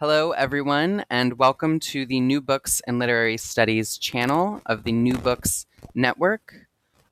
Hello, 0.00 0.30
everyone, 0.30 1.04
and 1.10 1.38
welcome 1.38 1.78
to 1.78 2.06
the 2.06 2.20
New 2.20 2.40
Books 2.40 2.80
and 2.86 2.98
Literary 2.98 3.36
Studies 3.36 3.98
channel 3.98 4.62
of 4.64 4.84
the 4.84 4.92
New 4.92 5.12
Books 5.12 5.66
Network. 5.94 6.54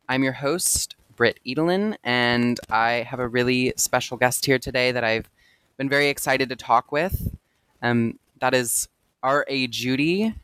I'm 0.09 0.23
your 0.24 0.33
host, 0.33 0.96
Britt 1.15 1.38
Edelen, 1.46 1.98
and 2.02 2.59
I 2.70 3.06
have 3.06 3.20
a 3.20 3.29
really 3.29 3.74
special 3.77 4.16
guest 4.16 4.46
here 4.46 4.59
today 4.59 4.91
that 4.91 5.05
I've 5.05 5.29
been 5.77 5.91
very 5.91 6.09
excited 6.09 6.48
to 6.48 6.56
talk 6.56 6.91
with. 6.91 7.37
Um, 7.82 8.19
that 8.41 8.55
is 8.55 8.88
R.A. 9.23 9.66
Judy, 9.66 10.34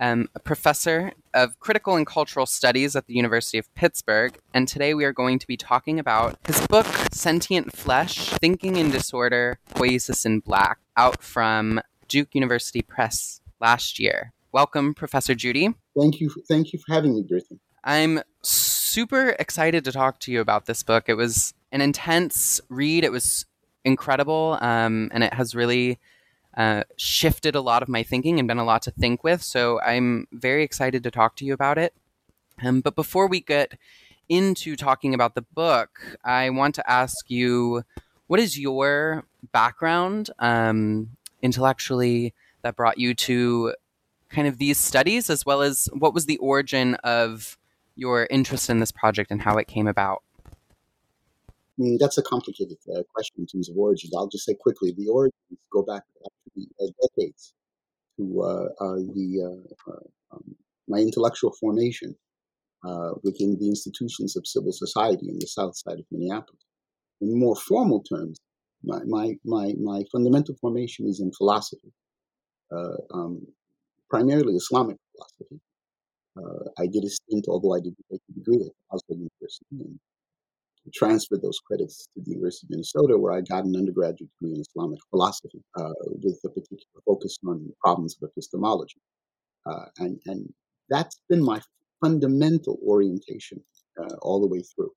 um, 0.00 0.28
a 0.34 0.40
professor 0.40 1.12
of 1.34 1.58
critical 1.60 1.96
and 1.96 2.06
cultural 2.06 2.46
studies 2.46 2.96
at 2.96 3.06
the 3.06 3.14
University 3.14 3.58
of 3.58 3.72
Pittsburgh. 3.74 4.38
And 4.54 4.66
today 4.66 4.94
we 4.94 5.04
are 5.04 5.12
going 5.12 5.38
to 5.38 5.46
be 5.46 5.56
talking 5.56 5.98
about 5.98 6.38
his 6.46 6.66
book, 6.66 6.86
Sentient 7.12 7.76
Flesh 7.76 8.30
Thinking 8.30 8.76
in 8.76 8.90
Disorder, 8.90 9.58
Poiesis 9.74 10.24
in 10.24 10.40
Black, 10.40 10.78
out 10.96 11.22
from 11.22 11.80
Duke 12.08 12.34
University 12.34 12.82
Press 12.82 13.40
last 13.60 13.98
year. 13.98 14.32
Welcome, 14.52 14.94
Professor 14.94 15.34
Judy. 15.34 15.74
Thank 15.96 16.20
you. 16.20 16.30
Thank 16.48 16.72
you 16.72 16.78
for 16.78 16.94
having 16.94 17.14
me, 17.14 17.22
Brittany. 17.22 17.60
I'm 17.84 18.20
super 18.42 19.30
excited 19.38 19.84
to 19.84 19.92
talk 19.92 20.20
to 20.20 20.32
you 20.32 20.40
about 20.40 20.66
this 20.66 20.82
book. 20.82 21.04
It 21.08 21.14
was 21.14 21.54
an 21.70 21.80
intense 21.80 22.60
read. 22.68 23.04
It 23.04 23.12
was 23.12 23.46
incredible, 23.84 24.58
um, 24.60 25.10
and 25.12 25.22
it 25.22 25.34
has 25.34 25.54
really 25.54 25.98
uh, 26.58 26.82
shifted 26.96 27.54
a 27.54 27.60
lot 27.60 27.84
of 27.84 27.88
my 27.88 28.02
thinking 28.02 28.38
and 28.40 28.48
been 28.48 28.58
a 28.58 28.64
lot 28.64 28.82
to 28.82 28.90
think 28.90 29.22
with. 29.22 29.42
So 29.42 29.80
I'm 29.80 30.26
very 30.32 30.64
excited 30.64 31.04
to 31.04 31.10
talk 31.10 31.36
to 31.36 31.44
you 31.44 31.54
about 31.54 31.78
it. 31.78 31.94
Um, 32.62 32.80
but 32.80 32.96
before 32.96 33.28
we 33.28 33.40
get 33.40 33.78
into 34.28 34.74
talking 34.74 35.14
about 35.14 35.36
the 35.36 35.42
book, 35.42 36.18
I 36.24 36.50
want 36.50 36.74
to 36.74 36.90
ask 36.90 37.30
you 37.30 37.84
what 38.26 38.40
is 38.40 38.58
your 38.58 39.24
background 39.52 40.30
um, 40.40 41.10
intellectually 41.42 42.34
that 42.62 42.74
brought 42.74 42.98
you 42.98 43.14
to 43.14 43.74
kind 44.28 44.48
of 44.48 44.58
these 44.58 44.78
studies, 44.78 45.30
as 45.30 45.46
well 45.46 45.62
as 45.62 45.88
what 45.92 46.12
was 46.12 46.26
the 46.26 46.38
origin 46.38 46.96
of 46.96 47.56
your 47.94 48.26
interest 48.30 48.68
in 48.68 48.80
this 48.80 48.90
project 48.90 49.30
and 49.30 49.42
how 49.42 49.56
it 49.58 49.68
came 49.68 49.86
about? 49.86 50.24
That's 51.78 52.18
a 52.18 52.22
complicated 52.22 52.76
uh, 52.92 53.02
question 53.14 53.36
in 53.38 53.46
terms 53.46 53.68
of 53.68 53.76
origins. 53.76 54.12
I'll 54.16 54.28
just 54.28 54.44
say 54.44 54.54
quickly 54.54 54.92
the 54.96 55.08
origins 55.08 55.60
go 55.72 55.82
back 55.82 56.02
actually, 56.26 56.68
uh, 56.80 56.90
decades 57.02 57.54
to 58.18 58.42
uh, 58.42 58.84
uh 58.84 58.96
the 59.14 59.28
uh, 59.44 59.92
uh, 59.92 60.34
um, 60.34 60.56
my 60.88 60.98
intellectual 60.98 61.52
formation 61.60 62.16
within 63.22 63.56
the 63.60 63.68
institutions 63.68 64.36
of 64.36 64.46
civil 64.46 64.72
society 64.72 65.28
in 65.28 65.38
the 65.38 65.46
south 65.46 65.76
side 65.76 65.98
of 65.98 66.06
Minneapolis 66.10 66.64
in 67.20 67.38
more 67.38 67.56
formal 67.56 68.02
terms, 68.02 68.38
my, 68.84 69.00
my, 69.04 69.34
my, 69.44 69.74
my 69.80 70.04
fundamental 70.12 70.54
formation 70.60 71.06
is 71.08 71.20
in 71.20 71.32
philosophy, 71.32 71.92
um, 73.12 73.44
primarily 74.08 74.54
Islamic 74.54 74.96
philosophy. 75.12 75.60
I 76.78 76.86
did 76.86 77.04
a 77.04 77.10
stint, 77.10 77.46
although 77.48 77.74
I 77.74 77.80
didn't 77.80 78.04
take 78.10 78.20
a 78.30 78.32
degree 78.32 78.64
at 78.64 78.72
Oslo 78.92 79.16
University, 79.16 79.66
and 79.72 79.98
transferred 80.94 81.42
those 81.42 81.58
credits 81.66 82.06
to 82.14 82.22
the 82.22 82.30
University 82.30 82.66
of 82.66 82.70
Minnesota, 82.70 83.18
where 83.18 83.32
I 83.32 83.40
got 83.40 83.64
an 83.64 83.76
undergraduate 83.76 84.30
degree 84.40 84.54
in 84.54 84.60
Islamic 84.60 84.98
philosophy 85.10 85.62
uh, 85.78 85.92
with 86.22 86.38
a 86.44 86.48
particular 86.48 87.02
focus 87.06 87.38
on 87.46 87.72
problems 87.80 88.16
of 88.20 88.28
epistemology. 88.30 89.00
Uh, 89.66 89.86
and, 89.98 90.20
and 90.26 90.52
that's 90.88 91.20
been 91.28 91.42
my 91.42 91.60
fundamental 92.02 92.78
orientation 92.86 93.62
uh, 94.00 94.14
all 94.22 94.40
the 94.40 94.46
way 94.46 94.62
through. 94.74 94.90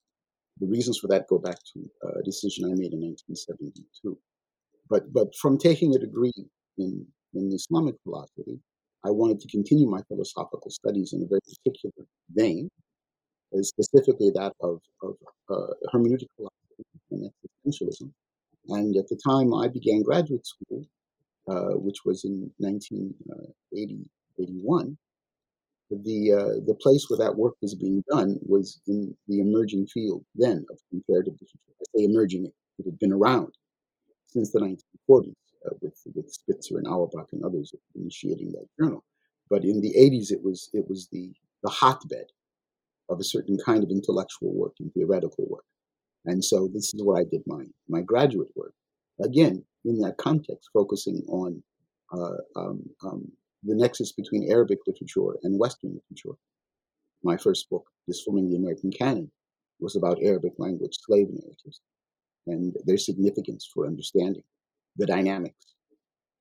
The 0.60 0.68
reasons 0.68 1.00
for 1.00 1.08
that 1.08 1.28
go 1.28 1.40
back 1.40 1.58
to 1.74 1.90
a 2.20 2.24
decision 2.24 2.66
I 2.66 2.76
made 2.76 2.94
in 2.94 3.02
1972. 3.02 4.18
But, 4.90 5.12
but 5.14 5.34
from 5.42 5.58
taking 5.58 5.96
a 5.96 6.00
degree 6.00 6.34
in, 6.78 7.06
in 7.34 7.52
Islamic 7.54 7.96
philosophy, 8.04 8.60
I 9.04 9.10
wanted 9.10 9.40
to 9.40 9.48
continue 9.48 9.88
my 9.88 10.02
philosophical 10.08 10.70
studies 10.70 11.14
in 11.14 11.24
a 11.24 11.28
very 11.28 11.42
particular 11.42 12.06
vein, 12.30 12.70
uh, 13.54 13.62
specifically 13.64 14.30
that 14.32 14.54
of, 14.62 14.82
of 15.04 15.16
uh, 15.50 15.74
hermeneutic 15.94 16.28
philosophy 16.36 16.86
and 17.12 17.30
existentialism. 17.66 18.12
And 18.70 18.96
at 18.96 19.08
the 19.10 19.20
time 19.28 19.54
I 19.54 19.68
began 19.68 20.04
graduate 20.04 20.46
school, 20.46 20.86
uh, 21.48 21.78
which 21.78 22.06
was 22.06 22.24
in 22.24 22.52
1980, 22.60 24.00
81, 24.40 24.98
the 25.90 26.32
uh, 26.32 26.66
the 26.66 26.78
place 26.82 27.10
where 27.10 27.18
that 27.18 27.36
work 27.36 27.56
was 27.62 27.76
being 27.76 28.04
done 28.10 28.40
was 28.44 28.80
in 28.88 29.16
the 29.28 29.42
emerging 29.42 29.88
field 29.88 30.24
then 30.36 30.66
of 30.70 30.80
comparative 30.90 31.34
literature. 31.34 31.74
I 31.82 31.84
say 32.00 32.04
emerging; 32.06 32.46
it 32.46 32.86
had 32.86 32.98
been 33.00 33.12
around 33.12 33.54
since 34.28 34.52
the 34.52 34.60
1940s 34.60 35.34
uh, 35.66 35.76
with 35.82 35.96
with 36.16 36.32
Spitzer 36.32 36.78
and 36.78 36.88
Auerbach 36.88 37.28
and 37.34 37.44
others 37.44 37.74
initiating 37.96 38.52
that 38.54 38.68
journal. 38.80 39.04
But 39.50 39.66
in 39.66 39.82
the 39.82 39.94
80s, 39.98 40.32
it 40.32 40.42
was 40.42 40.70
it 40.74 40.88
was 40.88 41.08
the 41.12 41.34
the 41.64 41.70
hotbed 41.70 42.28
of 43.12 43.20
a 43.20 43.24
certain 43.24 43.58
kind 43.66 43.84
of 43.84 43.90
intellectual 43.90 44.54
work 44.54 44.74
and 44.80 44.92
theoretical 44.94 45.46
work. 45.50 45.66
And 46.26 46.44
so 46.44 46.70
this 46.74 46.94
is 46.94 47.04
where 47.04 47.18
I 47.18 47.26
did 47.26 47.44
my 47.46 47.66
my 47.90 48.02
graduate 48.02 48.52
work. 48.56 48.74
Again, 49.20 49.64
in 49.86 50.00
that 50.00 50.18
context, 50.18 50.70
focusing 50.74 51.24
on 51.28 51.62
uh, 52.14 52.38
um, 52.56 52.84
um, 53.04 53.32
the 53.64 53.76
nexus 53.76 54.12
between 54.12 54.52
Arabic 54.52 54.80
literature 54.88 55.38
and 55.44 55.60
Western 55.60 55.94
literature. 55.94 56.38
My 57.24 57.38
first 57.38 57.70
book, 57.70 57.86
Disforming 58.08 58.50
the 58.50 58.58
American 58.58 58.92
Canon, 58.92 59.32
was 59.80 59.96
about 59.96 60.24
Arabic 60.24 60.54
language 60.58 60.98
slave 61.06 61.28
narratives 61.30 61.82
and 62.48 62.76
their 62.86 62.98
significance 62.98 63.70
for 63.72 63.86
understanding 63.88 64.44
the 64.98 65.06
dynamics 65.06 65.76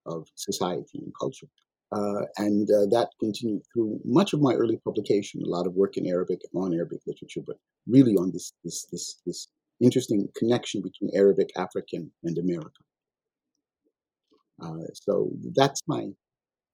of 0.07 0.27
society 0.35 0.99
and 0.99 1.13
culture. 1.19 1.47
Uh, 1.93 2.23
and 2.37 2.69
uh, 2.71 2.87
that 2.87 3.09
continued 3.19 3.63
through 3.73 4.01
much 4.05 4.33
of 4.33 4.41
my 4.41 4.55
early 4.55 4.79
publication, 4.85 5.43
a 5.43 5.49
lot 5.49 5.67
of 5.67 5.75
work 5.75 5.97
in 5.97 6.07
Arabic 6.07 6.41
on 6.55 6.73
Arabic 6.73 7.01
literature, 7.07 7.41
but 7.45 7.57
really 7.89 8.15
on 8.15 8.31
this, 8.33 8.53
this, 8.65 8.87
this, 8.93 9.21
this 9.27 9.49
interesting 9.81 10.29
connection 10.37 10.83
between 10.83 11.11
Arabic, 11.15 11.51
African, 11.57 12.13
and 12.23 12.39
American. 12.39 12.85
Uh, 14.63 14.85
so 14.95 15.33
that's 15.57 15.81
my 15.89 16.01
if 16.01 16.15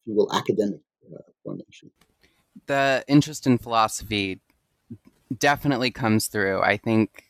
you 0.05 0.15
will, 0.15 0.33
academic 0.35 0.81
uh, 1.13 1.19
formation. 1.43 1.91
The 2.67 3.05
interest 3.07 3.47
in 3.47 3.59
philosophy 3.59 4.41
definitely 5.37 5.91
comes 5.91 6.27
through. 6.27 6.61
I 6.61 6.77
think 6.77 7.25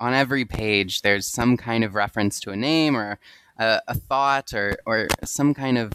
on 0.00 0.14
every 0.14 0.44
page 0.44 1.02
there's 1.02 1.26
some 1.26 1.56
kind 1.56 1.84
of 1.84 1.94
reference 1.94 2.40
to 2.40 2.50
a 2.50 2.56
name 2.56 2.96
or 2.96 3.18
a, 3.58 3.80
a 3.88 3.94
thought 3.94 4.52
or, 4.52 4.78
or 4.86 5.08
some 5.24 5.54
kind 5.54 5.78
of 5.78 5.92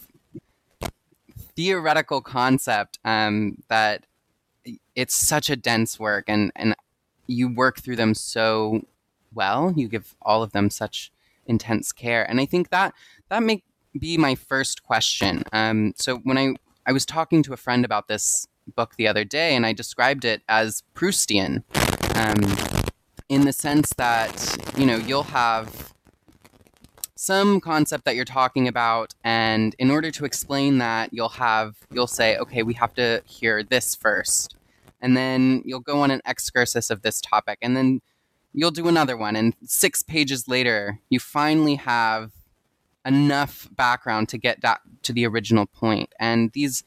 theoretical 1.55 2.21
concept 2.21 2.99
um, 3.05 3.57
that 3.67 4.05
it's 4.95 5.15
such 5.15 5.49
a 5.49 5.55
dense 5.55 5.99
work 5.99 6.25
and, 6.27 6.51
and 6.55 6.75
you 7.27 7.53
work 7.53 7.79
through 7.79 7.95
them 7.95 8.13
so 8.13 8.81
well. 9.33 9.73
You 9.75 9.87
give 9.87 10.15
all 10.21 10.43
of 10.43 10.51
them 10.51 10.69
such 10.69 11.11
intense 11.45 11.91
care. 11.91 12.29
And 12.29 12.39
I 12.39 12.45
think 12.45 12.69
that 12.69 12.93
that 13.29 13.43
make 13.43 13.63
be 13.97 14.17
my 14.17 14.35
first 14.35 14.83
question. 14.83 15.43
Um, 15.51 15.93
so 15.95 16.17
when 16.17 16.37
I 16.37 16.55
I 16.85 16.91
was 16.91 17.05
talking 17.05 17.43
to 17.43 17.53
a 17.53 17.57
friend 17.57 17.85
about 17.85 18.07
this 18.07 18.47
book 18.75 18.95
the 18.97 19.07
other 19.07 19.23
day, 19.23 19.55
and 19.55 19.65
I 19.65 19.73
described 19.73 20.25
it 20.25 20.41
as 20.49 20.83
Proustian, 20.95 21.63
um, 22.15 22.83
in 23.29 23.45
the 23.45 23.53
sense 23.53 23.93
that 23.97 24.57
you 24.77 24.85
know 24.85 24.97
you'll 24.97 25.23
have 25.23 25.92
some 27.23 27.61
concept 27.61 28.03
that 28.03 28.15
you're 28.15 28.25
talking 28.25 28.67
about, 28.67 29.13
and 29.23 29.75
in 29.79 29.89
order 29.89 30.11
to 30.11 30.25
explain 30.25 30.79
that, 30.79 31.13
you'll 31.13 31.29
have 31.29 31.75
you'll 31.89 32.05
say, 32.05 32.37
okay, 32.37 32.63
we 32.63 32.73
have 32.73 32.93
to 32.95 33.21
hear 33.25 33.63
this 33.63 33.95
first, 33.95 34.57
and 35.01 35.15
then 35.15 35.61
you'll 35.65 35.79
go 35.79 36.01
on 36.01 36.11
an 36.11 36.21
excursus 36.25 36.89
of 36.89 37.01
this 37.01 37.21
topic, 37.21 37.57
and 37.61 37.77
then 37.77 38.01
you'll 38.53 38.71
do 38.71 38.89
another 38.89 39.15
one, 39.15 39.37
and 39.37 39.55
six 39.63 40.03
pages 40.03 40.49
later, 40.49 40.99
you 41.09 41.19
finally 41.19 41.75
have 41.75 42.31
enough 43.05 43.69
background 43.71 44.27
to 44.29 44.37
get 44.37 44.61
that 44.61 44.81
to 45.03 45.13
the 45.13 45.25
original 45.25 45.65
point. 45.65 46.09
And 46.19 46.51
these, 46.51 46.83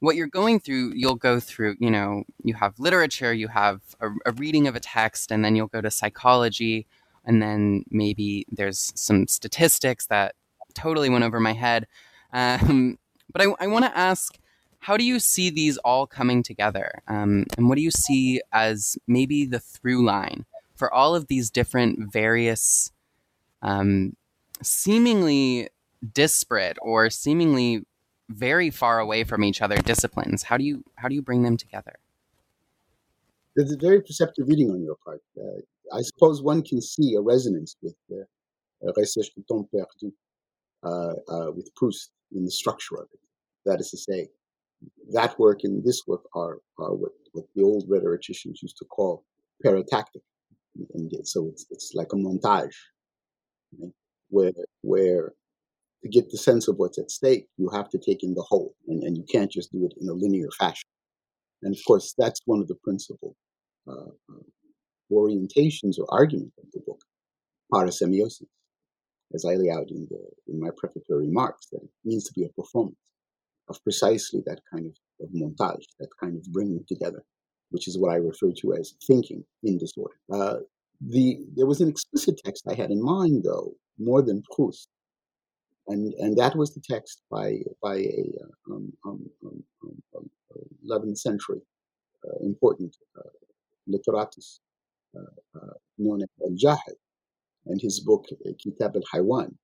what 0.00 0.14
you're 0.16 0.26
going 0.26 0.60
through, 0.60 0.92
you'll 0.94 1.16
go 1.16 1.40
through, 1.40 1.76
you 1.80 1.90
know, 1.90 2.24
you 2.44 2.54
have 2.54 2.78
literature, 2.78 3.32
you 3.32 3.48
have 3.48 3.80
a, 4.00 4.08
a 4.26 4.32
reading 4.32 4.66
of 4.68 4.76
a 4.76 4.80
text, 4.80 5.32
and 5.32 5.44
then 5.44 5.56
you'll 5.56 5.66
go 5.66 5.80
to 5.80 5.90
psychology, 5.90 6.86
and 7.24 7.42
then 7.42 7.84
maybe 7.90 8.46
there's 8.50 8.92
some 8.94 9.26
statistics 9.26 10.06
that 10.06 10.34
totally 10.74 11.10
went 11.10 11.24
over 11.24 11.40
my 11.40 11.52
head. 11.52 11.86
Um, 12.32 12.98
but 13.32 13.42
I, 13.42 13.46
I 13.60 13.66
want 13.66 13.84
to 13.84 13.96
ask 13.96 14.38
how 14.80 14.96
do 14.96 15.04
you 15.04 15.18
see 15.18 15.50
these 15.50 15.76
all 15.78 16.06
coming 16.06 16.42
together? 16.42 17.02
Um, 17.06 17.44
and 17.56 17.68
what 17.68 17.76
do 17.76 17.82
you 17.82 17.90
see 17.90 18.40
as 18.50 18.96
maybe 19.06 19.44
the 19.44 19.60
through 19.60 20.04
line 20.04 20.46
for 20.74 20.92
all 20.92 21.14
of 21.14 21.26
these 21.26 21.50
different 21.50 22.10
various, 22.10 22.90
um, 23.60 24.16
seemingly 24.62 25.68
disparate 26.14 26.78
or 26.80 27.10
seemingly 27.10 27.84
very 28.30 28.70
far 28.70 29.00
away 29.00 29.22
from 29.22 29.44
each 29.44 29.60
other 29.60 29.76
disciplines? 29.76 30.44
How 30.44 30.56
do 30.56 30.64
you 30.64 30.82
how 30.96 31.08
do 31.08 31.14
you 31.14 31.22
bring 31.22 31.42
them 31.42 31.58
together? 31.58 31.96
There's 33.54 33.72
a 33.72 33.76
very 33.76 34.00
perceptive 34.00 34.48
reading 34.48 34.70
on 34.70 34.82
your 34.82 34.96
part. 35.04 35.22
Uh, 35.38 35.60
I 35.92 36.02
suppose 36.02 36.42
one 36.42 36.62
can 36.62 36.80
see 36.80 37.14
a 37.14 37.20
resonance 37.20 37.76
with 37.82 37.96
uh, 38.12 38.92
Recherche 38.96 39.30
du 39.34 39.42
temps 39.48 39.68
perdu, 39.72 40.12
uh, 40.82 41.14
uh, 41.28 41.52
with 41.52 41.70
Proust 41.76 42.10
in 42.32 42.44
the 42.44 42.50
structure 42.50 42.96
of 42.96 43.08
it. 43.12 43.20
That 43.66 43.80
is 43.80 43.90
to 43.90 43.98
say, 43.98 44.28
that 45.12 45.38
work 45.38 45.60
and 45.64 45.84
this 45.84 46.02
work 46.06 46.22
are, 46.34 46.58
are 46.78 46.94
what, 46.94 47.12
what 47.32 47.44
the 47.54 47.62
old 47.62 47.84
rhetoricians 47.88 48.60
used 48.62 48.78
to 48.78 48.84
call 48.86 49.24
paratactic. 49.64 50.22
And 50.94 51.10
so 51.26 51.48
it's, 51.48 51.66
it's 51.70 51.92
like 51.94 52.12
a 52.12 52.16
montage, 52.16 52.76
right? 53.78 53.92
where, 54.28 54.52
where 54.82 55.32
to 56.02 56.08
get 56.08 56.30
the 56.30 56.38
sense 56.38 56.68
of 56.68 56.76
what's 56.76 56.98
at 56.98 57.10
stake, 57.10 57.48
you 57.58 57.68
have 57.70 57.90
to 57.90 57.98
take 57.98 58.22
in 58.22 58.32
the 58.34 58.42
whole, 58.42 58.74
and, 58.88 59.02
and 59.02 59.18
you 59.18 59.24
can't 59.30 59.50
just 59.50 59.70
do 59.72 59.84
it 59.84 59.94
in 60.00 60.08
a 60.08 60.12
linear 60.12 60.48
fashion. 60.58 60.88
And 61.62 61.74
of 61.74 61.80
course, 61.86 62.14
that's 62.16 62.40
one 62.46 62.60
of 62.60 62.68
the 62.68 62.76
principal 62.76 63.36
uh 63.88 64.12
orientations 65.12 65.98
or 65.98 66.06
arguments 66.10 66.56
of 66.58 66.70
the 66.72 66.80
book, 66.86 67.00
parasemiosis, 67.72 68.46
as 69.34 69.44
I 69.44 69.54
lay 69.54 69.70
out 69.70 69.90
in, 69.90 70.06
the, 70.10 70.20
in 70.48 70.60
my 70.60 70.70
prefatory 70.76 71.26
remarks, 71.26 71.68
that 71.72 71.82
it 71.82 71.90
needs 72.04 72.24
to 72.24 72.32
be 72.34 72.44
a 72.44 72.60
performance 72.60 72.96
of 73.68 73.82
precisely 73.84 74.42
that 74.46 74.60
kind 74.72 74.86
of, 74.86 75.26
of 75.26 75.32
montage, 75.32 75.84
that 76.00 76.08
kind 76.20 76.36
of 76.36 76.44
bringing 76.52 76.84
together, 76.88 77.22
which 77.70 77.86
is 77.86 77.98
what 77.98 78.12
I 78.12 78.16
refer 78.16 78.52
to 78.60 78.74
as 78.74 78.94
thinking 79.06 79.44
in 79.62 79.78
disorder. 79.78 80.16
Uh, 80.32 80.56
the 81.00 81.38
there 81.56 81.66
was 81.66 81.80
an 81.80 81.88
explicit 81.88 82.38
text 82.44 82.64
I 82.68 82.74
had 82.74 82.90
in 82.90 83.02
mind, 83.02 83.44
though, 83.44 83.72
more 83.98 84.20
than 84.22 84.42
Proust, 84.54 84.88
and 85.88 86.12
and 86.14 86.36
that 86.36 86.56
was 86.56 86.74
the 86.74 86.82
text 86.82 87.22
by 87.30 87.58
by 87.82 87.96
a 87.96 88.24
uh, 88.42 88.74
um, 88.74 88.92
um, 89.06 89.30
um, 89.46 90.30
11th 90.86 91.02
um, 91.02 91.08
um, 91.08 91.16
century 91.16 91.60
uh, 92.26 92.44
important 92.44 92.94
uh, 93.18 93.30
literatus 93.88 94.58
known 95.98 96.22
as 96.22 96.28
Al 96.42 96.56
Jahid, 96.56 96.96
and 97.66 97.80
his 97.80 98.00
book 98.00 98.26
Kitab 98.58 98.96
al 98.96 99.02
Haywan, 99.12 99.54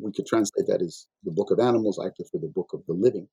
we 0.00 0.12
could 0.12 0.26
translate 0.26 0.66
that 0.66 0.82
as 0.82 1.06
the 1.24 1.30
book 1.30 1.50
of 1.50 1.58
animals, 1.58 1.98
I 1.98 2.10
prefer 2.10 2.38
the 2.38 2.52
book 2.54 2.70
of 2.72 2.84
the 2.86 2.94
living, 2.94 3.28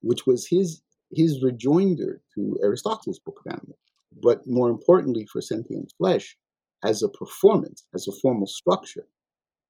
which 0.00 0.26
was 0.26 0.46
his 0.46 0.82
his 1.10 1.42
rejoinder 1.42 2.22
to 2.34 2.58
Aristotle's 2.62 3.18
book 3.18 3.40
of 3.44 3.52
animals. 3.52 3.78
But 4.22 4.46
more 4.46 4.70
importantly, 4.70 5.26
for 5.30 5.40
sentient 5.40 5.92
flesh, 5.98 6.36
as 6.84 7.02
a 7.02 7.08
performance, 7.08 7.84
as 7.94 8.08
a 8.08 8.12
formal 8.20 8.46
structure, 8.46 9.06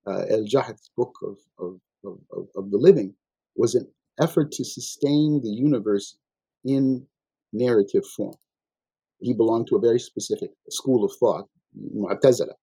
uh, 0.06 0.24
El 0.28 0.44
Jahid's 0.44 0.90
book 0.96 1.14
of, 1.22 1.36
of, 1.58 1.80
of, 2.04 2.48
of 2.56 2.70
the 2.70 2.78
living 2.78 3.14
was 3.56 3.74
an 3.74 3.88
effort 4.20 4.50
to 4.52 4.64
sustain 4.64 5.40
the 5.42 5.50
universe 5.50 6.16
in 6.64 7.06
narrative 7.52 8.06
form. 8.16 8.36
He 9.22 9.32
belonged 9.32 9.68
to 9.68 9.76
a 9.76 9.80
very 9.80 10.00
specific 10.00 10.50
school 10.68 11.04
of 11.04 11.12
thought, 11.20 11.46
Mu'tazila, 11.96 12.54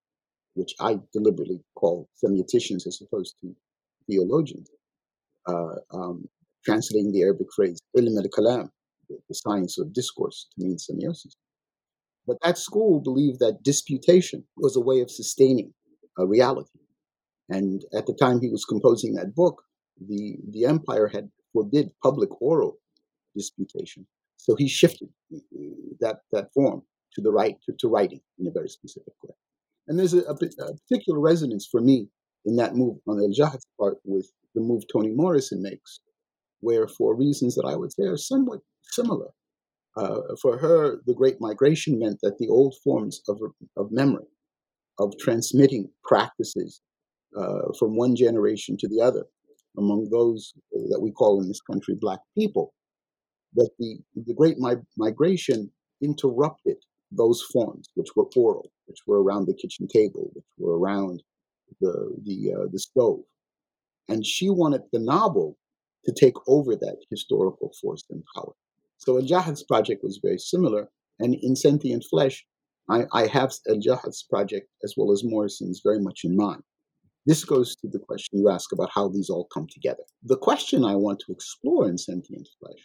which 0.56 0.74
I 0.80 1.00
deliberately 1.14 1.62
call 1.76 2.10
semioticians 2.22 2.86
as 2.86 3.02
opposed 3.02 3.36
to 3.42 3.56
theologians, 4.08 4.70
uh, 5.48 5.76
um, 5.94 6.28
translating 6.66 7.12
the 7.14 7.22
Arabic 7.22 7.48
phrase 7.56 7.80
ilm 7.98 8.18
al-kalam, 8.18 8.70
the 9.10 9.36
science 9.36 9.80
of 9.80 9.94
discourse, 9.94 10.48
to 10.52 10.66
mean 10.66 10.76
semiosis. 10.78 11.36
But 12.28 12.38
that 12.44 12.58
school 12.58 13.00
believed 13.00 13.40
that 13.40 13.64
disputation 13.64 14.44
was 14.58 14.76
a 14.76 14.82
way 14.82 15.00
of 15.00 15.10
sustaining 15.10 15.74
a 16.18 16.28
reality. 16.28 16.80
And 17.48 17.84
at 17.98 18.06
the 18.06 18.14
time 18.14 18.42
he 18.42 18.50
was 18.50 18.66
composing 18.66 19.14
that 19.14 19.34
book, 19.34 19.64
the, 20.10 20.38
the 20.52 20.66
empire 20.66 21.08
had 21.08 21.32
forbid 21.54 21.92
public 22.04 22.30
oral 22.42 22.78
disputation. 23.36 24.06
So 24.40 24.56
he 24.56 24.68
shifted 24.68 25.10
that, 26.00 26.20
that 26.32 26.54
form 26.54 26.82
to 27.14 27.22
the 27.22 27.32
right, 27.32 27.58
to, 27.66 27.74
to 27.80 27.88
writing 27.90 28.22
in 28.40 28.48
a 28.48 28.52
very 28.52 28.70
specific 28.70 29.14
way. 29.22 29.36
And 29.88 30.00
there's 30.00 30.14
a, 30.14 30.22
a, 30.22 30.34
a 30.34 30.78
particular 30.88 31.20
resonance 31.20 31.68
for 31.70 31.82
me 31.82 32.08
in 32.46 32.56
that 32.56 32.76
move 32.76 32.98
on 33.08 33.20
El 33.20 33.30
Jahid's 33.30 33.68
part 33.80 33.98
with 34.06 34.32
the 34.56 34.62
move 34.62 34.84
Toni 34.92 35.12
Morrison 35.12 35.62
makes, 35.62 36.00
where 36.62 36.88
for 36.88 37.16
reasons 37.16 37.56
that 37.56 37.66
I 37.66 37.76
would 37.76 37.92
say 37.92 38.04
are 38.04 38.18
somewhat 38.18 38.62
similar. 38.84 39.28
Uh, 39.98 40.22
for 40.42 40.58
her, 40.58 41.02
the 41.06 41.14
Great 41.14 41.42
Migration 41.42 42.00
meant 42.00 42.20
that 42.22 42.38
the 42.38 42.48
old 42.48 42.76
forms 42.84 43.22
of, 43.28 43.40
of 43.76 43.92
memory, 43.92 44.28
of 45.00 45.14
transmitting 45.20 45.90
practices 46.04 46.82
uh, 47.38 47.74
from 47.78 47.98
one 47.98 48.16
generation 48.16 48.78
to 48.80 48.88
the 48.88 49.02
other, 49.02 49.26
among 49.78 50.10
those 50.10 50.54
that 50.90 51.02
we 51.02 51.12
call 51.12 51.42
in 51.42 51.48
this 51.48 51.62
country 51.62 51.96
Black 52.00 52.20
people, 52.38 52.74
that 53.56 53.70
the, 53.80 53.98
the 54.16 54.34
Great 54.34 54.58
mi- 54.58 54.76
Migration 54.98 55.72
interrupted 56.02 56.78
those 57.12 57.42
forms, 57.52 57.90
which 57.96 58.10
were 58.16 58.28
oral, 58.36 58.72
which 58.86 59.00
were 59.08 59.24
around 59.24 59.48
the 59.48 59.54
kitchen 59.54 59.88
table, 59.88 60.30
which 60.34 60.46
were 60.58 60.78
around 60.78 61.24
the 61.82 62.16
the 62.24 62.54
uh, 62.54 62.66
the 62.72 62.80
stove, 62.80 63.22
and 64.08 64.26
she 64.26 64.50
wanted 64.50 64.82
the 64.92 65.00
novel 65.00 65.58
to 66.06 66.14
take 66.14 66.36
over 66.48 66.76
that 66.76 66.98
historical 67.10 67.72
force 67.82 68.04
and 68.10 68.24
power. 68.36 68.54
So 68.98 69.18
Al 69.18 69.24
Jahid's 69.24 69.64
project 69.64 70.04
was 70.04 70.20
very 70.22 70.38
similar, 70.38 70.90
and 71.20 71.36
in 71.36 71.56
Sentient 71.56 72.06
Flesh, 72.10 72.46
I, 72.90 73.06
I 73.14 73.28
have 73.28 73.54
Al 73.68 73.78
Jahid's 73.78 74.24
project 74.24 74.68
as 74.84 74.94
well 74.98 75.12
as 75.12 75.24
Morrison's 75.24 75.82
very 75.84 76.00
much 76.00 76.22
in 76.24 76.36
mind. 76.36 76.64
This 77.26 77.44
goes 77.44 77.76
to 77.78 77.88
the 77.88 78.00
question 78.00 78.40
you 78.40 78.50
ask 78.50 78.72
about 78.72 78.90
how 78.94 79.10
these 79.10 79.30
all 79.30 79.48
come 79.54 79.68
together. 79.70 80.04
The 80.24 80.38
question 80.38 80.84
I 80.84 80.96
want 80.96 81.20
to 81.26 81.32
explore 81.32 81.88
in 81.88 81.98
Sentient 81.98 82.48
Flesh 82.60 82.84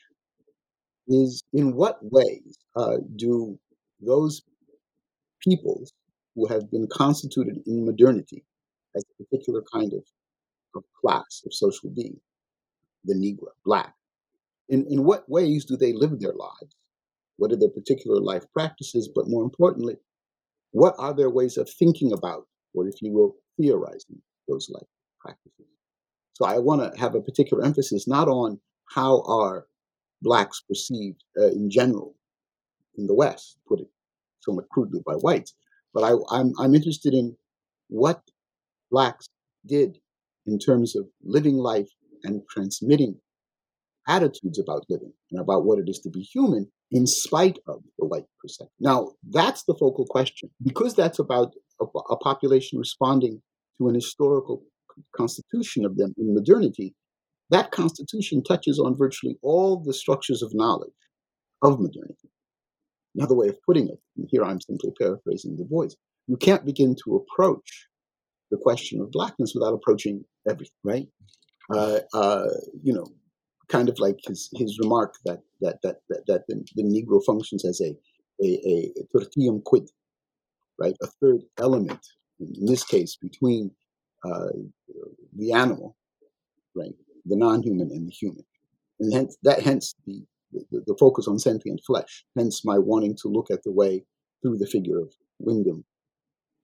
is 1.09 1.43
in 1.53 1.75
what 1.75 1.99
ways 2.03 2.59
uh, 2.77 2.97
do 3.17 3.59
those 4.01 4.43
peoples 5.41 5.93
who 6.35 6.47
have 6.47 6.71
been 6.71 6.89
constituted 6.93 7.59
in 7.67 7.85
modernity 7.85 8.45
as 8.97 9.05
a 9.05 9.25
particular 9.25 9.63
kind 9.73 9.93
of, 9.93 10.03
of 10.75 10.85
class 11.01 11.43
of 11.45 11.53
social 11.53 11.91
being, 11.91 12.19
the 13.05 13.15
Negro, 13.15 13.49
Black. 13.65 13.95
In, 14.69 14.87
in 14.89 15.05
what 15.05 15.29
ways 15.29 15.65
do 15.65 15.77
they 15.77 15.93
live 15.93 16.19
their 16.21 16.33
lives? 16.33 16.77
What 17.37 17.53
are 17.53 17.57
their 17.57 17.69
particular 17.69 18.21
life 18.21 18.45
practices? 18.53 19.09
But 19.15 19.29
more 19.29 19.43
importantly, 19.43 19.97
what 20.71 20.95
are 20.99 21.15
their 21.15 21.31
ways 21.31 21.57
of 21.57 21.69
thinking 21.69 22.13
about, 22.13 22.47
or 22.75 22.89
if 22.89 23.03
you 23.03 23.13
will, 23.13 23.37
theorizing 23.61 24.21
those 24.49 24.69
life 24.71 24.87
practices? 25.21 25.67
So 26.33 26.47
I 26.47 26.59
want 26.59 26.81
to 26.83 26.99
have 27.01 27.15
a 27.15 27.21
particular 27.21 27.65
emphasis 27.65 28.09
not 28.09 28.29
on 28.29 28.59
how 28.87 29.23
are 29.23 29.67
blacks 30.25 30.63
perceived 30.69 31.23
uh, 31.41 31.53
in 31.59 31.71
general 31.71 32.15
in 32.97 33.07
the 33.07 33.15
West, 33.15 33.59
put 33.69 33.81
it 33.81 33.89
somewhat 34.41 34.69
crudely 34.71 35.01
by 35.07 35.15
whites. 35.15 35.55
But 35.93 36.03
I, 36.05 36.13
I'm, 36.37 36.53
I'm 36.59 36.75
interested 36.75 37.15
in 37.15 37.37
what 37.89 38.21
blacks 38.91 39.29
did 39.67 39.99
in 40.47 40.59
terms 40.59 40.97
of 40.97 41.07
living 41.23 41.57
life 41.57 41.89
and 42.25 42.43
transmitting 42.51 43.21
attitudes 44.07 44.59
about 44.59 44.85
living 44.89 45.13
and 45.31 45.41
about 45.41 45.65
what 45.65 45.79
it 45.79 45.89
is 45.89 45.99
to 46.01 46.11
be 46.11 46.21
human 46.21 46.71
in 46.91 47.07
spite 47.07 47.59
of 47.67 47.83
the 47.99 48.07
white 48.07 48.27
perception. 48.41 48.71
Now, 48.81 49.13
that's 49.31 49.65
the 49.65 49.75
focal 49.75 50.07
question. 50.07 50.51
Because 50.63 50.95
that's 50.95 51.19
about 51.19 51.55
a, 51.81 51.87
a 52.11 52.17
population 52.17 52.79
responding 52.79 53.41
to 53.79 53.89
an 53.89 53.95
historical 53.95 54.63
constitution 55.17 55.85
of 55.85 55.97
them 55.97 56.15
in 56.19 56.35
modernity, 56.35 56.95
that 57.55 57.71
constitution 57.71 58.43
touches 58.43 58.79
on 58.79 58.97
virtually 58.97 59.37
all 59.43 59.77
the 59.77 59.95
structures 59.95 60.43
of 60.43 60.51
knowledge 60.55 61.01
of 61.63 61.81
modernity 61.81 62.29
another 63.15 63.35
way 63.35 63.49
of 63.49 63.57
putting 63.63 63.89
it, 63.89 63.99
and 64.17 64.29
here 64.31 64.45
I'm 64.45 64.61
simply 64.61 64.93
paraphrasing 64.99 65.57
Du 65.57 65.65
Bois, 65.65 65.89
you 66.27 66.37
can't 66.37 66.65
begin 66.65 66.97
to 67.05 67.17
approach 67.17 67.89
the 68.51 68.57
question 68.57 69.01
of 69.01 69.11
blackness 69.11 69.53
without 69.55 69.75
approaching 69.75 70.25
everything, 70.49 70.73
right? 70.83 71.07
Uh, 71.71 72.01
uh, 72.13 72.51
you 72.83 72.93
know, 72.93 73.07
kind 73.69 73.89
of 73.89 73.99
like 73.99 74.19
his, 74.27 74.51
his 74.55 74.79
remark 74.79 75.15
that 75.25 75.41
that 75.61 75.79
that 75.83 75.97
that, 76.11 76.27
that 76.27 76.43
the, 76.49 76.65
the, 76.77 76.83
Negro 76.83 77.25
functions 77.25 77.65
as 77.65 77.81
a 77.81 77.97
a, 78.45 78.93
a 78.99 79.17
tertium 79.17 79.63
quid, 79.65 79.89
right? 80.79 80.95
A 81.03 81.07
third 81.07 81.43
element, 81.59 82.01
in 82.41 82.67
this 82.67 82.85
case, 82.85 83.17
between 83.17 83.71
uh, 84.25 84.49
the 85.37 85.53
animal, 85.53 85.97
right, 86.75 86.95
the 87.25 87.37
non-human 87.37 87.91
and 87.91 88.07
the 88.07 88.13
human, 88.13 88.45
and 89.01 89.13
hence 89.13 89.37
that 89.43 89.63
hence 89.63 89.95
the 90.07 90.25
the, 90.71 90.83
the 90.87 90.97
focus 90.99 91.27
on 91.29 91.39
sentient 91.39 91.81
flesh. 91.87 92.25
Hence 92.37 92.65
my 92.65 92.79
wanting 92.79 93.17
to 93.23 93.29
look 93.29 93.51
at 93.51 93.63
the 93.65 93.73
way 93.73 94.05
through 94.43 94.59
the 94.59 94.67
figure 94.67 95.01
of 95.01 95.13
Windham, 95.39 95.85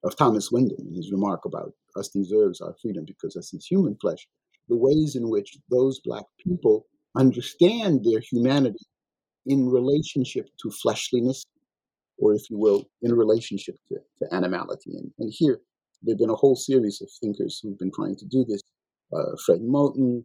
of 0.05 0.17
Thomas 0.17 0.51
Windham, 0.51 0.87
in 0.89 0.95
his 0.95 1.11
remark 1.13 1.45
about 1.45 1.73
us 1.97 2.09
deserves 2.09 2.61
our 2.61 2.75
freedom 2.81 3.05
because 3.05 3.37
us 3.37 3.53
is 3.53 3.67
human 3.67 3.97
flesh, 4.01 4.27
the 4.69 4.77
ways 4.77 5.17
in 5.17 5.29
which 5.29 5.59
those 5.71 6.01
black 6.05 6.25
people 6.39 6.87
understand 7.17 8.05
their 8.05 8.21
humanity 8.21 8.87
in 9.47 9.69
relationship 9.69 10.49
to 10.63 10.71
fleshliness, 10.71 11.45
or 12.19 12.35
if 12.35 12.49
you 12.51 12.59
will, 12.59 12.85
in 13.03 13.13
relationship 13.13 13.77
to, 13.89 13.99
to 14.23 14.35
animality. 14.35 14.93
And, 14.97 15.11
and 15.19 15.33
here, 15.35 15.61
there 16.03 16.15
have 16.15 16.19
been 16.19 16.31
a 16.31 16.35
whole 16.37 16.57
series 16.57 17.01
of 17.01 17.11
thinkers 17.21 17.61
who've 17.63 17.79
been 17.79 17.93
trying 17.93 18.17
to 18.17 18.27
do 18.27 18.45
this. 18.45 18.61
Uh, 19.13 19.35
Fred 19.45 19.61
Moten, 19.61 20.25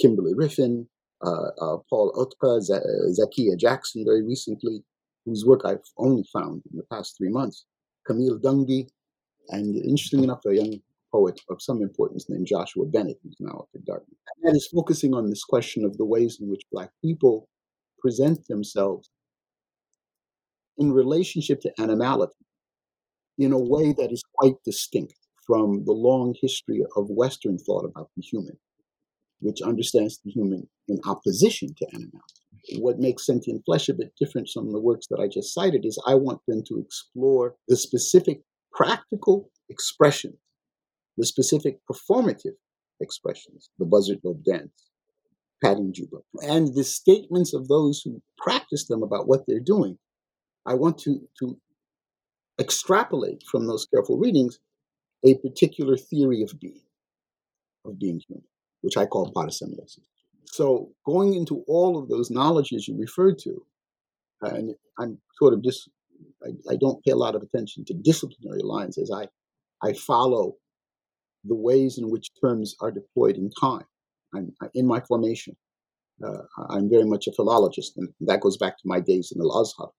Kimberly 0.00 0.34
Ruffin, 0.34 0.88
uh, 1.24 1.48
uh, 1.60 1.76
Paul 1.88 2.12
Outka, 2.16 2.60
Z- 2.60 3.20
Zakiyyah 3.20 3.58
Jackson 3.58 4.04
very 4.04 4.22
recently, 4.24 4.82
whose 5.24 5.44
work 5.44 5.62
I've 5.64 5.78
only 5.96 6.24
found 6.32 6.62
in 6.70 6.76
the 6.76 6.84
past 6.90 7.16
three 7.16 7.30
months, 7.30 7.64
Camille 8.06 8.38
Dungy, 8.38 8.88
and 9.48 9.76
interesting 9.76 10.24
enough, 10.24 10.40
a 10.46 10.54
young 10.54 10.80
poet 11.12 11.40
of 11.48 11.62
some 11.62 11.80
importance 11.80 12.26
named 12.28 12.46
Joshua 12.46 12.84
Bennett, 12.86 13.18
who's 13.22 13.36
now 13.40 13.58
up 13.60 13.68
at 13.74 13.84
Dartmouth. 13.84 14.18
And 14.36 14.52
that 14.52 14.56
is 14.56 14.66
focusing 14.66 15.14
on 15.14 15.30
this 15.30 15.44
question 15.44 15.84
of 15.84 15.96
the 15.96 16.04
ways 16.04 16.38
in 16.40 16.50
which 16.50 16.62
Black 16.72 16.90
people 17.02 17.48
present 18.00 18.46
themselves 18.48 19.10
in 20.76 20.92
relationship 20.92 21.60
to 21.60 21.72
animality 21.78 22.34
in 23.38 23.52
a 23.52 23.58
way 23.58 23.92
that 23.92 24.12
is 24.12 24.22
quite 24.34 24.56
distinct 24.64 25.14
from 25.46 25.84
the 25.84 25.92
long 25.92 26.34
history 26.40 26.82
of 26.96 27.08
Western 27.10 27.58
thought 27.58 27.84
about 27.84 28.10
the 28.16 28.22
human, 28.22 28.58
which 29.40 29.62
understands 29.62 30.20
the 30.24 30.30
human 30.30 30.68
in 30.88 30.98
opposition 31.06 31.74
to 31.76 31.86
animality 31.94 32.44
what 32.78 32.98
makes 32.98 33.26
sentient 33.26 33.62
flesh 33.64 33.88
a 33.88 33.94
bit 33.94 34.12
different 34.18 34.48
from 34.52 34.72
the 34.72 34.80
works 34.80 35.06
that 35.08 35.20
I 35.20 35.28
just 35.28 35.52
cited 35.52 35.84
is 35.84 36.00
I 36.06 36.14
want 36.14 36.40
them 36.46 36.62
to 36.68 36.78
explore 36.78 37.54
the 37.68 37.76
specific 37.76 38.40
practical 38.72 39.50
expressions, 39.68 40.36
the 41.16 41.26
specific 41.26 41.78
performative 41.90 42.56
expressions, 43.00 43.70
the 43.78 43.84
buzzard 43.84 44.18
lope 44.24 44.42
dance, 44.44 44.90
patting 45.62 45.92
juba, 45.92 46.18
and 46.42 46.74
the 46.74 46.84
statements 46.84 47.54
of 47.54 47.68
those 47.68 48.02
who 48.04 48.22
practice 48.38 48.86
them 48.86 49.02
about 49.02 49.28
what 49.28 49.44
they're 49.46 49.60
doing. 49.60 49.98
I 50.66 50.74
want 50.74 50.98
to, 51.00 51.20
to 51.40 51.58
extrapolate 52.58 53.42
from 53.50 53.66
those 53.66 53.86
careful 53.92 54.18
readings 54.18 54.58
a 55.24 55.34
particular 55.34 55.96
theory 55.96 56.42
of 56.42 56.58
being, 56.58 56.82
of 57.84 57.98
being 57.98 58.20
human, 58.26 58.44
which 58.84 58.98
I 58.98 59.06
call 59.06 59.32
parasemiosis. 59.32 60.04
So 60.44 60.90
going 61.06 61.34
into 61.34 61.64
all 61.66 61.98
of 61.98 62.08
those 62.08 62.30
knowledges 62.30 62.86
you 62.86 62.96
referred 62.98 63.38
to, 63.40 63.64
and 64.42 64.74
I'm 64.98 65.18
sort 65.38 65.54
of 65.54 65.64
just, 65.64 65.88
I, 66.46 66.50
I 66.72 66.76
don't 66.76 67.02
pay 67.02 67.12
a 67.12 67.16
lot 67.16 67.34
of 67.34 67.42
attention 67.42 67.84
to 67.86 67.94
disciplinary 67.94 68.62
lines 68.62 68.98
as 68.98 69.10
I, 69.10 69.28
I 69.82 69.94
follow 69.94 70.56
the 71.44 71.54
ways 71.54 71.98
in 71.98 72.10
which 72.10 72.28
terms 72.42 72.76
are 72.80 72.90
deployed 72.90 73.36
in 73.36 73.50
time. 73.58 73.86
I'm 74.34 74.52
in 74.74 74.86
my 74.86 75.00
formation. 75.00 75.56
Uh, 76.24 76.42
I'm 76.68 76.90
very 76.90 77.04
much 77.04 77.26
a 77.26 77.32
philologist, 77.32 77.96
and 77.96 78.08
that 78.20 78.40
goes 78.40 78.56
back 78.56 78.76
to 78.78 78.84
my 78.92 79.00
days 79.00 79.32
in 79.34 79.40
Al 79.40 79.60
Azhar, 79.60 79.90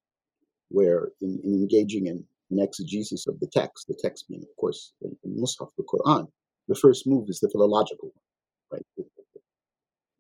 where 0.70 1.10
in, 1.22 1.40
in 1.44 1.54
engaging 1.54 2.06
in 2.08 2.24
an 2.52 2.60
exegesis 2.60 3.28
of 3.28 3.40
the 3.40 3.48
text, 3.48 3.88
the 3.88 3.98
text 4.02 4.28
being, 4.30 4.44
of 4.44 4.56
course, 4.60 4.94
the, 5.02 5.10
the 5.24 5.30
Mus'haf, 5.30 5.70
the 5.78 5.84
Quran, 5.84 6.28
the 6.68 6.76
first 6.76 7.06
move 7.06 7.26
is 7.30 7.40
the 7.40 7.50
philological 7.50 8.10
one, 8.14 8.25
right? 8.72 8.86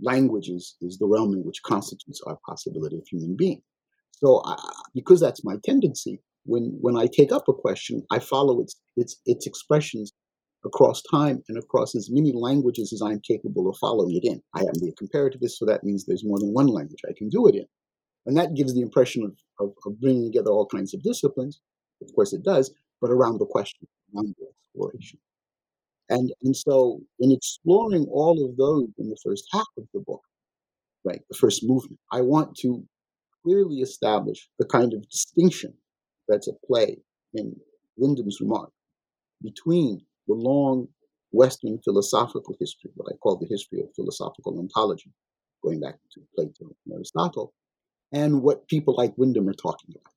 language 0.01 0.49
is, 0.49 0.75
is 0.81 0.97
the 0.97 1.07
realm 1.07 1.33
in 1.33 1.43
which 1.43 1.63
constitutes 1.63 2.21
our 2.27 2.37
possibility 2.45 2.97
of 2.97 3.07
human 3.09 3.35
being. 3.35 3.61
So, 4.11 4.37
uh, 4.37 4.55
because 4.93 5.19
that's 5.19 5.43
my 5.43 5.55
tendency, 5.63 6.21
when 6.45 6.77
when 6.79 6.95
I 6.95 7.07
take 7.07 7.31
up 7.31 7.47
a 7.47 7.53
question, 7.53 8.03
I 8.11 8.19
follow 8.19 8.61
its 8.61 8.75
its 8.95 9.17
its 9.25 9.45
expressions 9.45 10.13
across 10.63 11.01
time 11.11 11.43
and 11.49 11.57
across 11.57 11.95
as 11.95 12.09
many 12.09 12.31
languages 12.33 12.93
as 12.93 13.01
I'm 13.01 13.19
capable 13.19 13.69
of 13.69 13.77
following 13.77 14.15
it 14.15 14.25
in. 14.25 14.41
I 14.55 14.61
am 14.61 14.73
the 14.75 14.93
comparativist, 15.01 15.51
so 15.51 15.65
that 15.65 15.83
means 15.83 16.05
there's 16.05 16.25
more 16.25 16.39
than 16.39 16.53
one 16.53 16.67
language 16.67 17.01
I 17.07 17.13
can 17.17 17.29
do 17.29 17.47
it 17.47 17.55
in, 17.55 17.65
and 18.25 18.37
that 18.37 18.55
gives 18.55 18.73
the 18.73 18.81
impression 18.81 19.23
of, 19.23 19.33
of, 19.59 19.73
of 19.85 19.99
bringing 19.99 20.31
together 20.31 20.51
all 20.51 20.67
kinds 20.67 20.93
of 20.93 21.03
disciplines. 21.03 21.59
Of 22.01 22.13
course, 22.15 22.31
it 22.33 22.43
does, 22.43 22.71
but 23.01 23.11
around 23.11 23.39
the 23.39 23.45
question, 23.45 23.87
around 24.15 24.35
the 24.39 24.47
exploration. 24.47 25.19
And, 26.09 26.31
and 26.43 26.55
so, 26.55 27.01
in 27.19 27.31
exploring 27.31 28.05
all 28.11 28.45
of 28.45 28.57
those 28.57 28.89
in 28.99 29.09
the 29.09 29.17
first 29.23 29.47
half 29.51 29.67
of 29.77 29.85
the 29.93 30.01
book, 30.01 30.21
right, 31.03 31.21
the 31.29 31.37
first 31.37 31.63
movement, 31.63 31.99
I 32.11 32.21
want 32.21 32.55
to 32.57 32.85
clearly 33.43 33.77
establish 33.77 34.49
the 34.59 34.65
kind 34.65 34.93
of 34.93 35.07
distinction 35.09 35.73
that's 36.27 36.47
at 36.47 36.61
play 36.65 36.97
in 37.33 37.55
Windham's 37.97 38.39
remark 38.39 38.71
between 39.41 40.01
the 40.27 40.33
long 40.33 40.87
Western 41.31 41.79
philosophical 41.83 42.55
history, 42.59 42.91
what 42.95 43.11
I 43.11 43.17
call 43.17 43.37
the 43.37 43.47
history 43.47 43.81
of 43.81 43.93
philosophical 43.95 44.57
ontology, 44.59 45.11
going 45.63 45.79
back 45.79 45.95
to 46.13 46.21
Plato 46.35 46.75
and 46.85 46.93
Aristotle, 46.93 47.53
and 48.11 48.41
what 48.41 48.67
people 48.67 48.95
like 48.95 49.17
Windham 49.17 49.49
are 49.49 49.53
talking 49.53 49.93
about. 49.95 50.13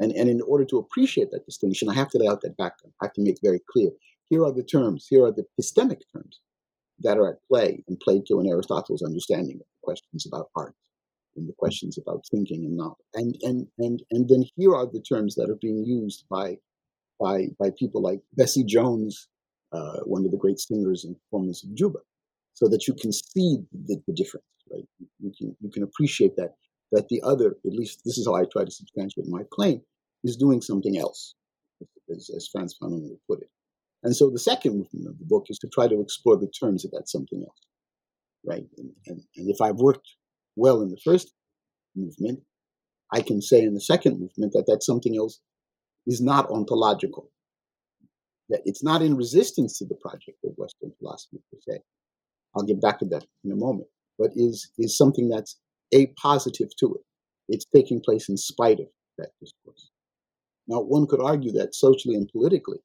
And, 0.00 0.12
and 0.12 0.30
in 0.30 0.40
order 0.40 0.64
to 0.66 0.78
appreciate 0.78 1.30
that 1.30 1.44
distinction, 1.44 1.88
I 1.88 1.94
have 1.94 2.08
to 2.10 2.18
lay 2.18 2.26
out 2.26 2.40
that 2.42 2.56
background. 2.56 2.94
I 3.00 3.06
have 3.06 3.12
to 3.14 3.22
make 3.22 3.36
very 3.42 3.60
clear 3.70 3.90
here 4.30 4.44
are 4.44 4.52
the 4.52 4.62
terms, 4.62 5.06
here 5.10 5.24
are 5.24 5.32
the 5.32 5.44
epistemic 5.44 6.00
terms 6.14 6.40
that 7.00 7.18
are 7.18 7.28
at 7.28 7.46
play 7.48 7.84
in 7.88 7.98
Plato 8.02 8.40
and 8.40 8.48
Aristotle's 8.48 9.02
understanding 9.02 9.56
of 9.56 9.60
the 9.60 9.82
questions 9.82 10.26
about 10.26 10.50
art 10.56 10.74
and 11.36 11.48
the 11.48 11.54
questions 11.58 11.98
about 11.98 12.24
thinking 12.30 12.64
and 12.64 12.76
knowledge. 12.76 12.96
And 13.14 13.36
and 13.42 13.66
and 13.78 14.02
and 14.10 14.28
then 14.28 14.44
here 14.56 14.74
are 14.74 14.86
the 14.86 15.02
terms 15.02 15.34
that 15.34 15.50
are 15.50 15.58
being 15.60 15.84
used 15.84 16.24
by 16.30 16.58
by 17.18 17.48
by 17.58 17.70
people 17.78 18.02
like 18.02 18.20
Bessie 18.36 18.64
Jones, 18.64 19.28
uh, 19.72 19.98
one 20.04 20.24
of 20.24 20.30
the 20.30 20.38
great 20.38 20.58
singers 20.58 21.04
and 21.04 21.16
performers 21.18 21.64
of 21.64 21.74
Juba, 21.74 21.98
so 22.54 22.68
that 22.68 22.86
you 22.86 22.94
can 22.94 23.12
see 23.12 23.58
the, 23.72 24.00
the 24.06 24.14
difference, 24.14 24.46
right? 24.72 24.84
You 25.18 25.32
can 25.36 25.56
you 25.60 25.70
can 25.70 25.82
appreciate 25.82 26.36
that 26.36 26.54
that 26.92 27.08
the 27.08 27.22
other, 27.22 27.56
at 27.66 27.72
least 27.72 28.02
this 28.04 28.18
is 28.18 28.26
how 28.26 28.34
I 28.34 28.44
try 28.44 28.64
to 28.64 28.70
substantiate 28.70 29.28
my 29.28 29.42
claim, 29.52 29.80
is 30.24 30.36
doing 30.36 30.60
something 30.60 30.98
else, 30.98 31.34
as, 32.10 32.30
as 32.34 32.48
Frantz 32.48 32.76
Fanon 32.80 33.08
would 33.08 33.20
put 33.28 33.42
it. 33.42 33.50
And 34.02 34.16
so 34.16 34.30
the 34.30 34.38
second 34.38 34.72
movement 34.78 35.08
of 35.08 35.18
the 35.18 35.26
book 35.26 35.46
is 35.48 35.58
to 35.58 35.68
try 35.68 35.86
to 35.86 36.00
explore 36.00 36.36
the 36.36 36.48
terms 36.48 36.84
of 36.84 36.90
that 36.92 37.08
something 37.08 37.42
else, 37.42 37.60
right? 38.44 38.66
And, 38.78 38.90
and, 39.06 39.22
and 39.36 39.50
if 39.50 39.60
I've 39.60 39.76
worked 39.76 40.08
well 40.56 40.80
in 40.80 40.90
the 40.90 41.00
first 41.04 41.32
movement, 41.94 42.40
I 43.12 43.20
can 43.20 43.42
say 43.42 43.60
in 43.60 43.74
the 43.74 43.80
second 43.80 44.20
movement 44.20 44.52
that 44.52 44.64
that 44.68 44.82
something 44.82 45.16
else 45.16 45.40
is 46.06 46.20
not 46.20 46.50
ontological, 46.50 47.30
that 48.48 48.62
it's 48.64 48.82
not 48.82 49.02
in 49.02 49.16
resistance 49.16 49.78
to 49.78 49.84
the 49.84 49.96
project 49.96 50.38
of 50.44 50.52
Western 50.56 50.92
philosophy 50.98 51.42
per 51.52 51.58
se. 51.68 51.80
I'll 52.54 52.64
get 52.64 52.80
back 52.80 52.98
to 53.00 53.04
that 53.06 53.26
in 53.44 53.52
a 53.52 53.56
moment, 53.56 53.88
but 54.18 54.30
is 54.34 54.70
is 54.78 54.96
something 54.96 55.28
that's 55.28 55.58
a 55.92 56.06
positive 56.20 56.68
to 56.78 56.94
it. 56.94 57.02
It's 57.48 57.66
taking 57.74 58.00
place 58.00 58.28
in 58.28 58.36
spite 58.36 58.80
of 58.80 58.86
that 59.18 59.30
discourse. 59.40 59.90
Now, 60.66 60.80
one 60.80 61.06
could 61.06 61.20
argue 61.20 61.52
that 61.52 61.74
socially 61.74 62.14
and 62.14 62.28
politically, 62.28 62.78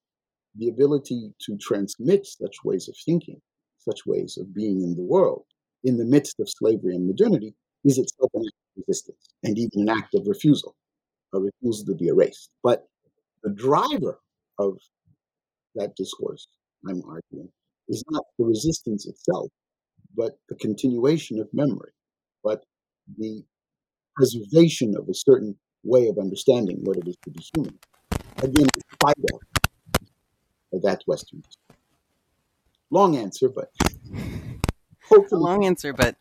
the 0.57 0.69
ability 0.69 1.33
to 1.41 1.57
transmit 1.57 2.25
such 2.25 2.63
ways 2.63 2.87
of 2.87 2.95
thinking, 3.05 3.41
such 3.79 4.05
ways 4.05 4.37
of 4.37 4.53
being 4.53 4.81
in 4.81 4.95
the 4.95 5.03
world, 5.03 5.43
in 5.83 5.97
the 5.97 6.05
midst 6.05 6.39
of 6.39 6.49
slavery 6.49 6.95
and 6.95 7.07
modernity, 7.07 7.53
is 7.83 7.97
itself 7.97 8.31
an 8.33 8.43
act 8.47 8.55
of 8.77 8.83
resistance 8.87 9.29
and 9.43 9.57
even 9.57 9.81
an 9.81 9.89
act 9.89 10.15
of 10.15 10.27
refusal, 10.27 10.75
a 11.33 11.39
refusal 11.39 11.85
to 11.85 11.95
be 11.95 12.07
erased. 12.07 12.49
But 12.63 12.87
the 13.43 13.51
driver 13.51 14.19
of 14.57 14.77
that 15.75 15.95
discourse, 15.95 16.47
I'm 16.87 17.03
arguing, 17.07 17.49
is 17.87 18.03
not 18.09 18.23
the 18.39 18.45
resistance 18.45 19.05
itself, 19.05 19.49
but 20.15 20.37
the 20.49 20.55
continuation 20.55 21.39
of 21.39 21.47
memory, 21.53 21.91
but 22.43 22.63
the 23.17 23.43
preservation 24.15 24.95
of 24.97 25.07
a 25.09 25.13
certain 25.13 25.55
way 25.83 26.07
of 26.07 26.17
understanding 26.17 26.79
what 26.83 26.97
it 26.97 27.07
is 27.07 27.17
to 27.23 27.29
be 27.29 27.43
human. 27.53 27.77
Again, 28.37 28.67
despite 28.73 29.15
of 29.33 29.39
that 30.81 31.03
Western. 31.05 31.43
Long 32.91 33.15
answer, 33.15 33.49
but 33.49 33.71
hopefully. 35.03 35.41
long 35.41 35.65
answer, 35.65 35.93
but 35.93 36.15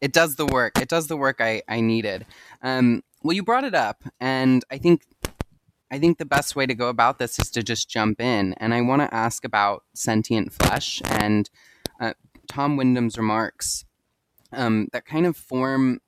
it 0.00 0.12
does 0.12 0.36
the 0.36 0.46
work. 0.46 0.80
It 0.80 0.88
does 0.88 1.08
the 1.08 1.16
work 1.16 1.40
I, 1.40 1.62
I 1.68 1.80
needed. 1.80 2.26
Um, 2.62 3.02
well, 3.22 3.34
you 3.34 3.42
brought 3.42 3.64
it 3.64 3.74
up, 3.74 4.02
and 4.20 4.64
I 4.70 4.78
think 4.78 5.02
I 5.90 5.98
think 5.98 6.18
the 6.18 6.24
best 6.24 6.56
way 6.56 6.66
to 6.66 6.74
go 6.74 6.88
about 6.88 7.18
this 7.18 7.38
is 7.38 7.50
to 7.52 7.62
just 7.62 7.88
jump 7.88 8.20
in. 8.20 8.54
And 8.54 8.74
I 8.74 8.80
want 8.80 9.02
to 9.02 9.14
ask 9.14 9.44
about 9.44 9.84
sentient 9.94 10.52
flesh 10.52 11.00
and 11.04 11.48
uh, 12.00 12.14
Tom 12.48 12.76
Windham's 12.76 13.16
remarks 13.16 13.84
um, 14.52 14.88
that 14.92 15.06
kind 15.06 15.26
of 15.26 15.36
form. 15.36 16.00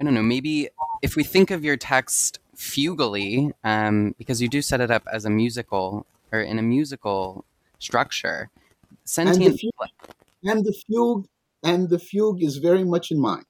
I 0.00 0.04
don't 0.04 0.14
know. 0.14 0.22
Maybe 0.22 0.68
if 1.02 1.14
we 1.14 1.24
think 1.24 1.50
of 1.50 1.64
your 1.64 1.76
text 1.76 2.40
fugally, 2.56 3.52
um, 3.64 4.14
because 4.18 4.42
you 4.42 4.48
do 4.48 4.62
set 4.62 4.80
it 4.80 4.90
up 4.90 5.06
as 5.12 5.24
a 5.24 5.30
musical 5.30 6.06
or 6.32 6.40
in 6.40 6.58
a 6.58 6.62
musical 6.62 7.44
structure. 7.78 8.50
Sentient 9.04 9.44
and 9.44 9.54
the 9.54 9.58
fugue, 9.58 9.90
and 10.44 10.64
the 10.64 10.72
fugue, 10.72 11.26
and 11.62 11.88
the 11.88 11.98
fugue 11.98 12.42
is 12.42 12.56
very 12.58 12.84
much 12.84 13.10
in 13.10 13.20
mind. 13.20 13.44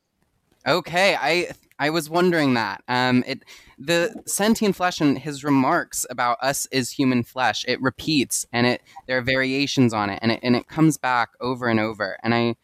Okay, 0.67 1.17
I 1.19 1.53
I 1.79 1.91
was 1.91 2.11
wondering 2.11 2.55
that. 2.55 2.83
Um, 2.89 3.25
it 3.27 3.45
the 3.79 4.23
sentient 4.27 4.77
flesh 4.77 5.01
and 5.01 5.19
his 5.19 5.43
remarks 5.43 6.07
about 6.11 6.37
us 6.43 6.67
is 6.71 6.91
human 6.91 7.23
flesh. 7.23 7.65
It 7.67 7.81
repeats, 7.81 8.47
and 8.53 8.67
it 8.67 8.83
there 9.07 9.17
are 9.19 9.23
variations 9.23 9.95
on 9.95 10.11
it, 10.11 10.19
and 10.23 10.33
it 10.33 10.41
and 10.43 10.55
it 10.55 10.69
comes 10.69 10.99
back 10.99 11.31
over 11.41 11.69
and 11.69 11.81
over. 11.81 12.19
And 12.23 12.35
I 12.35 12.57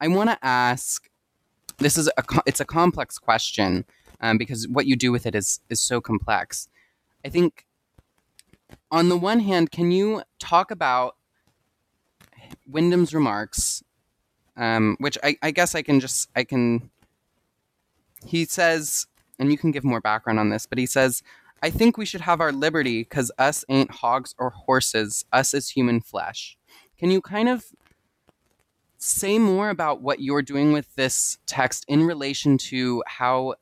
I 0.00 0.08
want 0.08 0.30
to 0.30 0.38
ask. 0.42 1.08
This 1.78 1.98
is 1.98 2.08
a 2.16 2.24
it's 2.46 2.60
a 2.60 2.64
complex 2.64 3.18
question 3.18 3.84
um, 4.20 4.38
because 4.38 4.66
what 4.68 4.86
you 4.86 4.96
do 4.96 5.12
with 5.12 5.26
it 5.26 5.34
is 5.34 5.60
is 5.68 5.80
so 5.80 6.00
complex. 6.00 6.68
I 7.24 7.28
think 7.28 7.66
on 8.90 9.08
the 9.08 9.16
one 9.16 9.40
hand, 9.40 9.70
can 9.70 9.90
you 9.90 10.22
talk 10.38 10.70
about 10.70 11.16
Windham's 12.70 13.14
remarks, 13.14 13.82
um, 14.56 14.96
which 14.98 15.18
I, 15.22 15.36
I 15.42 15.50
guess 15.50 15.74
I 15.74 15.82
can 15.82 16.00
just 16.00 16.28
I 16.34 16.44
can. 16.44 16.90
He 18.26 18.44
says, 18.44 19.06
and 19.38 19.50
you 19.50 19.58
can 19.58 19.70
give 19.70 19.84
more 19.84 20.00
background 20.00 20.38
on 20.38 20.48
this, 20.48 20.66
but 20.66 20.78
he 20.78 20.86
says, 20.86 21.22
"I 21.62 21.70
think 21.70 21.98
we 21.98 22.06
should 22.06 22.22
have 22.22 22.40
our 22.40 22.52
liberty 22.52 23.02
because 23.02 23.30
us 23.38 23.64
ain't 23.68 23.90
hogs 23.90 24.34
or 24.38 24.50
horses. 24.50 25.24
Us 25.32 25.54
is 25.54 25.70
human 25.70 26.00
flesh." 26.00 26.56
Can 26.98 27.10
you 27.10 27.20
kind 27.20 27.48
of 27.48 27.64
say 28.96 29.38
more 29.38 29.68
about 29.68 30.00
what 30.00 30.20
you're 30.20 30.42
doing 30.42 30.72
with 30.72 30.94
this 30.94 31.36
text 31.46 31.84
in 31.88 32.04
relation 32.04 32.56
to 32.56 33.02
how 33.06 33.54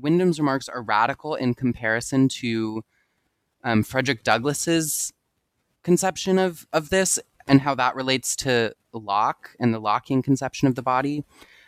Windham's 0.00 0.40
remarks 0.40 0.68
are 0.68 0.82
radical 0.82 1.36
in 1.36 1.54
comparison 1.54 2.28
to 2.28 2.82
um, 3.64 3.82
Frederick 3.82 4.22
Douglass's 4.22 5.12
conception 5.82 6.38
of, 6.38 6.66
of 6.72 6.90
this 6.90 7.18
and 7.46 7.62
how 7.62 7.74
that 7.74 7.96
relates 7.96 8.36
to 8.36 8.74
Locke 8.92 9.50
and 9.58 9.72
the 9.72 9.80
Lockean 9.80 10.22
conception 10.22 10.68
of 10.68 10.74
the 10.74 10.82
body, 10.82 11.24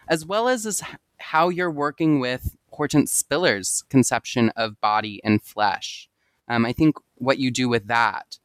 as 0.09 0.27
well 0.27 0.49
as, 0.49 0.67
as 0.67 0.83
how 1.19 1.49
you're 1.49 1.71
working 1.71 2.21
with 2.21 2.57
Hortense 2.71 3.23
Spillers' 3.23 3.87
conception 3.89 4.51
of 4.57 4.81
body 4.81 5.21
and 5.25 5.43
flesh. 5.43 6.09
Um, 6.49 6.67
I 6.67 6.73
think 6.73 6.97
what 7.17 7.39
you 7.39 7.51
do 7.51 7.69
with 7.69 7.87
that, 7.87 8.39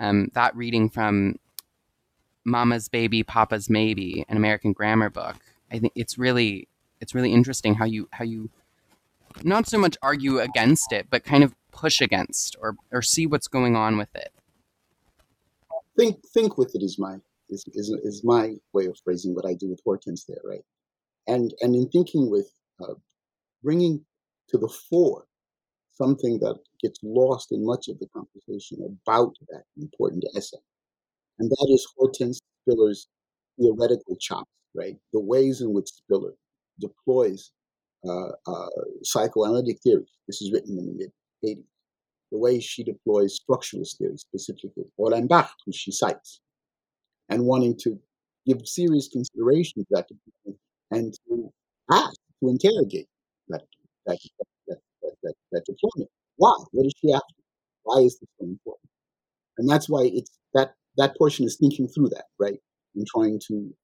um, 0.00 0.30
that 0.34 0.56
reading 0.56 0.90
from 0.90 1.36
Mama's 2.44 2.88
Baby, 2.88 3.22
Papa's 3.22 3.70
Maybe, 3.70 4.24
an 4.28 4.36
American 4.36 4.72
grammar 4.72 5.10
book, 5.10 5.36
I 5.70 5.78
think 5.78 5.92
it's 5.94 6.18
really 6.18 6.68
it's 7.00 7.14
really 7.14 7.32
interesting 7.32 7.74
how 7.74 7.84
you 7.84 8.08
how 8.12 8.24
you 8.24 8.50
not 9.42 9.66
so 9.66 9.78
much 9.78 9.96
argue 10.02 10.38
against 10.38 10.92
it, 10.92 11.06
but 11.10 11.24
kind 11.24 11.42
of 11.42 11.54
push 11.74 12.00
against 12.00 12.56
or 12.60 12.76
or 12.92 13.02
see 13.02 13.26
what's 13.26 13.48
going 13.48 13.76
on 13.76 13.98
with 13.98 14.14
it. 14.14 14.32
Think 15.98 16.16
think 16.32 16.56
with 16.56 16.74
it 16.74 16.82
is 16.82 16.98
my 16.98 17.16
is, 17.50 17.64
is, 17.74 17.90
is 18.02 18.22
my 18.24 18.54
way 18.72 18.86
of 18.86 18.98
phrasing 19.04 19.34
what 19.34 19.46
I 19.46 19.54
do 19.54 19.68
with 19.68 19.80
Hortense 19.84 20.24
there, 20.24 20.40
right? 20.44 20.64
And 21.26 21.52
and 21.60 21.74
in 21.74 21.88
thinking 21.88 22.30
with 22.30 22.50
uh, 22.82 22.94
bringing 23.62 24.04
to 24.48 24.58
the 24.58 24.68
fore 24.68 25.26
something 25.92 26.38
that 26.40 26.58
gets 26.80 26.98
lost 27.02 27.52
in 27.52 27.64
much 27.64 27.88
of 27.88 27.98
the 27.98 28.08
conversation 28.08 28.78
about 29.06 29.34
that 29.50 29.64
important 29.76 30.24
essay, 30.36 30.58
and 31.38 31.50
that 31.50 31.68
is 31.70 31.86
Hortense 31.96 32.40
Spillers' 32.66 33.06
theoretical 33.58 34.16
chops, 34.20 34.50
right? 34.74 34.96
The 35.12 35.20
ways 35.20 35.60
in 35.60 35.72
which 35.72 35.88
Spiller 35.88 36.34
deploys 36.80 37.52
uh, 38.06 38.30
uh, 38.46 38.68
psychoanalytic 39.02 39.80
theory. 39.82 40.06
This 40.26 40.42
is 40.42 40.52
written 40.52 40.78
in 40.78 40.86
the 40.86 40.92
mid 40.92 41.12
80s. 41.44 41.64
The 42.32 42.38
way 42.38 42.58
she 42.60 42.82
deploys 42.82 43.38
structuralist 43.38 43.98
theory, 43.98 44.16
specifically 44.16 44.84
Hornbach, 44.98 45.50
who 45.64 45.72
she 45.72 45.92
cites, 45.92 46.40
and 47.28 47.44
wanting 47.44 47.76
to 47.82 47.98
give 48.46 48.66
serious 48.66 49.08
consideration 49.08 49.84
to 49.84 49.86
that 49.90 50.08
and 50.90 51.14
to 51.28 51.52
ask, 51.90 52.18
to 52.42 52.48
interrogate 52.48 53.08
that, 53.48 53.62
that, 54.06 54.18
that, 54.68 54.78
that, 55.22 55.34
that, 55.52 55.64
deployment. 55.64 56.10
Why? 56.36 56.52
What 56.72 56.86
is 56.86 56.92
she 57.00 57.12
after? 57.12 57.34
Why 57.84 57.98
is 57.98 58.18
this 58.18 58.28
so 58.40 58.46
important? 58.46 58.90
And 59.58 59.68
that's 59.68 59.88
why 59.88 60.10
it's 60.12 60.30
that 60.54 60.74
that 60.96 61.16
portion 61.16 61.44
is 61.44 61.56
thinking 61.56 61.88
through 61.88 62.08
that, 62.10 62.24
right? 62.38 62.58
And 62.94 63.06
trying 63.06 63.40
to, 63.48 63.74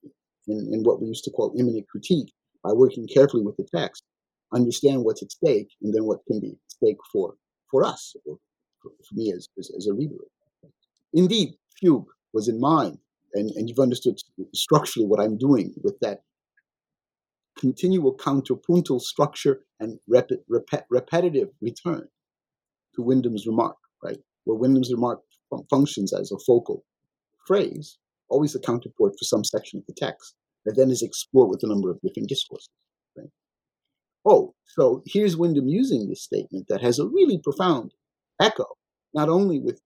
in, 0.49 0.71
in 0.73 0.83
what 0.83 1.01
we 1.01 1.09
used 1.09 1.25
to 1.25 1.31
call 1.31 1.55
immanent 1.59 1.87
critique, 1.89 2.33
by 2.63 2.73
working 2.73 3.07
carefully 3.07 3.43
with 3.43 3.57
the 3.57 3.67
text, 3.75 4.05
understand 4.53 5.05
what's 5.05 5.23
at 5.23 5.33
stake 5.33 5.71
and 5.83 5.95
then 5.95 6.05
what 6.05 6.25
can 6.27 6.41
be 6.41 6.51
at 6.51 6.59
stake 6.69 6.99
for, 7.13 7.35
for 7.71 7.85
us, 7.85 8.15
or 8.27 8.39
for, 8.83 8.91
me 9.13 9.33
as, 9.33 9.49
as, 9.59 9.71
as, 9.77 9.87
a 9.87 9.95
reader. 9.95 10.17
Indeed, 11.13 11.55
Fugue 11.79 12.07
was 12.33 12.49
in 12.49 12.61
mind, 12.61 12.99
and, 13.35 13.51
and 13.53 13.69
you've 13.69 13.79
understood 13.79 14.19
structurally 14.55 15.07
what 15.07 15.21
I'm 15.21 15.37
doing 15.37 15.75
with 15.83 15.99
that 16.01 16.23
continual 17.59 18.17
counterpuntal 18.17 19.01
structure 19.01 19.61
and 19.81 19.99
rep, 20.09 20.31
rep, 20.49 20.87
repetitive 20.89 21.49
return 21.61 22.09
to 22.95 23.03
Windham's 23.03 23.47
remark, 23.47 23.77
right? 24.03 24.19
Where 24.45 24.59
Windham's 24.59 24.93
remark 24.93 25.21
functions 25.69 26.13
as 26.13 26.33
a 26.33 26.39
focal 26.47 26.85
phrase, 27.47 27.99
always 28.29 28.55
a 28.55 28.61
counterpart 28.61 29.13
for 29.19 29.25
some 29.25 29.45
section 29.45 29.79
of 29.79 29.87
the 29.87 29.95
text 29.97 30.35
that 30.65 30.77
then 30.77 30.91
is 30.91 31.03
explored 31.03 31.51
with 31.51 31.63
a 31.63 31.67
number 31.67 31.91
of 31.91 32.01
different 32.01 32.29
discourses. 32.29 32.71
Right? 33.17 33.29
Oh, 34.25 34.55
so 34.67 35.03
here's 35.07 35.37
Windham 35.37 35.69
using 35.69 36.09
this 36.09 36.23
statement 36.23 36.67
that 36.69 36.83
has 36.83 36.99
a 36.99 37.07
really 37.07 37.39
profound 37.39 37.93
echo, 38.41 38.67
not 39.15 39.29
only 39.29 39.59
with 39.61 39.81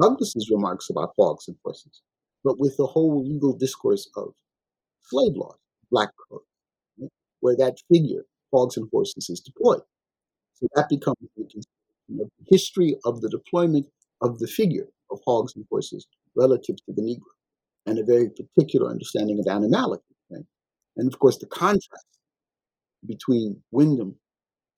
Douglass's 0.00 0.50
remarks 0.50 0.90
about 0.90 1.14
hogs 1.18 1.48
and 1.48 1.56
horses, 1.64 2.02
but 2.42 2.58
with 2.58 2.76
the 2.76 2.86
whole 2.86 3.24
legal 3.24 3.52
discourse 3.52 4.08
of 4.16 4.34
slave 5.02 5.34
laws, 5.36 5.58
black 5.90 6.10
code, 6.28 6.40
right? 6.98 7.10
where 7.40 7.56
that 7.56 7.76
figure, 7.92 8.24
hogs 8.52 8.76
and 8.76 8.88
horses, 8.92 9.28
is 9.30 9.40
deployed. 9.40 9.82
So 10.54 10.68
that 10.74 10.88
becomes 10.88 11.18
the 11.36 12.28
history 12.48 12.96
of 13.04 13.20
the 13.20 13.28
deployment 13.28 13.86
of 14.22 14.38
the 14.38 14.46
figure 14.46 14.88
of 15.10 15.20
hogs 15.26 15.54
and 15.56 15.66
horses 15.70 16.06
relative 16.36 16.76
to 16.76 16.92
the 16.92 17.02
Negro, 17.02 17.32
and 17.86 17.98
a 17.98 18.04
very 18.04 18.30
particular 18.30 18.90
understanding 18.90 19.38
of 19.40 19.46
animality. 19.46 20.04
Right? 20.30 20.44
And 20.96 21.12
of 21.12 21.18
course, 21.18 21.38
the 21.38 21.46
contrast 21.46 22.06
between 23.06 23.62
Windham 23.70 24.16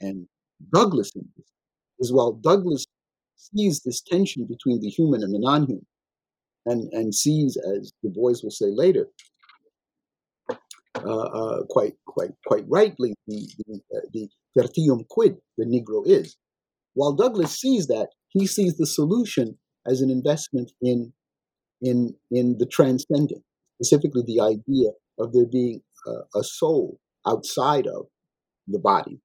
and 0.00 0.26
Douglass 0.74 1.12
in 1.14 1.28
this 1.36 1.46
is 1.98 2.12
while 2.12 2.32
Douglass 2.32 2.86
sees 3.36 3.82
this 3.84 4.00
tension 4.00 4.46
between 4.46 4.80
the 4.80 4.88
human 4.88 5.22
and 5.22 5.34
the 5.34 5.38
non-human, 5.38 5.86
and 6.64 6.92
and 6.92 7.14
sees, 7.14 7.56
as 7.56 7.92
Du 8.02 8.10
Bois 8.10 8.34
will 8.42 8.50
say 8.50 8.66
later, 8.66 9.06
uh, 10.50 11.04
uh, 11.04 11.62
quite 11.68 11.94
quite 12.06 12.32
quite 12.46 12.64
rightly, 12.68 13.14
the 13.26 13.48
the, 13.66 13.80
uh, 13.94 14.00
the 14.12 14.28
tertium 14.56 15.06
quid 15.08 15.36
the 15.58 15.64
Negro 15.64 16.06
is. 16.06 16.36
While 16.94 17.12
Douglass 17.12 17.60
sees 17.60 17.86
that, 17.88 18.08
he 18.28 18.46
sees 18.46 18.76
the 18.76 18.86
solution 18.86 19.58
as 19.86 20.00
an 20.00 20.10
investment 20.10 20.72
in 20.80 21.12
in 21.82 22.14
in 22.30 22.56
the 22.58 22.66
transcendent, 22.66 23.42
specifically 23.74 24.22
the 24.26 24.40
idea 24.40 24.90
of 25.18 25.32
there 25.32 25.46
being 25.46 25.82
a 26.36 26.44
soul 26.44 27.00
outside 27.26 27.86
of 27.86 28.06
the 28.68 28.78
body, 28.78 29.20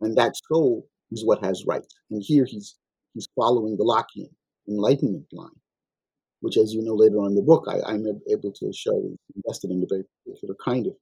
and 0.00 0.16
that 0.16 0.34
soul 0.48 0.86
is 1.10 1.24
what 1.24 1.44
has 1.44 1.64
rights. 1.66 1.94
And 2.10 2.22
here 2.24 2.44
he's 2.44 2.76
he's 3.14 3.28
following 3.36 3.76
the 3.76 3.84
Lockean 3.84 4.30
Enlightenment 4.68 5.26
line, 5.32 5.50
which, 6.40 6.56
as 6.56 6.72
you 6.72 6.82
know 6.82 6.94
later 6.94 7.16
on 7.16 7.30
in 7.30 7.34
the 7.34 7.42
book, 7.42 7.66
I, 7.68 7.94
am 7.94 8.06
able 8.30 8.52
to 8.52 8.72
show 8.72 9.16
invested 9.36 9.70
in 9.70 9.82
a 9.82 9.86
very 9.88 10.04
particular 10.24 10.54
kind 10.64 10.86
of 10.86 10.94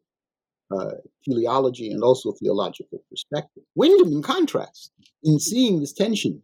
uh, 0.71 0.95
teleology 1.25 1.91
and 1.91 2.03
also 2.03 2.33
theological 2.33 3.03
perspective. 3.11 3.63
Windham, 3.75 4.13
in 4.13 4.23
contrast, 4.23 4.93
in 5.23 5.39
seeing 5.39 5.81
this 5.81 5.93
tension, 5.93 6.43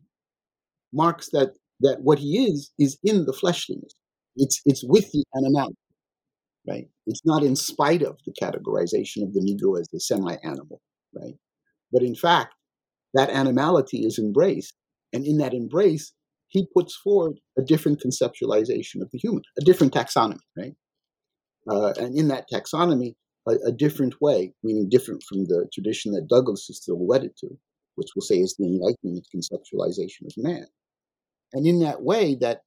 marks 0.92 1.28
that 1.30 1.54
that 1.80 2.00
what 2.00 2.18
he 2.18 2.46
is 2.46 2.70
is 2.78 2.98
in 3.02 3.26
the 3.26 3.32
fleshliness. 3.32 3.94
It's 4.36 4.60
it's 4.64 4.84
with 4.84 5.10
the 5.12 5.24
animality, 5.36 5.76
right? 6.68 6.88
It's 7.06 7.24
not 7.24 7.42
in 7.42 7.56
spite 7.56 8.02
of 8.02 8.18
the 8.26 8.32
categorization 8.40 9.22
of 9.22 9.34
the 9.34 9.40
Negro 9.40 9.78
as 9.78 9.88
the 9.92 10.00
semi-animal, 10.00 10.80
right? 11.14 11.34
But 11.92 12.02
in 12.02 12.14
fact, 12.14 12.54
that 13.14 13.30
animality 13.30 14.04
is 14.04 14.18
embraced, 14.18 14.74
and 15.12 15.24
in 15.24 15.38
that 15.38 15.54
embrace, 15.54 16.12
he 16.48 16.66
puts 16.74 16.94
forward 16.96 17.40
a 17.58 17.62
different 17.62 18.02
conceptualization 18.02 19.00
of 19.00 19.10
the 19.12 19.18
human, 19.18 19.42
a 19.58 19.64
different 19.64 19.92
taxonomy, 19.92 20.38
right? 20.56 20.74
Uh, 21.68 21.92
and 21.98 22.16
in 22.16 22.28
that 22.28 22.46
taxonomy, 22.52 23.14
a, 23.46 23.52
a, 23.66 23.72
different 23.72 24.20
way, 24.20 24.52
meaning 24.62 24.88
different 24.88 25.22
from 25.22 25.44
the 25.44 25.68
tradition 25.72 26.12
that 26.12 26.28
Douglass 26.28 26.68
is 26.68 26.78
still 26.78 26.98
wedded 26.98 27.32
to, 27.38 27.48
which 27.96 28.08
we'll 28.14 28.22
say 28.22 28.36
is 28.36 28.54
the 28.58 28.66
Enlightenment 28.66 29.26
conceptualization 29.34 30.26
of 30.26 30.32
man. 30.36 30.66
And 31.52 31.66
in 31.66 31.80
that 31.80 32.02
way, 32.02 32.34
that 32.40 32.62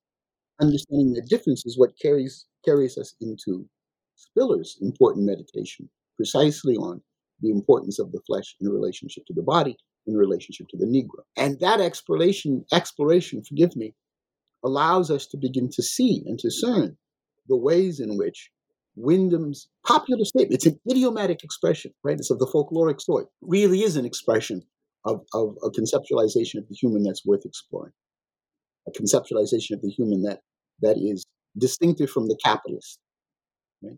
understanding 0.61 1.13
the 1.13 1.21
difference 1.21 1.65
is 1.65 1.77
what 1.77 1.97
carries 2.01 2.45
carries 2.65 2.97
us 2.97 3.13
into 3.21 3.67
Spillers' 4.17 4.81
important 4.81 5.25
meditation, 5.25 5.89
precisely 6.15 6.75
on 6.75 7.01
the 7.41 7.51
importance 7.51 7.99
of 7.99 8.11
the 8.11 8.21
flesh 8.25 8.55
in 8.59 8.69
relationship 8.69 9.25
to 9.27 9.33
the 9.33 9.43
body, 9.43 9.77
in 10.05 10.15
relationship 10.15 10.67
to 10.69 10.77
the 10.77 10.85
Negro. 10.85 11.23
And 11.35 11.59
that 11.59 11.79
exploration, 11.79 12.65
exploration, 12.73 13.43
forgive 13.43 13.75
me, 13.75 13.93
allows 14.63 15.11
us 15.11 15.27
to 15.27 15.37
begin 15.37 15.69
to 15.71 15.83
see 15.83 16.23
and 16.25 16.37
discern 16.37 16.97
the 17.47 17.57
ways 17.57 17.99
in 17.99 18.17
which 18.17 18.49
Windham's 18.97 19.69
popular 19.85 20.25
statement, 20.25 20.55
it's 20.55 20.65
an 20.65 20.79
idiomatic 20.89 21.43
expression, 21.43 21.93
right? 22.03 22.17
It's 22.17 22.31
of 22.31 22.39
the 22.39 22.47
folkloric 22.47 22.99
sort, 22.99 23.27
really 23.41 23.83
is 23.83 23.95
an 23.95 24.05
expression 24.05 24.63
of, 25.05 25.21
of 25.33 25.55
a 25.63 25.69
conceptualization 25.69 26.57
of 26.57 26.67
the 26.67 26.75
human 26.75 27.03
that's 27.03 27.25
worth 27.25 27.45
exploring, 27.45 27.93
a 28.87 28.91
conceptualization 28.91 29.71
of 29.73 29.81
the 29.81 29.89
human 29.89 30.23
that, 30.23 30.39
that 30.81 30.97
is 30.97 31.23
distinctive 31.57 32.09
from 32.09 32.27
the 32.27 32.37
capitalist, 32.43 32.99
right? 33.83 33.97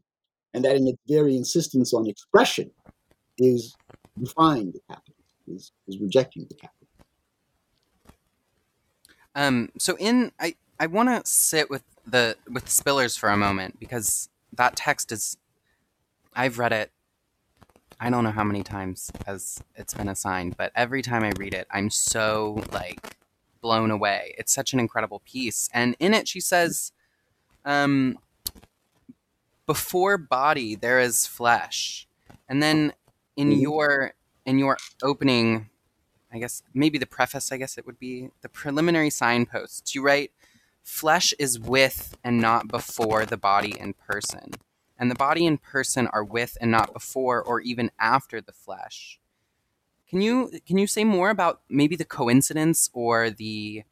and 0.54 0.66
that 0.66 0.76
in 0.76 0.88
its 0.88 1.00
very 1.08 1.36
insistence 1.36 1.94
on 1.94 2.08
expression 2.08 2.70
is 3.40 3.76
defying 4.20 4.72
the 4.72 4.80
capital, 4.88 5.16
is, 5.48 5.72
is 5.88 6.00
rejecting 6.00 6.46
the 6.50 6.56
capital. 6.56 6.88
Um, 9.36 9.70
so 9.78 9.96
in 9.98 10.32
I 10.40 10.56
I 10.80 10.88
want 10.88 11.10
to 11.10 11.30
sit 11.30 11.70
with 11.70 11.84
the 12.06 12.36
with 12.50 12.66
Spillers 12.66 13.18
for 13.18 13.30
a 13.30 13.38
moment 13.38 13.80
because 13.80 14.30
that 14.54 14.76
text 14.76 15.12
is 15.12 15.38
I've 16.36 16.58
read 16.58 16.74
it 16.74 16.92
I 18.00 18.10
don't 18.10 18.24
know 18.24 18.32
how 18.32 18.46
many 18.46 18.64
times 18.64 19.12
as 19.28 19.62
it's 19.76 19.94
been 19.94 20.08
assigned, 20.08 20.56
but 20.56 20.72
every 20.74 21.02
time 21.02 21.24
I 21.24 21.32
read 21.38 21.54
it, 21.54 21.68
I'm 21.70 21.90
so 21.90 22.64
like 22.72 23.18
blown 23.62 23.92
away. 23.92 24.36
It's 24.38 24.54
such 24.54 24.74
an 24.74 24.80
incredible 24.80 25.22
piece, 25.26 25.70
and 25.74 25.96
in 26.00 26.14
it 26.14 26.28
she 26.28 26.40
says, 26.40 26.94
um, 27.66 28.18
"Before 29.66 30.18
body 30.18 30.76
there 30.76 31.02
is 31.02 31.26
flesh," 31.28 32.08
and 32.48 32.64
then 32.64 32.94
in 33.40 33.52
Mhm. 33.52 33.62
your 33.62 34.14
in 34.46 34.60
your 34.60 34.78
opening 35.02 35.70
I 36.32 36.40
guess 36.40 36.62
maybe 36.74 36.98
the 37.00 37.08
preface, 37.08 37.52
I 37.52 37.58
guess 37.58 37.78
it 37.78 37.86
would 37.88 38.00
be 38.00 38.30
the 38.42 38.50
preliminary 38.50 39.10
signposts. 39.10 39.96
You 39.96 40.04
write, 40.04 40.32
flesh 40.84 41.34
is 41.40 41.60
with 41.60 42.16
and 42.24 42.40
not 42.40 42.68
before 42.68 43.26
the 43.26 43.38
body 43.38 43.74
in 43.80 43.94
person. 43.94 44.52
And 44.98 45.10
the 45.10 45.16
body 45.16 45.48
and 45.48 45.62
person 45.62 46.08
are 46.08 46.24
with 46.24 46.58
and 46.62 46.70
not 46.70 46.94
before 46.94 47.42
or 47.42 47.62
even 47.62 47.90
after 48.00 48.42
the 48.42 48.52
flesh. 48.52 49.20
Can 50.10 50.22
you 50.22 50.52
can 50.68 50.78
you 50.78 50.88
say 50.88 51.04
more 51.04 51.30
about 51.32 51.62
maybe 51.70 51.96
the 51.96 52.06
coincidence 52.06 52.90
or 52.94 53.30
the 53.32 53.84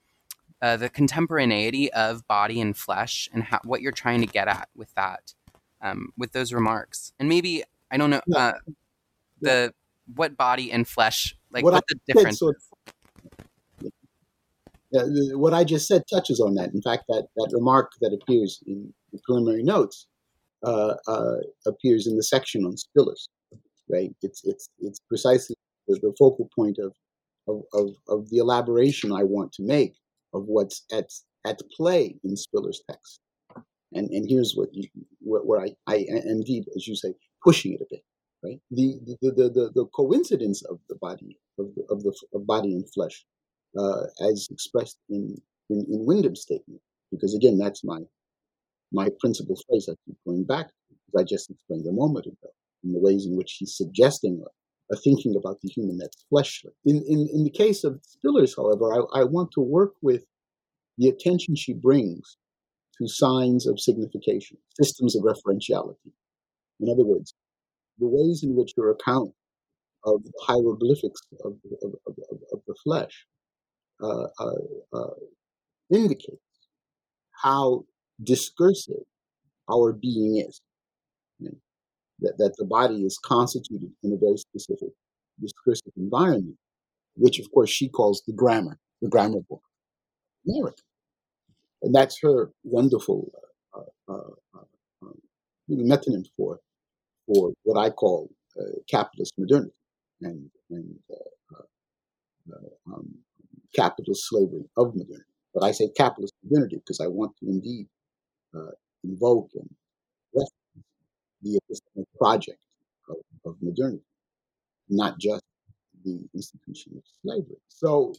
uh, 0.61 0.77
the 0.77 0.89
contemporaneity 0.89 1.91
of 1.93 2.27
body 2.27 2.59
and 2.61 2.75
flesh 2.75 3.29
and 3.33 3.43
how, 3.43 3.59
what 3.63 3.81
you're 3.81 3.91
trying 3.91 4.21
to 4.21 4.27
get 4.27 4.47
at 4.47 4.69
with 4.75 4.93
that, 4.95 5.33
um, 5.81 6.11
with 6.17 6.33
those 6.33 6.53
remarks, 6.53 7.13
and 7.19 7.29
maybe 7.29 7.63
I 7.91 7.97
don't 7.97 8.09
know 8.09 8.21
uh, 8.35 8.53
the 9.41 9.73
what 10.13 10.37
body 10.37 10.71
and 10.71 10.87
flesh 10.87 11.35
like 11.51 11.63
What 11.63 11.73
what, 11.73 11.83
the 11.87 11.95
said 11.95 12.15
difference. 12.15 12.41
Yeah, 14.91 15.03
the- 15.03 15.37
what 15.37 15.53
I 15.53 15.63
just 15.63 15.87
said 15.87 16.03
touches 16.09 16.39
on 16.39 16.55
that. 16.55 16.73
In 16.73 16.81
fact, 16.81 17.03
that, 17.09 17.27
that 17.35 17.49
remark 17.53 17.91
that 18.01 18.13
appears 18.13 18.63
in 18.65 18.93
the 19.11 19.19
preliminary 19.25 19.63
notes 19.63 20.07
uh, 20.63 20.95
uh, 21.07 21.35
appears 21.65 22.07
in 22.07 22.15
the 22.15 22.23
section 22.23 22.65
on 22.65 22.75
Spillers, 22.75 23.27
right? 23.89 24.13
It's 24.21 24.43
it's 24.45 24.69
it's 24.79 24.99
precisely 25.07 25.55
the, 25.87 25.99
the 26.01 26.13
focal 26.17 26.49
point 26.55 26.77
of, 26.79 26.93
of 27.47 27.63
of 27.73 27.95
of 28.07 28.29
the 28.29 28.37
elaboration 28.37 29.11
I 29.11 29.23
want 29.23 29.51
to 29.53 29.63
make 29.63 29.95
of 30.33 30.45
what's 30.45 30.83
at 30.91 31.11
at 31.45 31.61
play 31.75 32.15
in 32.23 32.35
Spillers' 32.35 32.77
text. 32.89 33.19
And 33.93 34.09
and 34.09 34.27
here's 34.27 34.53
what 34.55 34.69
you, 34.73 34.87
where, 35.19 35.41
where 35.41 35.61
I, 35.61 35.75
I 35.85 35.95
am 36.09 36.17
indeed, 36.25 36.65
as 36.75 36.87
you 36.87 36.95
say, 36.95 37.13
pushing 37.43 37.73
it 37.73 37.81
a 37.81 37.85
bit, 37.89 38.03
right? 38.43 38.59
The 38.71 38.99
the 39.21 39.31
the, 39.31 39.49
the, 39.49 39.71
the 39.75 39.85
coincidence 39.87 40.63
of 40.63 40.79
the 40.89 40.95
body 40.95 41.39
of 41.59 41.73
the, 41.75 41.83
of 41.89 42.03
the 42.03 42.13
of 42.33 42.45
body 42.45 42.73
and 42.73 42.85
flesh 42.93 43.25
uh, 43.77 44.03
as 44.29 44.47
expressed 44.51 44.97
in, 45.09 45.35
in, 45.69 45.85
in 45.89 46.05
Windham's 46.05 46.41
statement, 46.41 46.81
because 47.11 47.35
again, 47.35 47.57
that's 47.57 47.83
my 47.83 47.99
my 48.91 49.09
principal 49.19 49.57
phrase 49.67 49.89
I 49.89 49.95
keep 50.05 50.17
going 50.25 50.45
back 50.45 50.67
to, 50.67 50.95
as 51.07 51.21
I 51.21 51.23
just 51.23 51.49
explained 51.49 51.85
a 51.87 51.91
moment 51.91 52.25
ago, 52.25 52.49
in 52.83 52.93
the 52.93 52.99
ways 52.99 53.25
in 53.25 53.35
which 53.35 53.57
he's 53.59 53.75
suggesting 53.75 54.41
a, 54.45 54.93
a 54.93 54.97
thinking 54.97 55.35
about 55.35 55.59
the 55.61 55.69
human 55.69 55.97
that's 55.97 56.23
fleshly. 56.29 56.71
In, 56.85 56.97
in, 57.07 57.27
in 57.33 57.43
the 57.43 57.49
case 57.49 57.83
of 57.83 58.01
Spillers, 58.01 58.55
however, 58.55 58.93
I, 58.93 59.21
I 59.21 59.23
want 59.25 59.51
to 59.53 59.61
work 59.61 59.93
with 60.01 60.23
the 60.97 61.09
attention 61.09 61.55
she 61.55 61.73
brings 61.73 62.37
to 62.97 63.07
signs 63.07 63.67
of 63.67 63.79
signification, 63.79 64.57
systems 64.81 65.15
of 65.15 65.23
referentiality. 65.23 66.11
In 66.79 66.89
other 66.89 67.03
words, 67.03 67.33
the 67.99 68.07
ways 68.07 68.43
in 68.43 68.55
which 68.55 68.73
her 68.77 68.91
account 68.91 69.31
of 70.05 70.23
the 70.23 70.31
hieroglyphics 70.41 71.21
of, 71.43 71.53
of, 71.83 71.93
of, 72.07 72.15
of, 72.31 72.39
of 72.53 72.59
the 72.67 72.75
flesh 72.83 73.25
uh, 74.03 74.27
uh, 74.39 74.51
uh, 74.93 75.13
indicates 75.91 76.41
how 77.43 77.83
discursive 78.23 79.03
our 79.71 79.93
being 79.93 80.43
is. 80.47 80.61
you 81.39 81.49
know, 81.49 81.57
That, 82.21 82.37
that 82.37 82.55
the 82.57 82.65
body 82.65 83.03
is 83.03 83.19
constituted 83.23 83.91
in 84.03 84.13
a 84.13 84.17
very 84.17 84.37
specific 84.37 84.89
discursive 85.41 85.93
environment, 85.97 86.57
which 87.15 87.39
of 87.39 87.51
course 87.53 87.69
she 87.69 87.89
calls 87.89 88.23
the 88.27 88.33
grammar, 88.33 88.79
the 89.01 89.09
grammar 89.09 89.41
book, 89.49 89.61
America. 90.47 90.81
And 91.83 91.93
that's 91.93 92.19
her 92.21 92.51
wonderful 92.63 93.31
uh, 93.75 94.11
uh, 94.13 94.31
uh, 94.55 94.65
um, 95.03 95.21
metonym 95.69 96.25
for, 96.35 96.59
for 97.27 97.51
what 97.63 97.79
I 97.79 97.89
call 97.91 98.29
uh, 98.59 98.79
capitalist 98.89 99.33
modernity 99.37 99.75
and, 100.21 100.49
and 100.71 100.95
uh, 101.11 101.63
uh, 102.53 102.93
um, 102.93 103.15
capitalist 103.75 104.27
slavery 104.29 104.65
of 104.77 104.95
modernity. 104.95 105.23
But 105.53 105.63
I 105.63 105.71
say 105.71 105.89
capitalist 105.89 106.33
modernity 106.43 106.77
because 106.77 106.99
I 106.99 107.07
want 107.07 107.33
to 107.39 107.47
indeed 107.47 107.87
uh, 108.55 108.71
invoke 109.03 109.49
and 109.55 109.69
the 111.41 111.59
epistemic 111.59 112.05
project 112.19 112.59
of, 113.09 113.17
of 113.45 113.55
modernity, 113.61 114.03
not 114.89 115.19
just 115.19 115.43
the 116.03 116.27
institution 116.33 116.93
of 116.97 117.03
slavery. 117.21 117.57
So, 117.67 118.13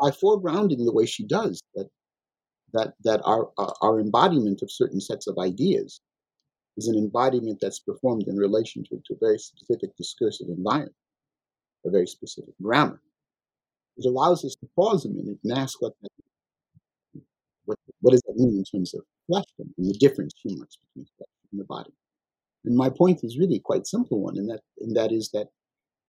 by 0.00 0.10
foregrounding 0.10 0.84
the 0.84 0.92
way 0.92 1.06
she 1.06 1.26
does 1.26 1.60
that, 1.74 1.88
that 2.72 2.94
that 3.04 3.20
our 3.24 3.50
our 3.82 4.00
embodiment 4.00 4.62
of 4.62 4.70
certain 4.70 5.00
sets 5.00 5.26
of 5.26 5.36
ideas 5.38 6.00
is 6.76 6.88
an 6.88 6.96
embodiment 6.96 7.58
that's 7.60 7.80
performed 7.80 8.26
in 8.28 8.36
relation 8.36 8.84
to, 8.84 8.96
to 9.06 9.14
a 9.14 9.18
very 9.20 9.38
specific 9.38 9.96
discursive 9.96 10.48
environment, 10.48 10.94
a 11.84 11.90
very 11.90 12.06
specific 12.06 12.54
grammar. 12.62 13.00
It 13.96 14.06
allows 14.06 14.44
us 14.44 14.54
to 14.60 14.68
pause 14.76 15.04
a 15.04 15.08
minute 15.08 15.38
and 15.44 15.58
ask 15.58 15.80
what 15.82 15.92
that, 16.02 17.22
what 17.64 17.78
what 18.00 18.12
does 18.12 18.22
that 18.26 18.36
mean 18.36 18.56
in 18.56 18.64
terms 18.64 18.94
of 18.94 19.02
flesh 19.26 19.44
and 19.58 19.68
the 19.76 19.98
difference 19.98 20.32
she 20.36 20.56
marks 20.56 20.76
between 20.76 21.06
and 21.52 21.60
the 21.60 21.64
body. 21.64 21.92
And 22.64 22.76
my 22.76 22.90
point 22.90 23.20
is 23.22 23.38
really 23.38 23.58
quite 23.58 23.86
simple 23.86 24.20
one, 24.20 24.36
and 24.36 24.48
that 24.48 24.60
and 24.78 24.96
that 24.96 25.12
is 25.12 25.30
that 25.32 25.48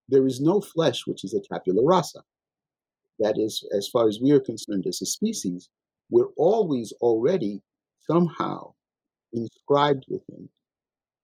there 0.08 0.26
is 0.26 0.40
no 0.40 0.60
flesh 0.60 1.06
which 1.06 1.24
is 1.24 1.34
a 1.34 1.40
tabula 1.40 1.82
rasa. 1.84 2.22
That 3.18 3.38
is, 3.38 3.66
as 3.76 3.88
far 3.88 4.08
as 4.08 4.20
we 4.20 4.32
are 4.32 4.40
concerned 4.40 4.86
as 4.86 5.00
a 5.00 5.06
species, 5.06 5.68
we're 6.10 6.32
always 6.36 6.92
already 7.00 7.62
somehow 8.00 8.74
inscribed 9.32 10.04
within 10.08 10.48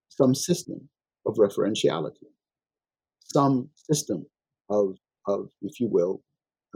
some 0.08 0.34
system 0.34 0.88
of 1.26 1.34
referentiality, 1.36 2.28
some 3.22 3.68
system 3.74 4.26
of, 4.70 4.96
of 5.26 5.48
if 5.62 5.80
you 5.80 5.88
will, 5.88 6.22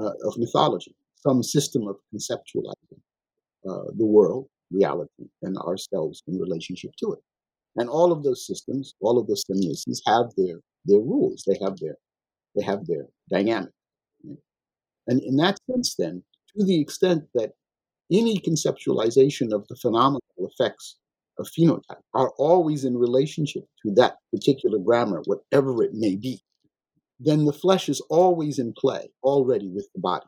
uh, 0.01 0.13
of 0.25 0.37
mythology, 0.39 0.95
some 1.17 1.43
system 1.43 1.87
of 1.89 1.97
conceptualizing 2.15 3.01
uh, 3.69 3.91
the 3.97 4.07
world, 4.07 4.49
reality, 4.71 5.29
and 5.43 5.57
ourselves 5.59 6.23
in 6.27 6.39
relationship 6.39 6.91
to 6.99 7.13
it. 7.13 7.21
And 7.77 7.89
all 7.89 8.13
of 8.13 8.23
those 8.23 8.47
systems, 8.47 8.95
all 9.01 9.19
of 9.19 9.27
those 9.27 9.45
simulations 9.47 10.03
have 10.07 10.27
their 10.37 10.57
their 10.85 10.99
rules. 10.99 11.45
They 11.47 11.59
have 11.65 11.79
their 11.79 11.97
they 12.55 12.65
have 12.65 12.87
their 12.87 13.07
dynamic. 13.31 13.73
And 15.07 15.21
in 15.23 15.37
that 15.37 15.59
sense, 15.71 15.95
then, 15.99 16.23
to 16.57 16.65
the 16.65 16.81
extent 16.81 17.25
that 17.35 17.53
any 18.13 18.39
conceptualization 18.39 19.53
of 19.53 19.67
the 19.69 19.77
phenomenal 19.77 20.23
effects 20.39 20.97
of 21.43 21.51
phenotype 21.51 22.01
are 22.15 22.33
always 22.39 22.85
in 22.85 22.97
relationship 22.97 23.65
to 23.85 23.93
that 23.97 24.17
particular 24.33 24.79
grammar, 24.79 25.23
whatever 25.27 25.83
it 25.83 25.93
may 25.93 26.17
be, 26.17 26.43
then 27.21 27.45
the 27.45 27.53
flesh 27.53 27.89
is 27.89 28.01
always 28.09 28.59
in 28.59 28.73
play 28.73 29.11
already 29.23 29.69
with 29.69 29.89
the 29.95 30.01
body. 30.01 30.27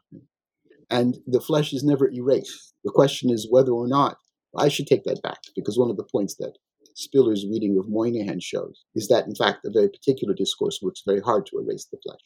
And 0.91 1.17
the 1.27 1.41
flesh 1.41 1.73
is 1.73 1.83
never 1.83 2.11
erased. 2.11 2.75
The 2.85 2.93
question 2.93 3.31
is 3.31 3.49
whether 3.51 3.73
or 3.73 3.89
not, 3.89 4.19
I 4.57 4.69
should 4.69 4.87
take 4.87 5.05
that 5.05 5.23
back 5.23 5.39
because 5.57 5.79
one 5.79 5.91
of 5.91 5.97
the 5.97 6.09
points 6.13 6.37
that 6.37 6.59
Spillers' 6.95 7.51
reading 7.51 7.77
of 7.79 7.89
Moynihan 7.89 8.39
shows 8.39 8.85
is 8.95 9.09
that, 9.09 9.27
in 9.27 9.35
fact, 9.35 9.65
a 9.65 9.71
very 9.71 9.89
particular 9.89 10.35
discourse 10.35 10.79
works 10.81 11.03
very 11.05 11.21
hard 11.21 11.47
to 11.47 11.59
erase 11.59 11.89
the 11.91 11.99
flesh. 12.05 12.21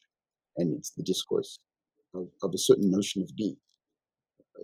And 0.58 0.76
it's 0.76 0.90
the 0.90 1.02
discourse 1.02 1.60
of, 2.14 2.28
of 2.42 2.50
a 2.54 2.58
certain 2.58 2.90
notion 2.90 3.22
of 3.22 3.30
being, 3.36 3.56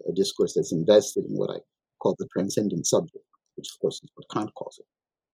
a 0.08 0.12
discourse 0.12 0.54
that's 0.54 0.72
invested 0.72 1.24
in 1.24 1.36
what 1.36 1.50
I 1.50 1.60
call 2.02 2.16
the 2.18 2.28
transcendent 2.36 2.86
subject, 2.86 3.24
which, 3.56 3.70
of 3.74 3.80
course, 3.80 4.00
is 4.02 4.10
what 4.14 4.28
Kant 4.30 4.54
calls 4.54 4.78
it. 4.78 4.86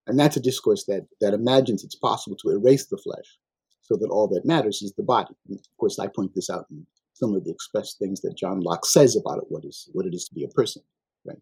And 0.07 0.19
that's 0.19 0.37
a 0.37 0.41
discourse 0.41 0.85
that, 0.87 1.07
that 1.21 1.35
imagines 1.35 1.85
it's 1.85 1.95
possible 1.95 2.37
to 2.39 2.51
erase 2.51 2.87
the 2.87 2.99
flesh 2.99 3.39
so 3.83 3.97
that 3.97 4.11
all 4.11 4.29
that 4.29 4.47
matters 4.47 4.83
is 4.83 4.93
the 4.95 5.03
body. 5.03 5.35
And 5.49 5.59
of 5.59 5.77
course, 5.79 5.99
I 5.99 6.07
point 6.09 6.35
this 6.35 6.51
out 6.51 6.67
in 6.71 6.87
some 7.15 7.35
of 7.35 7.45
the 7.45 7.51
expressed 7.51 7.99
things 7.99 8.21
that 8.23 8.37
John 8.37 8.61
Locke 8.61 8.87
says 8.87 9.17
about 9.17 9.39
it, 9.39 9.45
what 9.49 9.65
is 9.65 9.89
what 9.93 10.07
it 10.07 10.15
is 10.15 10.25
to 10.27 10.35
be 10.35 10.45
a 10.45 10.49
person, 10.49 10.83
right? 11.27 11.39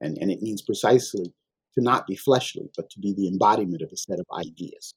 And 0.00 0.18
and 0.18 0.30
it 0.30 0.42
means 0.42 0.62
precisely 0.62 1.32
to 1.74 1.82
not 1.82 2.06
be 2.06 2.16
fleshly, 2.16 2.70
but 2.76 2.90
to 2.90 3.00
be 3.00 3.14
the 3.14 3.28
embodiment 3.28 3.82
of 3.82 3.90
a 3.92 3.96
set 3.96 4.18
of 4.18 4.26
ideas. 4.38 4.94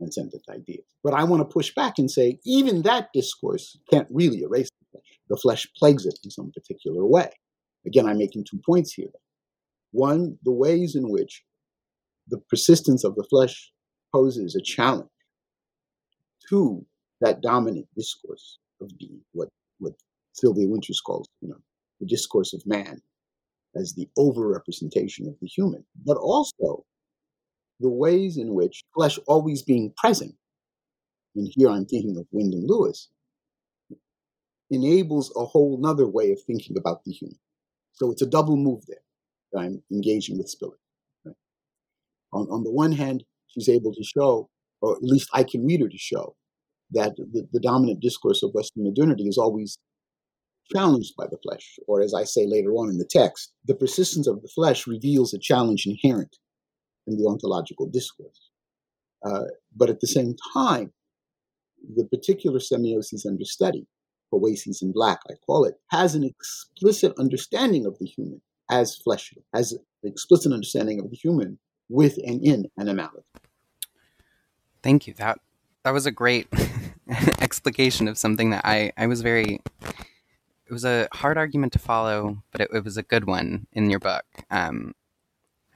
and 0.00 0.12
transcendent 0.12 0.44
ideas. 0.50 0.84
But 1.04 1.14
I 1.14 1.24
want 1.24 1.40
to 1.40 1.52
push 1.52 1.74
back 1.74 1.98
and 1.98 2.10
say 2.10 2.38
even 2.44 2.82
that 2.82 3.08
discourse 3.14 3.78
can't 3.90 4.08
really 4.10 4.42
erase 4.42 4.68
the 4.70 4.86
flesh. 4.90 5.18
The 5.28 5.36
flesh 5.36 5.68
plagues 5.76 6.06
it 6.06 6.18
in 6.24 6.30
some 6.30 6.52
particular 6.52 7.04
way. 7.06 7.30
Again, 7.86 8.06
I'm 8.06 8.18
making 8.18 8.44
two 8.44 8.60
points 8.64 8.92
here. 8.92 9.10
One, 9.92 10.38
the 10.42 10.52
ways 10.52 10.94
in 10.96 11.10
which 11.10 11.44
the 12.28 12.38
persistence 12.48 13.04
of 13.04 13.14
the 13.14 13.26
flesh 13.28 13.72
poses 14.12 14.56
a 14.56 14.62
challenge 14.62 15.08
to 16.48 16.84
that 17.20 17.42
dominant 17.42 17.86
discourse 17.96 18.58
of 18.80 18.90
being, 18.98 19.20
what, 19.32 19.48
what 19.78 19.92
Sylvia 20.32 20.66
Winters 20.66 21.00
calls, 21.00 21.28
you 21.40 21.48
know, 21.48 21.60
the 22.00 22.06
discourse 22.06 22.52
of 22.52 22.66
man 22.66 23.00
as 23.76 23.94
the 23.94 24.08
overrepresentation 24.18 25.28
of 25.28 25.36
the 25.40 25.46
human, 25.46 25.84
but 26.04 26.16
also 26.16 26.84
the 27.80 27.88
ways 27.88 28.36
in 28.38 28.54
which 28.54 28.84
flesh 28.94 29.18
always 29.26 29.62
being 29.62 29.92
present, 29.96 30.34
and 31.36 31.48
here 31.54 31.68
I'm 31.68 31.86
thinking 31.86 32.16
of 32.16 32.26
Wyndham 32.30 32.66
Lewis, 32.66 33.08
enables 34.70 35.32
a 35.36 35.44
whole 35.44 35.78
nother 35.78 36.06
way 36.06 36.32
of 36.32 36.40
thinking 36.42 36.76
about 36.78 37.04
the 37.04 37.12
human. 37.12 37.38
So 37.92 38.10
it's 38.10 38.22
a 38.22 38.26
double 38.26 38.56
move 38.56 38.84
there 38.86 38.98
I'm 39.58 39.82
engaging 39.90 40.38
with 40.38 40.48
Spiller. 40.48 40.78
Right? 41.24 41.36
On, 42.32 42.46
on 42.50 42.64
the 42.64 42.72
one 42.72 42.92
hand, 42.92 43.24
she's 43.48 43.68
able 43.68 43.92
to 43.94 44.04
show, 44.04 44.48
or 44.80 44.96
at 44.96 45.02
least 45.02 45.28
I 45.32 45.44
can 45.44 45.64
read 45.64 45.80
her 45.80 45.88
to 45.88 45.98
show, 45.98 46.36
that 46.92 47.16
the, 47.16 47.46
the 47.52 47.60
dominant 47.60 48.00
discourse 48.00 48.42
of 48.42 48.52
Western 48.52 48.84
modernity 48.84 49.24
is 49.24 49.38
always 49.38 49.78
challenged 50.72 51.14
by 51.16 51.26
the 51.26 51.38
flesh, 51.42 51.78
or 51.86 52.00
as 52.00 52.14
I 52.14 52.24
say 52.24 52.46
later 52.46 52.72
on 52.72 52.88
in 52.88 52.98
the 52.98 53.08
text, 53.08 53.52
the 53.66 53.74
persistence 53.74 54.26
of 54.26 54.42
the 54.42 54.48
flesh 54.48 54.86
reveals 54.86 55.34
a 55.34 55.38
challenge 55.38 55.86
inherent 55.86 56.36
in 57.06 57.16
the 57.16 57.28
ontological 57.28 57.86
discourse. 57.86 58.50
Uh, 59.24 59.44
but 59.76 59.90
at 59.90 60.00
the 60.00 60.06
same 60.06 60.34
time, 60.52 60.92
the 61.96 62.04
particular 62.04 62.58
semiosis 62.58 63.26
under 63.26 63.44
study, 63.44 63.86
Poiesis 64.32 64.82
in 64.82 64.92
Black, 64.92 65.18
I 65.30 65.34
call 65.46 65.64
it, 65.64 65.74
has 65.90 66.14
an 66.14 66.24
explicit 66.24 67.12
understanding 67.18 67.86
of 67.86 67.98
the 67.98 68.06
human 68.06 68.40
as 68.72 68.96
fleshly, 68.96 69.44
has 69.54 69.72
an 69.72 69.80
explicit 70.02 70.52
understanding 70.52 70.98
of 70.98 71.10
the 71.10 71.16
human 71.16 71.58
with 71.88 72.18
and 72.26 72.44
in 72.44 72.66
animality. 72.80 73.22
Thank 74.82 75.06
you. 75.06 75.14
That 75.14 75.38
that 75.84 75.92
was 75.92 76.06
a 76.06 76.10
great 76.10 76.48
explication 77.40 78.08
of 78.08 78.16
something 78.16 78.50
that 78.50 78.64
I, 78.64 78.92
I 78.96 79.06
was 79.06 79.20
very 79.20 79.60
it 79.80 80.72
was 80.72 80.84
a 80.84 81.06
hard 81.12 81.36
argument 81.36 81.74
to 81.74 81.78
follow, 81.78 82.42
but 82.50 82.62
it, 82.62 82.70
it 82.72 82.82
was 82.82 82.96
a 82.96 83.02
good 83.02 83.26
one 83.26 83.66
in 83.72 83.90
your 83.90 83.98
book. 83.98 84.24
Um, 84.50 84.94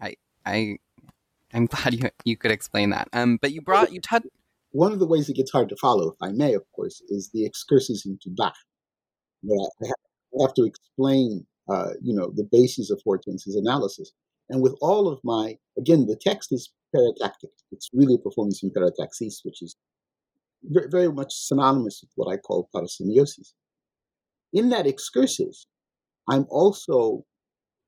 I 0.01 0.15
I 0.47 0.79
I'm 1.53 1.67
glad 1.71 1.95
you 1.95 2.11
you 2.25 2.37
could 2.37 2.51
explain 2.51 2.91
that. 2.91 3.09
Um, 3.13 3.39
but 3.41 3.53
you 3.53 3.61
brought 3.61 3.93
you 3.93 4.01
touched. 4.01 4.27
One 4.73 4.93
of 4.93 4.99
the 4.99 5.07
ways 5.07 5.29
it 5.29 5.37
gets 5.37 5.53
hard 5.53 5.69
to 5.71 5.77
follow, 5.77 6.09
if 6.11 6.17
I 6.21 6.33
may, 6.33 6.53
of 6.55 6.65
course, 6.75 7.01
is 7.09 7.31
the 7.33 7.47
excursus 7.47 8.05
into 8.05 8.31
Bach. 8.37 8.55
Where 9.43 9.69
I 9.83 10.43
have 10.43 10.55
to 10.55 10.65
explain, 10.65 11.47
uh, 11.69 11.91
you 12.01 12.15
know, 12.15 12.31
the 12.35 12.49
basis 12.51 12.91
of 12.91 13.01
Hortense's 13.05 13.57
analysis. 13.57 14.13
And 14.49 14.63
with 14.63 14.77
all 14.81 15.09
of 15.09 15.19
my, 15.25 15.57
again, 15.77 16.07
the 16.07 16.17
text 16.17 16.53
is 16.53 16.73
paratactic. 16.95 17.51
It's 17.73 17.91
really 17.93 18.19
performance 18.19 18.63
in 18.63 18.71
parataxis, 18.71 19.41
which 19.45 19.63
is 19.63 19.77
very, 20.63 20.89
very 20.89 21.13
much 21.13 21.33
synonymous 21.35 22.01
with 22.03 22.11
what 22.15 22.33
I 22.33 22.37
call 22.37 22.69
parasemiosis. 22.75 23.53
In 24.53 24.69
that 24.71 24.87
excursus, 24.87 25.67
I'm 26.29 26.47
also 26.49 27.25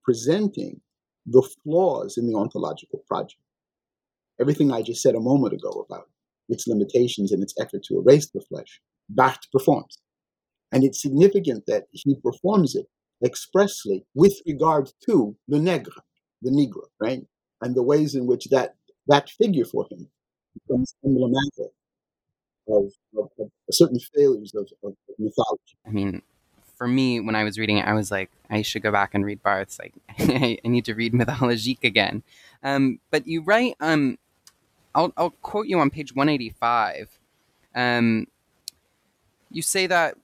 presenting 0.04 0.80
the 1.26 1.48
flaws 1.62 2.16
in 2.16 2.26
the 2.26 2.36
ontological 2.36 3.02
project. 3.06 3.40
Everything 4.40 4.72
I 4.72 4.82
just 4.82 5.02
said 5.02 5.14
a 5.14 5.20
moment 5.20 5.54
ago 5.54 5.86
about 5.88 6.08
its 6.48 6.66
limitations 6.66 7.32
and 7.32 7.42
its 7.42 7.54
effort 7.60 7.82
to 7.84 7.98
erase 7.98 8.30
the 8.30 8.40
flesh, 8.40 8.80
Barthes 9.08 9.48
performs. 9.52 10.00
And 10.72 10.84
it's 10.84 11.02
significant 11.02 11.64
that 11.66 11.84
he 11.92 12.16
performs 12.16 12.74
it 12.74 12.86
expressly 13.24 14.04
with 14.14 14.34
regard 14.46 14.90
to 15.06 15.36
the 15.48 15.58
negre, 15.58 16.02
the 16.42 16.50
Negro, 16.50 16.84
right? 17.00 17.24
And 17.60 17.74
the 17.74 17.82
ways 17.82 18.14
in 18.14 18.26
which 18.26 18.46
that, 18.46 18.74
that 19.08 19.30
figure 19.30 19.64
for 19.64 19.86
him 19.90 20.08
becomes 20.54 20.94
emblematic 21.04 21.72
of, 22.68 22.92
of, 23.16 23.28
of 23.38 23.50
certain 23.70 23.98
failures 24.14 24.52
of, 24.54 24.68
of 24.84 24.94
mythology. 25.18 25.76
I 25.86 25.90
mean, 25.90 26.22
for 26.76 26.86
me, 26.86 27.18
when 27.20 27.34
I 27.34 27.44
was 27.44 27.58
reading 27.58 27.78
it, 27.78 27.86
I 27.86 27.94
was 27.94 28.10
like, 28.10 28.30
I 28.48 28.62
should 28.62 28.82
go 28.82 28.92
back 28.92 29.14
and 29.14 29.24
read 29.24 29.42
Barthes. 29.42 29.78
Like, 29.78 29.94
I 30.18 30.58
need 30.64 30.84
to 30.84 30.94
read 30.94 31.12
Mythologique 31.12 31.82
again. 31.82 32.22
Um, 32.62 33.00
but 33.10 33.26
you 33.26 33.42
write, 33.42 33.74
um, 33.80 34.18
I'll, 34.94 35.12
I'll 35.16 35.30
quote 35.30 35.66
you 35.66 35.80
on 35.80 35.90
page 35.90 36.14
185. 36.14 37.18
Um, 37.74 38.26
you 39.50 39.62
say 39.62 39.86
that 39.86 40.16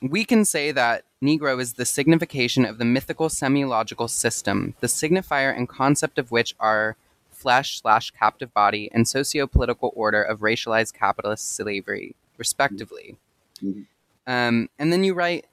we 0.00 0.24
can 0.24 0.44
say 0.44 0.72
that 0.72 1.04
Negro 1.22 1.60
is 1.60 1.74
the 1.74 1.84
signification 1.84 2.64
of 2.64 2.78
the 2.78 2.84
mythical 2.84 3.28
semiological 3.28 4.08
system, 4.08 4.74
the 4.80 4.86
signifier 4.86 5.54
and 5.54 5.68
concept 5.68 6.18
of 6.18 6.30
which 6.30 6.54
are 6.58 6.96
flesh 7.30 7.80
slash 7.80 8.10
captive 8.10 8.52
body 8.54 8.90
and 8.92 9.06
socio-political 9.06 9.92
order 9.94 10.22
of 10.22 10.40
racialized 10.40 10.94
capitalist 10.94 11.54
slavery, 11.54 12.14
respectively. 12.38 13.16
Mm-hmm. 13.62 13.82
Um, 14.26 14.70
and 14.78 14.92
then 14.92 15.04
you 15.04 15.12
write 15.12 15.46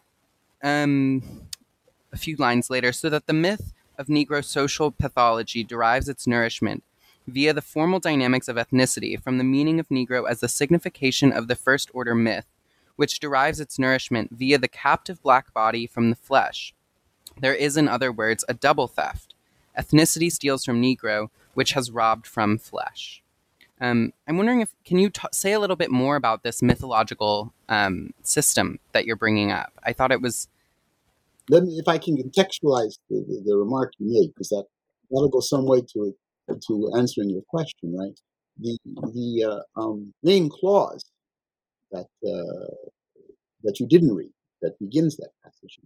um, 0.64 1.22
a 2.14 2.18
few 2.18 2.38
lines 2.38 2.70
later, 2.70 2.94
so 2.94 3.10
that 3.10 3.28
the 3.28 3.34
myth 3.34 3.74
of 3.98 4.08
Negro 4.08 4.44
social 4.44 4.92
pathology 4.92 5.64
derives 5.64 6.08
its 6.08 6.28
nourishment 6.28 6.84
via 7.28 7.52
the 7.52 7.62
formal 7.62 8.00
dynamics 8.00 8.48
of 8.48 8.56
ethnicity 8.56 9.22
from 9.22 9.38
the 9.38 9.44
meaning 9.44 9.82
of 9.82 9.90
Negro 9.90 10.30
as 10.30 10.40
the 10.40 10.48
signification 10.48 11.34
of 11.34 11.50
the 11.50 11.56
first 11.56 11.90
order 11.94 12.16
myth, 12.16 12.46
which 12.98 13.20
derives 13.20 13.62
its 13.62 13.80
nourishment 13.80 14.32
via 14.32 14.58
the 14.58 14.68
captive 14.68 15.24
black 15.24 15.54
body 15.54 15.88
from 15.88 16.10
the 16.10 16.16
flesh. 16.16 16.74
There 17.40 17.54
is, 17.54 17.78
in 17.78 17.88
other 17.88 18.12
words, 18.12 18.44
a 18.50 18.54
double 18.54 18.88
theft. 18.88 19.34
Ethnicity 19.78 20.32
steals 20.32 20.66
from 20.66 20.82
Negro, 20.82 21.30
which 21.54 21.74
has 21.74 21.92
robbed 21.92 22.28
from 22.28 22.58
flesh. 22.58 23.24
Um, 23.80 24.12
I'm 24.28 24.38
wondering 24.38 24.62
if 24.62 24.74
can 24.84 24.98
you 24.98 25.12
t- 25.12 25.22
say 25.32 25.54
a 25.54 25.60
little 25.60 25.76
bit 25.76 25.92
more 25.92 26.16
about 26.16 26.42
this 26.42 26.64
mythological 26.64 27.54
um, 27.70 28.12
system 28.24 28.80
that 28.92 29.06
you're 29.06 29.16
bringing 29.16 29.52
up? 29.52 29.72
I 29.84 29.94
thought 29.94 30.12
it 30.12 30.22
was. 30.22 30.48
Let 31.50 31.64
me, 31.64 31.78
if 31.78 31.88
I 31.88 32.00
can 32.00 32.18
contextualize 32.18 32.98
the, 33.10 33.24
the, 33.28 33.44
the 33.46 33.56
remark 33.56 33.94
you 34.00 34.12
made, 34.12 34.34
because 34.34 34.50
that 34.50 34.66
that'll 35.12 35.30
go 35.30 35.40
some 35.40 35.66
way 35.68 35.82
to 35.94 36.16
to 36.68 36.92
answering 36.98 37.30
your 37.30 37.44
question, 37.48 37.96
right? 37.96 38.20
The 38.60 38.78
the 38.86 39.64
uh, 39.78 39.80
um, 39.80 40.12
main 40.24 40.50
clause 40.50 41.06
that 41.92 42.08
uh, 42.26 42.76
that 43.64 43.80
you 43.80 43.88
didn't 43.88 44.14
read 44.14 44.32
that 44.62 44.78
begins 44.80 45.18
that 45.18 45.30
passage, 45.44 45.80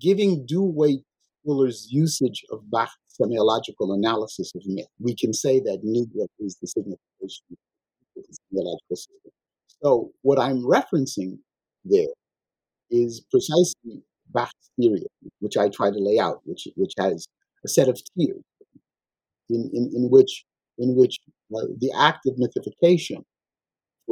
giving 0.00 0.46
due 0.46 0.64
weight 0.64 1.04
Fuller's 1.44 1.88
usage 1.90 2.44
of 2.50 2.70
Barthes's 2.70 2.96
semiological 3.20 3.94
analysis 3.94 4.52
of 4.54 4.62
myth. 4.66 4.86
We 5.00 5.14
can 5.14 5.32
say 5.32 5.60
that 5.60 5.82
Negro 5.84 6.26
is 6.38 6.56
the 6.60 6.66
signification 6.66 7.56
of 8.16 8.24
the 8.24 8.36
semiological 8.54 8.96
system. 8.96 9.32
So 9.82 10.12
what 10.22 10.38
I'm 10.38 10.62
referencing 10.62 11.38
there 11.84 12.08
is 12.90 13.22
precisely 13.30 14.02
Barthes's 14.30 14.70
theory, 14.80 15.06
which 15.40 15.56
I 15.56 15.68
try 15.68 15.90
to 15.90 15.98
lay 15.98 16.18
out, 16.18 16.40
which 16.44 16.68
which 16.76 16.92
has 16.98 17.26
a 17.64 17.68
set 17.68 17.88
of 17.88 18.00
tiers 18.16 18.42
in, 19.50 19.70
in, 19.72 19.90
in 19.94 20.10
which 20.10 20.44
in 20.78 20.96
which 20.96 21.18
uh, 21.54 21.66
the 21.78 21.92
act 21.98 22.26
of 22.26 22.38
mythification 22.38 23.24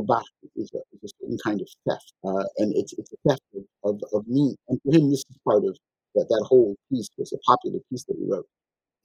Barthes 0.02 0.28
is 0.56 0.70
a, 0.74 0.78
is 0.92 1.04
a 1.04 1.08
certain 1.20 1.38
kind 1.44 1.60
of 1.60 1.68
theft, 1.88 2.12
uh, 2.24 2.44
and 2.58 2.74
it's 2.76 2.92
it's 2.94 3.12
a 3.12 3.28
theft 3.28 3.42
of, 3.54 3.64
of, 3.84 4.02
of 4.12 4.26
meaning. 4.26 4.56
And 4.68 4.80
for 4.82 4.92
him, 4.94 5.10
this 5.10 5.24
is 5.30 5.38
part 5.46 5.64
of 5.64 5.76
that 6.14 6.26
that 6.28 6.46
whole 6.48 6.76
piece 6.90 7.08
was 7.18 7.32
a 7.32 7.38
popular 7.46 7.80
piece 7.90 8.04
that 8.04 8.16
he 8.18 8.26
wrote, 8.30 8.46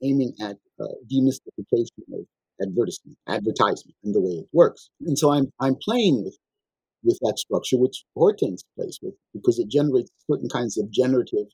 aiming 0.02 0.34
at 0.40 0.56
uh, 0.80 0.94
demystification 1.12 2.02
of 2.12 2.26
advertisement, 2.60 3.18
advertisement, 3.28 3.96
and 4.04 4.14
the 4.14 4.20
way 4.20 4.32
it 4.32 4.48
works. 4.52 4.88
And 5.00 5.18
so 5.18 5.32
I'm 5.32 5.52
I'm 5.60 5.76
playing 5.76 6.24
with 6.24 6.36
with 7.02 7.18
that 7.22 7.38
structure, 7.38 7.78
which 7.78 8.04
Hortense 8.16 8.64
plays 8.76 8.98
with, 9.02 9.14
because 9.32 9.58
it 9.58 9.68
generates 9.68 10.10
certain 10.28 10.48
kinds 10.48 10.76
of 10.76 10.90
generative 10.90 11.46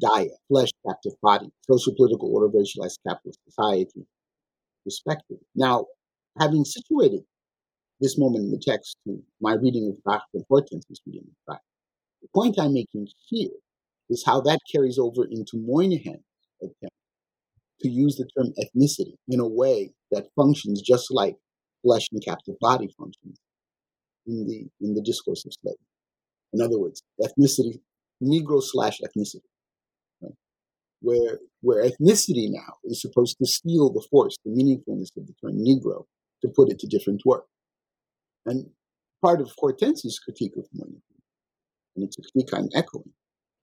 diet, 0.00 0.32
flesh, 0.48 0.70
captive 0.86 1.12
body, 1.22 1.48
social 1.70 1.94
political 1.94 2.34
order, 2.34 2.48
racialized 2.48 2.98
capitalist 3.06 3.38
society, 3.48 4.06
perspective. 4.84 5.38
Now, 5.54 5.86
having 6.38 6.64
situated 6.64 7.22
this 8.00 8.18
moment 8.18 8.44
in 8.44 8.50
the 8.50 8.62
text 8.62 8.96
to 9.04 9.22
my 9.40 9.54
reading 9.54 9.88
of 9.88 10.02
Barthes 10.04 10.26
and 10.34 10.44
Hortense's 10.48 11.00
reading 11.06 11.24
of 11.26 11.36
Barthes, 11.46 11.62
the 12.22 12.28
point 12.34 12.56
I'm 12.58 12.74
making 12.74 13.08
here 13.28 13.50
is 14.10 14.24
how 14.24 14.40
that 14.42 14.60
carries 14.70 14.98
over 14.98 15.24
into 15.24 15.56
Moynihan's 15.56 16.22
attempt 16.62 16.94
to 17.80 17.88
use 17.88 18.16
the 18.16 18.28
term 18.36 18.52
ethnicity 18.58 19.14
in 19.28 19.40
a 19.40 19.48
way 19.48 19.92
that 20.10 20.28
functions 20.34 20.80
just 20.80 21.08
like 21.10 21.36
flesh 21.82 22.06
and 22.12 22.24
captive 22.24 22.54
body 22.60 22.88
functions 22.98 23.38
in 24.26 24.46
the 24.46 24.66
in 24.80 24.94
the 24.94 25.02
discourse 25.02 25.44
of 25.44 25.52
slavery. 25.62 25.78
In 26.52 26.60
other 26.60 26.78
words, 26.78 27.02
ethnicity, 27.20 27.80
Negro 28.22 28.62
slash 28.62 28.98
ethnicity, 29.00 29.42
where 31.00 31.38
where 31.60 31.84
ethnicity 31.84 32.48
now 32.50 32.74
is 32.84 33.00
supposed 33.00 33.36
to 33.38 33.46
steal 33.46 33.92
the 33.92 34.04
force, 34.10 34.36
the 34.44 34.50
meaningfulness 34.50 35.16
of 35.16 35.26
the 35.26 35.34
term 35.42 35.58
Negro 35.58 36.04
to 36.42 36.48
put 36.48 36.70
it 36.70 36.78
to 36.80 36.86
different 36.86 37.22
work. 37.24 37.44
And 38.46 38.70
part 39.22 39.40
of 39.40 39.50
Hortense's 39.58 40.18
critique 40.18 40.56
of 40.56 40.66
Moynihan, 40.72 41.02
and 41.96 42.04
it's 42.04 42.16
a 42.18 42.22
critique 42.22 42.54
I'm 42.54 42.68
echoing, 42.74 43.12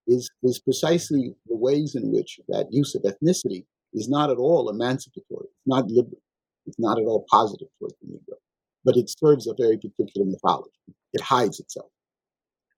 is, 0.07 0.29
is 0.43 0.59
precisely 0.59 1.35
the 1.47 1.55
ways 1.55 1.95
in 1.95 2.11
which 2.11 2.39
that 2.49 2.67
use 2.71 2.93
of 2.93 3.03
ethnicity 3.03 3.65
is 3.93 4.09
not 4.09 4.29
at 4.29 4.37
all 4.37 4.69
emancipatory, 4.69 5.47
it's 5.47 5.67
not 5.67 5.89
liberal, 5.89 6.21
it's 6.65 6.79
not 6.79 6.99
at 6.99 7.05
all 7.05 7.25
positive 7.31 7.69
towards 7.79 7.95
the 8.01 8.07
Negro, 8.07 8.35
but 8.83 8.97
it 8.97 9.09
serves 9.09 9.47
a 9.47 9.53
very 9.57 9.77
particular 9.77 10.25
mythology. 10.25 10.71
It 11.13 11.21
hides 11.21 11.59
itself. 11.59 11.89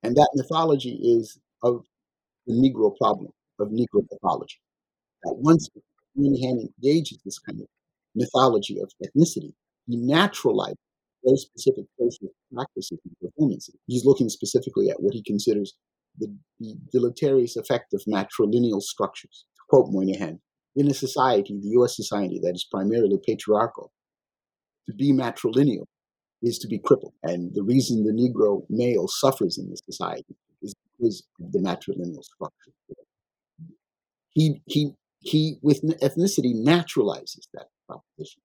And 0.04 0.16
that 0.16 0.30
mythology 0.36 1.00
is 1.02 1.40
of 1.64 1.84
the 2.46 2.54
Negro 2.54 2.96
problem, 2.98 3.32
of 3.60 3.70
Negro 3.70 4.08
pathology. 4.08 4.60
That 5.24 5.36
once 5.38 5.68
Moynihan 6.16 6.70
engages 6.84 7.18
this 7.26 7.40
kind 7.40 7.62
of 7.62 7.68
mythology 8.14 8.80
of 8.80 8.92
ethnicity, 9.04 9.54
he 9.88 9.98
naturalizes 9.98 10.76
very 11.26 11.38
specific 11.38 11.86
social 12.00 12.30
practices 12.54 13.00
and 13.04 13.16
performances. 13.22 13.76
He's 13.88 14.06
looking 14.06 14.30
specifically 14.30 14.90
at 14.90 15.02
what 15.02 15.14
he 15.14 15.24
considers 15.24 15.76
the, 16.18 16.34
the 16.60 16.76
deleterious 16.92 17.56
effect 17.56 17.94
of 17.94 18.04
matrilineal 18.08 18.82
structures. 18.82 19.46
To 19.58 19.62
quote 19.70 19.92
Moynihan, 19.92 20.40
in 20.76 20.90
a 20.90 20.94
society, 20.94 21.60
the 21.62 21.70
US 21.80 21.96
society 21.96 22.40
that 22.44 22.54
is 22.54 22.68
primarily 22.70 23.20
patriarchal, 23.26 23.92
to 24.88 24.94
be 24.94 25.12
matrilineal 25.12 25.86
is 26.42 26.60
to 26.60 26.68
be 26.68 26.80
crippled. 26.80 27.14
And 27.24 27.54
the 27.56 27.64
reason 27.64 28.04
the 28.04 28.12
Negro 28.12 28.64
male 28.70 29.08
suffers 29.08 29.58
in 29.58 29.70
this 29.70 29.82
society 29.90 30.36
is 30.62 30.76
because 30.98 31.24
of 31.42 31.52
the 31.52 31.60
matrilineal 31.60 32.24
structure. 32.24 32.72
He, 34.30 34.62
he, 34.68 34.92
he, 35.20 35.58
with 35.62 35.82
ethnicity, 36.02 36.54
naturalizes 36.54 37.48
that 37.54 37.68
proposition, 37.88 38.42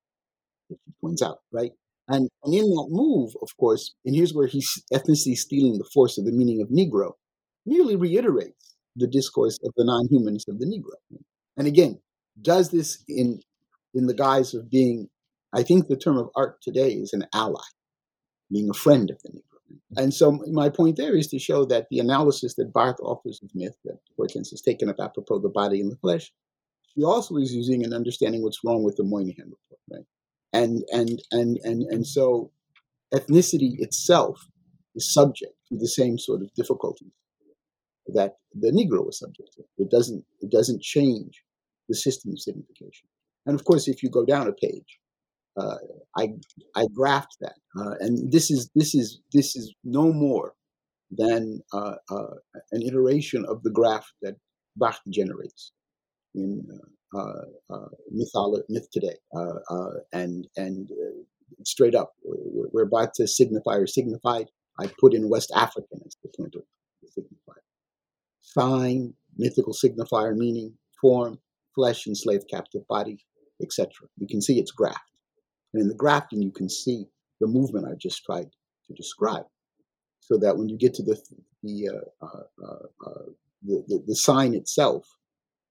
as 0.70 0.78
he 0.86 0.92
points 1.00 1.20
out, 1.20 1.38
right? 1.52 1.72
And, 2.10 2.28
and 2.42 2.54
in 2.54 2.64
that 2.64 2.88
move, 2.90 3.32
of 3.40 3.56
course, 3.56 3.94
and 4.04 4.16
here's 4.16 4.34
where 4.34 4.48
he's 4.48 4.82
ethnicity 4.92 5.36
stealing 5.36 5.78
the 5.78 5.88
force 5.94 6.18
of 6.18 6.24
the 6.24 6.32
meaning 6.32 6.60
of 6.60 6.68
Negro, 6.68 7.12
merely 7.64 7.94
reiterates 7.94 8.74
the 8.96 9.06
discourse 9.06 9.58
of 9.64 9.72
the 9.76 9.84
non-humanness 9.84 10.46
of 10.48 10.58
the 10.58 10.66
Negro. 10.66 11.18
And 11.56 11.68
again, 11.68 12.00
does 12.42 12.70
this 12.70 13.04
in 13.06 13.40
in 13.94 14.06
the 14.06 14.14
guise 14.14 14.54
of 14.54 14.70
being, 14.70 15.08
I 15.52 15.62
think 15.62 15.86
the 15.86 15.96
term 15.96 16.16
of 16.16 16.30
art 16.36 16.58
today 16.62 16.92
is 16.92 17.12
an 17.12 17.26
ally, 17.34 17.62
being 18.50 18.70
a 18.70 18.74
friend 18.74 19.10
of 19.10 19.20
the 19.22 19.30
Negro. 19.30 19.42
And 19.96 20.12
so 20.12 20.32
my 20.52 20.68
point 20.68 20.96
there 20.96 21.16
is 21.16 21.28
to 21.28 21.38
show 21.38 21.64
that 21.66 21.86
the 21.90 22.00
analysis 22.00 22.54
that 22.54 22.72
Barthes 22.72 23.00
offers 23.00 23.40
of 23.42 23.50
myth, 23.54 23.76
that 23.84 23.98
Hortense 24.16 24.50
has 24.50 24.62
taken 24.62 24.88
up 24.88 24.96
apropos 25.00 25.40
the 25.40 25.48
body 25.48 25.80
and 25.80 25.90
the 25.90 25.96
flesh, 25.96 26.32
she 26.94 27.04
also 27.04 27.36
is 27.36 27.54
using 27.54 27.84
and 27.84 27.94
understanding 27.94 28.42
what's 28.42 28.60
wrong 28.64 28.82
with 28.82 28.96
the 28.96 29.04
Moynihan 29.04 29.46
report, 29.46 29.80
right? 29.90 30.06
And 30.52 30.82
and 30.90 31.22
and 31.30 31.58
and 31.62 31.82
and 31.84 32.06
so 32.06 32.50
ethnicity 33.14 33.78
itself 33.78 34.48
is 34.94 35.12
subject 35.12 35.54
to 35.68 35.78
the 35.78 35.88
same 35.88 36.18
sort 36.18 36.42
of 36.42 36.52
difficulties 36.54 37.12
that 38.08 38.36
the 38.54 38.72
Negro 38.72 39.06
was 39.06 39.18
subject 39.18 39.52
to. 39.54 39.62
It 39.78 39.90
doesn't 39.90 40.24
it 40.40 40.50
doesn't 40.50 40.82
change 40.82 41.44
the 41.88 41.94
system 41.94 42.32
of 42.32 42.40
signification. 42.40 43.08
And 43.46 43.58
of 43.58 43.64
course, 43.64 43.88
if 43.88 44.02
you 44.02 44.10
go 44.10 44.24
down 44.24 44.48
a 44.48 44.52
page, 44.52 44.98
uh, 45.56 45.76
I 46.16 46.34
I 46.74 46.84
graphed 46.86 47.38
that, 47.40 47.56
uh, 47.78 47.94
and 48.00 48.32
this 48.32 48.50
is 48.50 48.70
this 48.74 48.94
is 48.94 49.20
this 49.32 49.56
is 49.56 49.74
no 49.84 50.12
more 50.12 50.54
than 51.10 51.60
uh, 51.72 51.96
uh 52.10 52.34
an 52.72 52.82
iteration 52.82 53.44
of 53.46 53.62
the 53.62 53.70
graph 53.70 54.12
that 54.22 54.36
Barthes 54.76 55.00
generates 55.10 55.72
in 56.34 56.64
uh, 56.72 56.88
mytholo- 57.14 58.62
myth 58.68 58.88
today, 58.92 59.16
and 60.12 60.46
and 60.56 60.90
straight 61.64 61.94
up 61.94 62.12
where 62.22 62.88
says 63.14 63.38
signifier 63.40 63.88
signified, 63.88 64.46
I 64.78 64.90
put 64.98 65.14
in 65.14 65.28
West 65.28 65.52
African 65.54 66.00
as 66.06 66.16
the 66.22 66.30
pointer 66.36 66.60
signifier. 67.04 67.62
Sign, 68.40 69.14
mythical 69.36 69.74
signifier 69.74 70.36
meaning, 70.36 70.74
form, 71.00 71.38
flesh, 71.74 72.06
enslaved 72.06 72.48
captive 72.50 72.86
body, 72.88 73.24
etc. 73.62 73.90
You 74.18 74.26
can 74.26 74.40
see 74.40 74.58
it's 74.58 74.74
graphed. 74.74 74.96
And 75.72 75.82
in 75.82 75.88
the 75.88 75.94
grafting, 75.94 76.42
you 76.42 76.50
can 76.50 76.68
see 76.68 77.06
the 77.40 77.46
movement 77.46 77.86
I 77.86 77.94
just 77.94 78.24
tried 78.24 78.50
to 78.86 78.94
describe. 78.94 79.46
So 80.20 80.38
that 80.38 80.56
when 80.56 80.68
you 80.68 80.78
get 80.78 80.94
to 80.94 81.02
the 81.02 81.20
the, 81.62 81.88
uh, 81.88 82.26
uh, 82.26 82.66
uh, 83.06 83.22
the, 83.62 83.84
the, 83.86 84.04
the 84.06 84.16
sign 84.16 84.54
itself, 84.54 85.04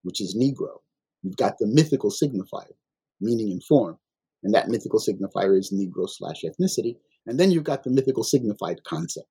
which 0.03 0.21
is 0.21 0.37
Negro, 0.39 0.79
you've 1.21 1.37
got 1.37 1.57
the 1.59 1.67
mythical 1.67 2.11
signifier, 2.11 2.73
meaning 3.19 3.51
and 3.51 3.63
form, 3.63 3.97
and 4.43 4.53
that 4.53 4.69
mythical 4.69 4.99
signifier 4.99 5.57
is 5.57 5.73
Negro 5.73 6.07
slash 6.07 6.43
ethnicity, 6.43 6.97
and 7.27 7.39
then 7.39 7.51
you've 7.51 7.63
got 7.63 7.83
the 7.83 7.89
mythical 7.89 8.23
signified 8.23 8.83
concept. 8.83 9.27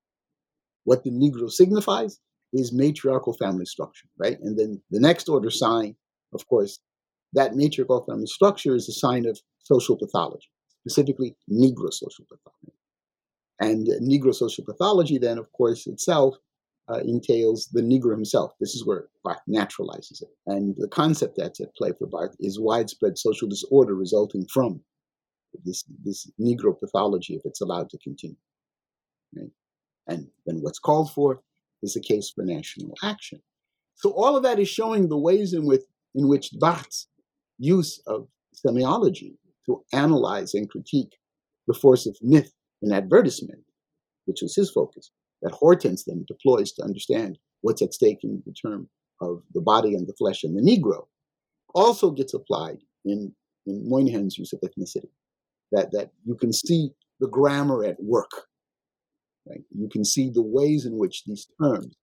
What 0.85 1.05
the 1.05 1.11
Negro 1.11 1.51
signifies 1.51 2.21
is 2.53 2.73
matriarchal 2.73 3.35
family 3.35 3.67
structure, 3.67 4.07
right? 4.19 4.39
And 4.41 4.59
then 4.59 4.81
the 4.91 5.01
next 5.01 5.29
order 5.29 5.51
sign 5.51 5.97
of 6.33 6.47
course, 6.47 6.81
that 7.33 7.55
matriarchal 7.55 8.05
family 8.05 8.27
structure 8.27 8.75
is 8.75 8.89
a 8.89 8.93
sign 8.93 9.27
of 9.27 9.41
social 9.59 9.97
pathology, 9.97 10.49
specifically 10.81 11.37
Negro 11.51 11.93
social 11.93 12.25
pathology. 12.25 12.79
And 13.61 13.87
Negro 14.03 14.35
social 14.35 14.65
pathology, 14.65 15.19
then, 15.19 15.39
of 15.39 15.51
course, 15.53 15.87
itself 15.87 16.37
uh, 16.91 17.01
entails 17.01 17.69
the 17.73 17.83
Negro 17.83 18.13
himself. 18.13 18.53
This 18.61 18.75
is 18.75 18.87
where 18.87 19.09
Barthes 19.25 19.43
naturalizes 19.49 20.23
it. 20.23 20.29
And 20.47 20.75
the 20.79 20.89
concept 20.89 21.35
that's 21.37 21.61
at 21.61 21.75
play 21.77 21.93
for 21.99 22.07
Barthes 22.07 22.37
is 22.41 22.59
widespread 22.61 23.19
social 23.19 23.49
disorder 23.49 23.95
resulting 23.95 24.47
from 24.53 24.81
this, 25.65 25.85
this 26.05 26.31
Negro 26.41 26.79
pathology 26.79 27.35
if 27.35 27.43
it's 27.45 27.61
allowed 27.61 27.91
to 27.91 27.99
continue. 27.99 28.37
Right? 29.37 29.51
And 30.07 30.29
then 30.47 30.59
what's 30.61 30.79
called 30.79 31.13
for 31.13 31.43
is 31.83 31.97
a 31.97 32.01
case 32.01 32.31
for 32.35 32.45
national 32.45 32.95
action. 33.03 33.41
So 33.95 34.11
all 34.13 34.37
of 34.37 34.43
that 34.45 34.59
is 34.59 34.69
showing 34.69 35.09
the 35.09 35.19
ways 35.19 35.53
in 35.53 35.67
which 35.67 35.83
in 36.15 36.27
which 36.27 36.51
Barthes' 36.59 37.07
use 37.59 38.01
of 38.07 38.29
semiology 38.55 39.35
to 39.67 39.85
analyze 39.93 40.55
and 40.55 40.71
critique 40.71 41.19
the 41.67 41.75
force 41.75 42.07
of 42.07 42.17
myth 42.23 42.53
and 42.81 42.93
advertisement, 42.93 43.63
which 44.25 44.41
was 44.41 44.57
his 44.57 44.71
focus, 44.71 45.11
that 45.43 45.53
Hortense 45.53 46.05
then 46.05 46.25
deploys 46.27 46.73
to 46.73 46.83
understand 46.83 47.39
what's 47.61 47.83
at 47.83 47.95
stake 47.95 48.19
in 48.23 48.43
the 48.47 48.53
term 48.53 48.89
of 49.21 49.43
the 49.53 49.61
body 49.61 49.95
and 49.95 50.07
the 50.07 50.15
flesh 50.19 50.45
and 50.45 50.57
the 50.57 50.63
Negro, 50.63 51.07
also 51.75 52.11
gets 52.11 52.35
applied 52.35 52.79
in, 53.05 53.33
in 53.67 53.89
Moynihan's 53.89 54.39
use 54.39 54.53
of 54.53 54.61
ethnicity. 54.61 55.11
That, 55.73 55.91
that 55.93 56.11
you 56.25 56.35
can 56.35 56.53
see 56.53 56.91
the 57.21 57.29
grammar 57.29 57.85
at 57.85 57.97
work. 58.03 58.31
Right? 59.47 59.63
You 59.77 59.89
can 59.89 60.05
see 60.05 60.31
the 60.31 60.43
ways 60.43 60.87
in 60.87 60.97
which 60.97 61.25
these 61.25 61.47
terms 61.63 61.95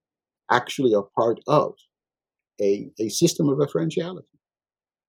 actually 0.52 0.94
are 0.94 1.08
part 1.18 1.40
of 1.48 1.74
a, 2.62 2.90
a 3.00 3.10
system 3.10 3.50
of 3.50 3.58
referentiality. 3.58 4.24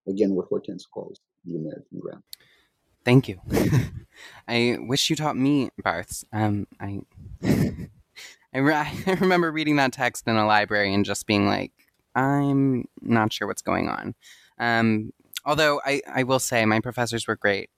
Again, 0.08 0.34
what 0.34 0.46
Hortense 0.48 0.86
calls 0.86 1.20
the 1.44 1.56
American 1.56 2.00
grammar. 2.00 2.22
Thank 3.04 3.28
you. 3.28 3.40
I 4.48 4.78
wish 4.80 5.10
you 5.10 5.16
taught 5.16 5.36
me 5.36 5.70
Barthes. 5.82 6.24
Um, 6.32 6.66
I, 6.80 7.00
I, 8.54 8.58
re- 8.58 8.74
I 9.06 9.16
remember 9.20 9.50
reading 9.52 9.76
that 9.76 9.92
text 9.92 10.26
in 10.26 10.36
a 10.36 10.46
library 10.46 10.92
and 10.92 11.04
just 11.04 11.26
being 11.26 11.46
like, 11.46 11.72
I'm 12.14 12.86
not 13.02 13.32
sure 13.32 13.46
what's 13.46 13.62
going 13.62 13.88
on. 13.88 14.14
Um, 14.58 15.12
although 15.44 15.80
I, 15.84 16.02
I 16.12 16.22
will 16.22 16.38
say 16.38 16.64
my 16.64 16.80
professors 16.80 17.26
were 17.26 17.36
great. 17.36 17.70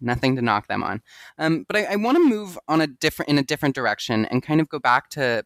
Nothing 0.00 0.36
to 0.36 0.42
knock 0.42 0.68
them 0.68 0.82
on. 0.82 1.02
Um, 1.38 1.64
but 1.68 1.76
I, 1.76 1.84
I 1.84 1.96
want 1.96 2.16
to 2.16 2.24
move 2.24 2.58
on 2.68 2.80
a 2.80 2.86
different 2.86 3.28
in 3.28 3.38
a 3.38 3.42
different 3.42 3.74
direction 3.74 4.24
and 4.26 4.42
kind 4.42 4.60
of 4.60 4.68
go 4.68 4.78
back 4.78 5.10
to 5.10 5.44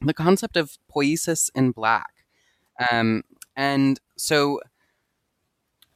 the 0.00 0.14
concept 0.14 0.56
of 0.56 0.78
poiesis 0.94 1.50
in 1.54 1.72
black. 1.72 2.10
Um, 2.90 3.22
and 3.56 4.00
so 4.16 4.60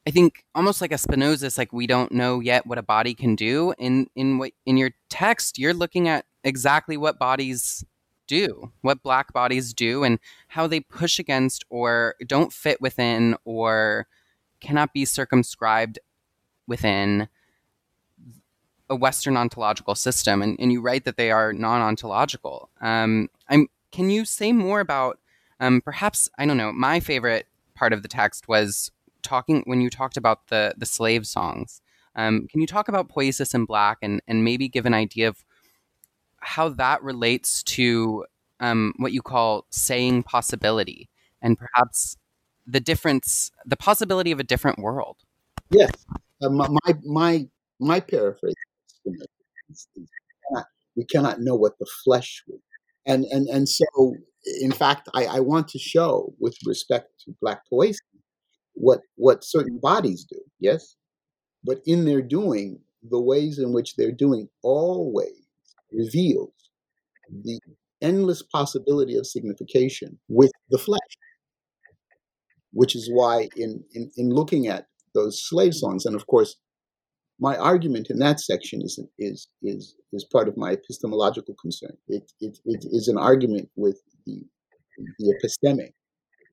I 0.07 0.11
think 0.11 0.45
almost 0.55 0.83
like 0.83 0.93
a 0.93 0.99
Spinoza's, 0.99 1.57
like 1.57 1.73
we 1.73 1.87
don't 1.87 2.13
know 2.13 2.41
yet 2.41 2.67
what 2.67 2.77
a 2.77 2.83
body 2.83 3.15
can 3.15 3.35
do. 3.35 3.73
In 3.79 4.09
in 4.15 4.39
what 4.39 4.53
in 4.67 4.77
your 4.77 4.91
text, 5.09 5.59
you're 5.59 5.73
looking 5.73 6.09
at 6.09 6.27
exactly 6.45 6.97
what 6.97 7.19
bodies 7.19 7.85
do, 8.27 8.73
what 8.83 9.03
black 9.03 9.33
bodies 9.33 9.75
do, 9.75 10.05
and 10.05 10.19
how 10.49 10.67
they 10.67 10.81
push 10.81 11.19
against 11.19 11.65
or 11.69 12.15
don't 12.27 12.53
fit 12.53 12.81
within 12.81 13.37
or 13.45 14.07
cannot 14.61 14.93
be 14.93 15.05
circumscribed 15.05 15.99
within 16.67 17.29
a 18.89 18.97
Western 18.97 19.37
ontological 19.37 19.95
system. 19.95 20.43
And, 20.43 20.57
and 20.61 20.73
you 20.73 20.81
write 20.81 21.05
that 21.05 21.17
they 21.17 21.31
are 21.31 21.53
non-ontological. 21.53 22.71
Um, 22.81 23.29
I'm. 23.49 23.69
Can 23.91 24.11
you 24.11 24.25
say 24.25 24.51
more 24.53 24.81
about 24.81 25.21
um, 25.61 25.81
perhaps 25.81 26.29
I 26.39 26.47
don't 26.47 26.57
know. 26.57 26.73
My 26.73 27.01
favorite 27.01 27.47
part 27.75 27.93
of 27.93 28.03
the 28.03 28.09
text 28.09 28.49
was 28.49 28.91
talking 29.23 29.63
when 29.67 29.81
you 29.81 29.91
talked 29.91 30.17
about 30.17 30.49
the 30.49 30.75
the 30.77 30.87
slave 30.87 31.27
songs. 31.27 31.81
Um, 32.17 32.47
can 32.49 32.61
you 32.61 32.67
talk 32.67 32.89
about 32.89 33.09
Poesis 33.09 33.55
in 33.55 33.65
Black 33.65 33.99
and 34.03 34.21
and 34.29 34.45
maybe 34.45 34.69
give 34.69 34.87
an 34.87 34.95
idea 34.95 35.29
of 35.29 35.45
how 36.45 36.69
that 36.69 37.03
relates 37.03 37.63
to 37.63 38.25
um, 38.61 38.95
what 38.99 39.13
you 39.13 39.23
call 39.23 39.67
saying 39.71 40.23
possibility 40.23 41.09
and 41.43 41.59
perhaps 41.59 42.17
the 42.67 42.81
difference, 42.81 43.51
the 43.67 43.77
possibility 43.77 44.31
of 44.33 44.41
a 44.41 44.45
different 44.45 44.79
world? 44.79 45.17
Yes, 45.71 45.91
uh, 46.43 46.51
my, 46.51 46.69
my 47.05 47.47
my 47.81 48.01
paraphrase 48.01 48.55
is, 49.05 49.87
is, 49.97 50.09
We 50.97 51.05
cannot 51.05 51.41
know 51.41 51.57
what 51.57 51.79
the 51.79 51.87
flesh 52.05 52.43
will. 52.47 52.61
And 53.07 53.25
and 53.27 53.49
and 53.49 53.69
so, 53.69 54.17
in 54.61 54.73
fact, 54.73 55.09
I, 55.15 55.27
I 55.27 55.41
want 55.41 55.69
to 55.69 55.79
show, 55.79 56.35
with 56.39 56.57
respect 56.65 57.09
to 57.25 57.35
Black 57.41 57.63
poesy, 57.71 57.97
what 58.75 59.01
what 59.17 59.45
certain 59.45 59.79
bodies 59.79 60.25
do. 60.25 60.41
Yes, 60.61 60.97
but 61.65 61.81
in 61.87 62.05
their 62.05 62.23
doing, 62.23 62.81
the 63.03 63.21
ways 63.21 63.59
in 63.59 63.73
which 63.73 63.97
they're 63.97 64.13
doing 64.13 64.49
always 64.63 65.44
reveals 65.95 66.53
the 67.45 67.59
endless 68.03 68.43
possibility 68.43 69.17
of 69.17 69.27
signification 69.27 70.19
with 70.29 70.51
the 70.71 70.79
flesh, 70.79 71.01
which 72.73 72.95
is 72.95 73.09
why 73.13 73.49
in, 73.57 73.83
in, 73.95 74.11
in 74.17 74.31
looking 74.31 74.67
at 74.67 74.87
those 75.15 75.43
slave 75.43 75.75
songs, 75.75 76.05
and 76.05 76.17
of 76.17 76.27
course, 76.27 76.57
my 77.41 77.57
argument 77.57 78.09
in 78.11 78.19
that 78.19 78.41
section 78.41 78.81
is 78.81 78.99
is 79.19 79.49
is 79.63 79.97
is 80.13 80.25
part 80.25 80.49
of 80.49 80.57
my 80.57 80.73
epistemological 80.73 81.55
concern. 81.61 81.97
It 82.09 82.31
it, 82.41 82.59
it 82.65 82.85
is 82.91 83.09
an 83.09 83.19
argument 83.19 83.69
with 83.77 84.01
the 84.27 84.43
the 85.19 85.35
episteme, 85.35 85.93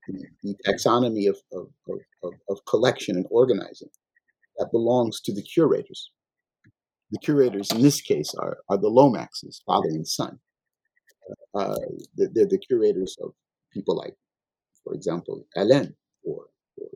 the, 0.08 0.26
the 0.42 0.54
taxonomy 0.66 1.28
of, 1.28 1.36
of, 1.52 1.68
of, 2.24 2.32
of 2.48 2.58
collection 2.66 3.16
and 3.16 3.26
organizing 3.30 3.88
that 4.58 4.70
belongs 4.72 5.20
to 5.20 5.32
the 5.32 5.42
curators. 5.42 6.10
The 7.12 7.18
curators 7.18 7.70
in 7.70 7.82
this 7.82 8.00
case 8.00 8.34
are, 8.38 8.58
are 8.70 8.78
the 8.78 8.90
Lomaxes, 8.90 9.62
father 9.66 9.88
and 9.88 10.06
son. 10.06 10.38
Uh, 11.54 11.76
they're 12.16 12.46
the 12.46 12.58
curators 12.58 13.16
of 13.22 13.32
people 13.72 13.96
like, 13.96 14.14
for 14.82 14.94
example, 14.94 15.46
Allen 15.56 15.94
or, 16.24 16.46
or, 16.78 16.88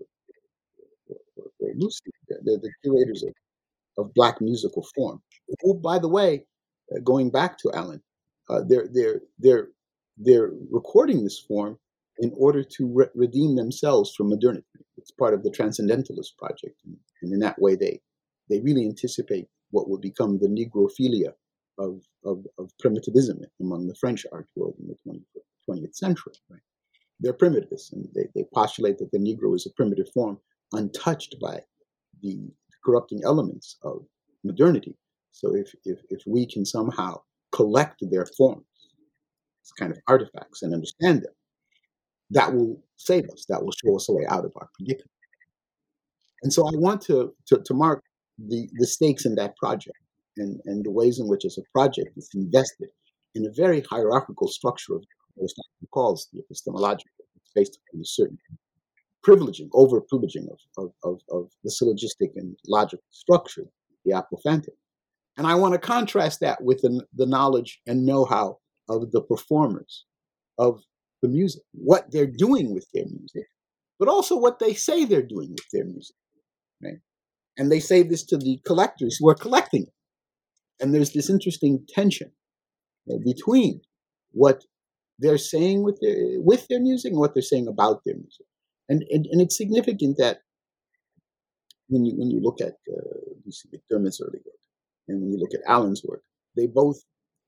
or, 1.08 1.16
or 1.60 1.70
Lucy. 1.76 2.10
They're 2.28 2.58
the 2.58 2.72
curators 2.82 3.22
of, 3.24 3.34
of 3.98 4.14
Black 4.14 4.40
musical 4.40 4.86
form. 4.94 5.22
Who, 5.60 5.74
by 5.74 5.98
the 5.98 6.08
way, 6.08 6.46
uh, 6.94 7.00
going 7.04 7.30
back 7.30 7.58
to 7.58 7.70
Allen, 7.74 8.02
uh, 8.48 8.62
they're, 8.66 8.88
they're, 8.92 9.20
they're, 9.38 9.68
they're 10.16 10.50
recording 10.70 11.24
this 11.24 11.38
form 11.38 11.78
in 12.20 12.32
order 12.38 12.64
to 12.64 12.90
re- 12.92 13.06
redeem 13.14 13.54
themselves 13.54 14.14
from 14.16 14.30
modernity. 14.30 14.64
It's 14.96 15.10
part 15.10 15.34
of 15.34 15.42
the 15.42 15.50
Transcendentalist 15.50 16.38
project. 16.38 16.80
And 17.22 17.32
in 17.32 17.38
that 17.40 17.60
way, 17.60 17.76
they, 17.76 18.00
they 18.48 18.60
really 18.60 18.86
anticipate 18.86 19.46
what 19.70 19.88
will 19.88 19.98
become 19.98 20.38
the 20.38 20.48
Negrophilia 20.48 21.32
of, 21.78 22.02
of, 22.24 22.44
of 22.58 22.70
primitivism 22.78 23.40
among 23.60 23.86
the 23.86 23.94
French 23.94 24.24
art 24.32 24.48
world 24.56 24.74
in 24.80 24.88
the 24.88 24.96
20th, 25.06 25.42
20th 25.68 25.94
century. 25.94 26.32
Right? 26.50 26.60
They're 27.20 27.32
primitivists, 27.32 27.92
and 27.92 28.08
they, 28.14 28.28
they 28.34 28.44
postulate 28.54 28.98
that 28.98 29.10
the 29.10 29.18
Negro 29.18 29.54
is 29.54 29.66
a 29.66 29.70
primitive 29.70 30.10
form 30.12 30.38
untouched 30.72 31.36
by 31.40 31.60
the 32.22 32.50
corrupting 32.84 33.22
elements 33.24 33.76
of 33.82 34.04
modernity. 34.44 34.96
So 35.32 35.54
if, 35.54 35.74
if, 35.84 35.98
if 36.08 36.22
we 36.26 36.46
can 36.46 36.64
somehow 36.64 37.20
collect 37.52 38.02
their 38.10 38.26
forms, 38.26 38.64
kind 39.78 39.92
of 39.92 39.98
artifacts, 40.06 40.62
and 40.62 40.72
understand 40.72 41.22
them, 41.22 41.32
that 42.30 42.54
will 42.54 42.82
save 42.96 43.28
us, 43.30 43.44
that 43.48 43.62
will 43.62 43.72
show 43.72 43.96
us 43.96 44.08
a 44.08 44.12
way 44.12 44.24
out 44.28 44.44
of 44.44 44.52
our 44.56 44.68
predicament. 44.74 45.10
And 46.42 46.52
so 46.52 46.66
I 46.66 46.76
want 46.76 47.00
to, 47.02 47.34
to, 47.46 47.58
to 47.58 47.74
mark 47.74 48.02
the, 48.38 48.68
the 48.74 48.86
stakes 48.86 49.24
in 49.24 49.34
that 49.36 49.56
project 49.56 49.98
and, 50.36 50.60
and 50.66 50.84
the 50.84 50.90
ways 50.90 51.18
in 51.18 51.28
which 51.28 51.44
as 51.44 51.58
a 51.58 51.62
project 51.72 52.10
is 52.16 52.30
invested 52.34 52.88
in 53.34 53.46
a 53.46 53.52
very 53.54 53.82
hierarchical 53.82 54.48
structure 54.48 54.94
of 54.94 55.04
what 55.34 55.50
calls 55.90 56.28
the 56.32 56.40
epistemological. 56.40 57.10
It's 57.36 57.52
based 57.54 57.78
on 57.94 58.00
a 58.00 58.04
certain 58.04 58.38
privileging, 59.26 59.68
over 59.72 60.00
privileging 60.00 60.48
of, 60.50 60.58
of, 60.78 60.92
of, 61.04 61.20
of, 61.30 61.50
the 61.64 61.70
syllogistic 61.70 62.30
and 62.36 62.56
logical 62.66 63.04
structure, 63.10 63.64
the 64.04 64.12
apophantic. 64.12 64.76
And 65.36 65.46
I 65.46 65.54
want 65.56 65.74
to 65.74 65.78
contrast 65.78 66.40
that 66.40 66.62
with 66.62 66.80
the, 66.82 67.04
the 67.14 67.26
knowledge 67.26 67.80
and 67.86 68.06
know 68.06 68.24
how 68.24 68.58
of 68.88 69.10
the 69.10 69.20
performers 69.20 70.04
of 70.58 70.80
the 71.22 71.28
music, 71.28 71.62
what 71.72 72.10
they're 72.10 72.26
doing 72.26 72.72
with 72.72 72.86
their 72.94 73.04
music, 73.04 73.46
but 73.98 74.08
also 74.08 74.36
what 74.36 74.58
they 74.58 74.74
say 74.74 75.04
they're 75.04 75.22
doing 75.22 75.50
with 75.50 75.66
their 75.72 75.84
music. 75.84 76.16
Right? 76.82 76.98
And 77.58 77.70
they 77.70 77.80
say 77.80 78.02
this 78.02 78.22
to 78.24 78.36
the 78.36 78.60
collectors 78.66 79.16
who 79.18 79.28
are 79.28 79.34
collecting 79.34 79.84
it. 79.84 79.92
And 80.80 80.94
there's 80.94 81.12
this 81.12 81.30
interesting 81.30 81.84
tension 81.88 82.32
between 83.24 83.80
what 84.32 84.64
they're 85.18 85.38
saying 85.38 85.82
with 85.82 85.98
their, 86.02 86.40
with 86.40 86.68
their 86.68 86.80
music 86.80 87.12
and 87.12 87.20
what 87.20 87.34
they're 87.34 87.42
saying 87.42 87.68
about 87.68 88.02
their 88.04 88.16
music. 88.16 88.46
And, 88.88 89.04
and, 89.10 89.26
and 89.26 89.40
it's 89.40 89.56
significant 89.56 90.16
that 90.18 90.40
when 91.88 92.04
you, 92.04 92.14
when 92.16 92.30
you 92.30 92.40
look 92.40 92.60
at 92.60 92.74
uh, 92.92 93.32
Lucy 93.44 93.68
McDermott's 93.68 94.20
early 94.20 94.40
work 94.44 94.60
and 95.08 95.22
when 95.22 95.32
you 95.32 95.38
look 95.38 95.54
at 95.54 95.68
Allen's 95.70 96.02
work, 96.04 96.22
they 96.56 96.66
both, 96.66 97.02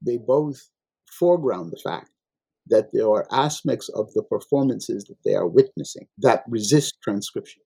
they 0.05 0.17
both 0.17 0.71
foreground 1.11 1.73
the 1.73 1.81
fact 1.83 2.11
that 2.69 2.91
there 2.93 3.09
are 3.09 3.27
aspects 3.33 3.89
of 3.91 4.13
the 4.15 4.23
performances 4.23 5.05
that 5.05 5.17
they 5.25 5.35
are 5.35 5.47
witnessing 5.47 6.07
that 6.19 6.45
resist 6.49 6.97
transcription. 7.03 7.63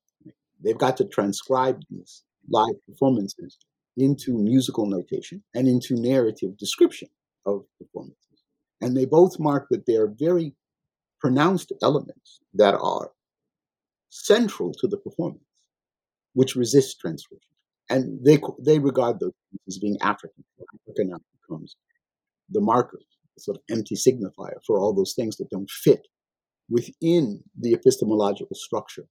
They've 0.65 0.79
got 0.79 0.97
to 0.99 1.05
transcribe 1.05 1.81
these 1.91 2.23
live 2.49 2.75
performances 2.87 3.59
into 3.97 4.39
musical 4.39 4.87
notation 4.87 5.43
and 5.55 5.69
into 5.69 5.95
narrative 5.97 6.57
description 6.57 7.09
of 7.47 7.65
performances. 7.79 8.43
And 8.81 8.97
they 8.97 9.05
both 9.05 9.39
mark 9.39 9.69
that 9.71 9.87
there 9.87 10.05
are 10.05 10.15
very 10.19 10.55
pronounced 11.21 11.73
elements 11.83 12.41
that 12.55 12.75
are 12.75 13.13
central 14.11 14.73
to 14.75 14.89
the 14.89 14.97
performance, 14.97 15.45
which 16.35 16.57
resist 16.57 16.99
transcription. 17.01 17.53
And 17.89 18.25
they, 18.25 18.41
they 18.65 18.79
regard 18.79 19.21
those 19.21 19.33
as 19.69 19.79
being 19.79 19.99
African. 20.01 20.45
Africa 20.61 21.05
now 21.05 21.19
becomes 21.41 21.77
the 22.51 22.61
marker, 22.61 22.99
the 23.37 23.43
sort 23.43 23.59
of 23.59 23.63
empty 23.71 23.95
signifier 23.95 24.59
for 24.67 24.79
all 24.79 24.93
those 24.93 25.15
things 25.15 25.37
that 25.37 25.51
don't 25.51 25.71
fit 25.71 26.09
within 26.69 27.43
the 27.59 27.75
epistemological 27.75 28.55
structure 28.55 29.07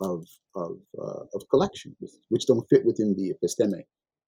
of, 0.00 0.26
of, 0.54 0.78
uh, 1.00 1.24
of 1.34 1.48
collection, 1.50 1.96
which 2.28 2.46
don't 2.46 2.68
fit 2.68 2.84
within 2.84 3.14
the 3.16 3.32
episteme 3.32 3.82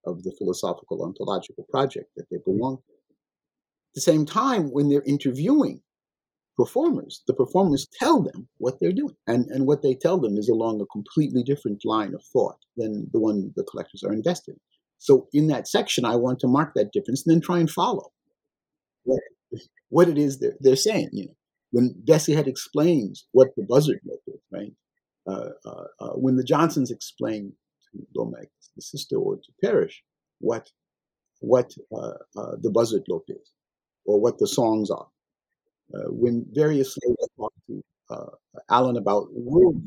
of 0.07 0.23
the 0.23 0.35
philosophical 0.39 1.03
ontological 1.03 1.65
project 1.71 2.11
that 2.17 2.27
they 2.31 2.39
belong 2.45 2.77
to. 2.77 2.93
At 2.93 3.95
the 3.97 4.01
same 4.01 4.27
time, 4.27 4.71
when 4.71 4.89
they're 4.89 5.03
interviewing 5.07 5.81
performers, 6.57 7.23
the 7.27 7.35
performers 7.35 7.87
tell 7.99 8.23
them 8.23 8.49
what 8.59 8.79
they're 8.81 8.93
doing. 8.93 9.17
And, 9.27 9.47
and 9.47 9.67
what 9.67 9.83
they 9.83 9.95
tell 9.95 10.19
them 10.19 10.37
is 10.37 10.49
along 10.49 10.81
a 10.81 10.87
completely 10.87 11.43
different 11.43 11.83
line 11.85 12.15
of 12.15 12.23
thought 12.33 12.59
than 12.77 13.09
the 13.13 13.21
one 13.21 13.53
the 13.57 13.65
collectors 13.65 14.03
are 14.03 14.13
invested 14.13 14.53
in. 14.53 14.61
So 14.99 15.29
in 15.33 15.49
that 15.49 15.69
section, 15.69 16.05
I 16.05 16.17
want 16.17 16.41
to 16.41 16.49
mark 16.49 16.73
that 16.75 16.93
difference 16.93 17.27
and 17.27 17.35
then 17.35 17.43
try 17.43 17.59
and 17.59 17.71
follow 17.71 18.13
what, 19.05 19.21
what 19.91 20.09
it 20.09 20.19
is 20.19 20.39
they're, 20.39 20.57
they're 20.61 20.77
saying. 20.77 21.11
You 21.13 21.27
know, 21.27 21.35
when 21.71 21.95
Bessie 21.99 22.35
had 22.35 22.49
explains 22.49 23.27
what 23.33 23.49
the 23.57 23.67
buzzard 23.69 24.01
lope 24.07 24.23
is, 24.27 24.41
right? 24.51 24.73
Uh, 25.29 25.51
uh, 25.65 25.85
uh, 26.01 26.11
when 26.11 26.37
the 26.37 26.45
Johnsons 26.45 26.91
explain 26.91 27.53
to 27.93 28.07
Lomax, 28.15 28.47
the 28.77 28.83
sister, 28.83 29.17
or 29.17 29.37
to 29.37 29.53
Parrish, 29.63 30.03
what 30.41 30.71
what 31.41 31.75
the 31.91 32.71
buzzard 32.73 33.03
lope 33.09 33.27
is, 33.29 33.53
or 34.05 34.21
what 34.21 34.39
the 34.39 34.47
songs 34.47 34.91
are. 34.91 35.09
When 36.09 36.47
various 36.53 36.95
slaves 36.95 37.29
talk 37.37 37.53
to 37.69 37.83
Allen 38.71 38.97
about 38.97 39.29
world 39.33 39.83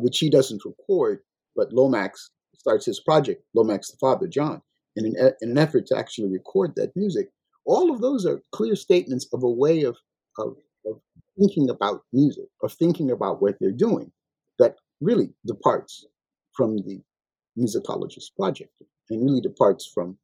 which 0.00 0.18
he 0.18 0.30
doesn't 0.30 0.64
record, 0.64 1.20
but 1.54 1.72
Lomax 1.72 2.30
starts 2.56 2.86
his 2.86 3.00
project, 3.00 3.44
Lomax 3.54 3.90
the 3.90 3.96
father, 3.98 4.26
John, 4.26 4.62
in 4.96 5.06
an, 5.06 5.32
in 5.40 5.50
an 5.50 5.58
effort 5.58 5.86
to 5.86 5.98
actually 5.98 6.30
record 6.30 6.74
that 6.76 6.96
music. 6.96 7.28
All 7.64 7.92
of 7.92 8.00
those 8.00 8.26
are 8.26 8.42
clear 8.52 8.76
statements 8.76 9.26
of 9.32 9.42
a 9.42 9.50
way 9.50 9.82
of, 9.82 9.96
of, 10.38 10.56
of 10.86 11.00
thinking 11.38 11.70
about 11.70 12.02
music, 12.12 12.46
of 12.62 12.72
thinking 12.72 13.10
about 13.10 13.40
what 13.40 13.56
they're 13.60 13.72
doing, 13.72 14.10
that 14.58 14.76
really 15.00 15.30
departs 15.46 16.06
from 16.56 16.76
the 16.78 17.00
musicologist 17.58 18.34
project 18.38 18.82
and 19.10 19.24
really 19.24 19.40
departs 19.40 19.90
from 19.92 20.16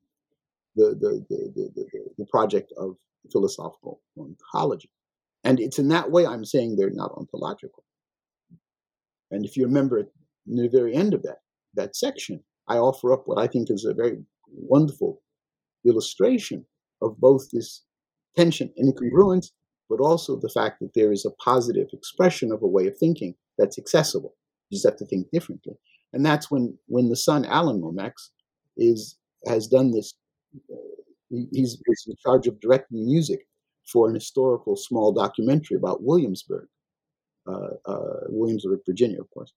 the, 0.77 0.97
the, 1.01 1.25
the, 1.29 1.53
the, 1.55 1.71
the, 1.75 2.05
the 2.19 2.27
project 2.27 2.73
of 2.77 2.97
philosophical 3.33 4.01
ontology. 4.19 4.91
And 5.45 5.61
it's 5.61 5.79
in 5.79 5.89
that 5.89 6.11
way 6.11 6.27
I'm 6.27 6.45
saying 6.45 6.77
they're 6.77 6.91
not 6.91 7.13
ontological. 7.17 7.85
And 9.31 9.45
if 9.45 9.57
you 9.57 9.65
remember 9.65 10.09
near 10.47 10.69
the 10.69 10.79
very 10.79 10.95
end 10.95 11.15
of 11.15 11.23
that, 11.23 11.39
that 11.75 11.97
section, 11.97 12.43
I 12.69 12.77
offer 12.77 13.13
up 13.13 13.23
what 13.27 13.39
I 13.39 13.47
think 13.47 13.71
is 13.71 13.85
a 13.85 13.95
very 13.95 14.19
wonderful 14.47 15.23
illustration 15.87 16.65
of 17.03 17.19
both 17.19 17.51
this 17.53 17.83
tension 18.37 18.73
and 18.77 18.93
incongruence, 18.95 19.51
but 19.89 20.01
also 20.01 20.37
the 20.37 20.49
fact 20.49 20.81
that 20.81 20.95
there 20.95 21.13
is 21.13 21.25
a 21.25 21.31
positive 21.43 21.89
expression 21.93 22.53
of 22.53 22.63
a 22.63 22.67
way 22.67 22.87
of 22.87 22.97
thinking 22.97 23.35
that's 23.57 23.79
accessible. 23.79 24.35
You 24.71 24.77
just 24.77 24.87
have 24.87 24.97
to 24.97 25.07
think 25.07 25.31
differently 25.31 25.75
and 26.13 26.25
that's 26.25 26.51
when 26.51 26.77
when 26.87 27.09
the 27.09 27.17
son 27.17 27.45
Alan 27.45 27.81
Lomax 27.81 28.31
is 28.77 29.17
has 29.47 29.67
done 29.67 29.93
this. 29.93 30.15
Uh, 30.73 30.77
he's, 31.29 31.81
he's 31.87 32.05
in 32.09 32.15
charge 32.25 32.47
of 32.47 32.61
directing 32.61 33.05
music 33.05 33.47
for 33.87 34.09
an 34.09 34.15
historical 34.15 34.77
small 34.77 35.13
documentary 35.13 35.77
about 35.77 36.03
Williamsburg, 36.03 36.69
uh, 37.47 37.71
uh, 37.87 38.21
Williamsburg, 38.29 38.81
Virginia, 38.87 39.21
of 39.21 39.31
course, 39.31 39.53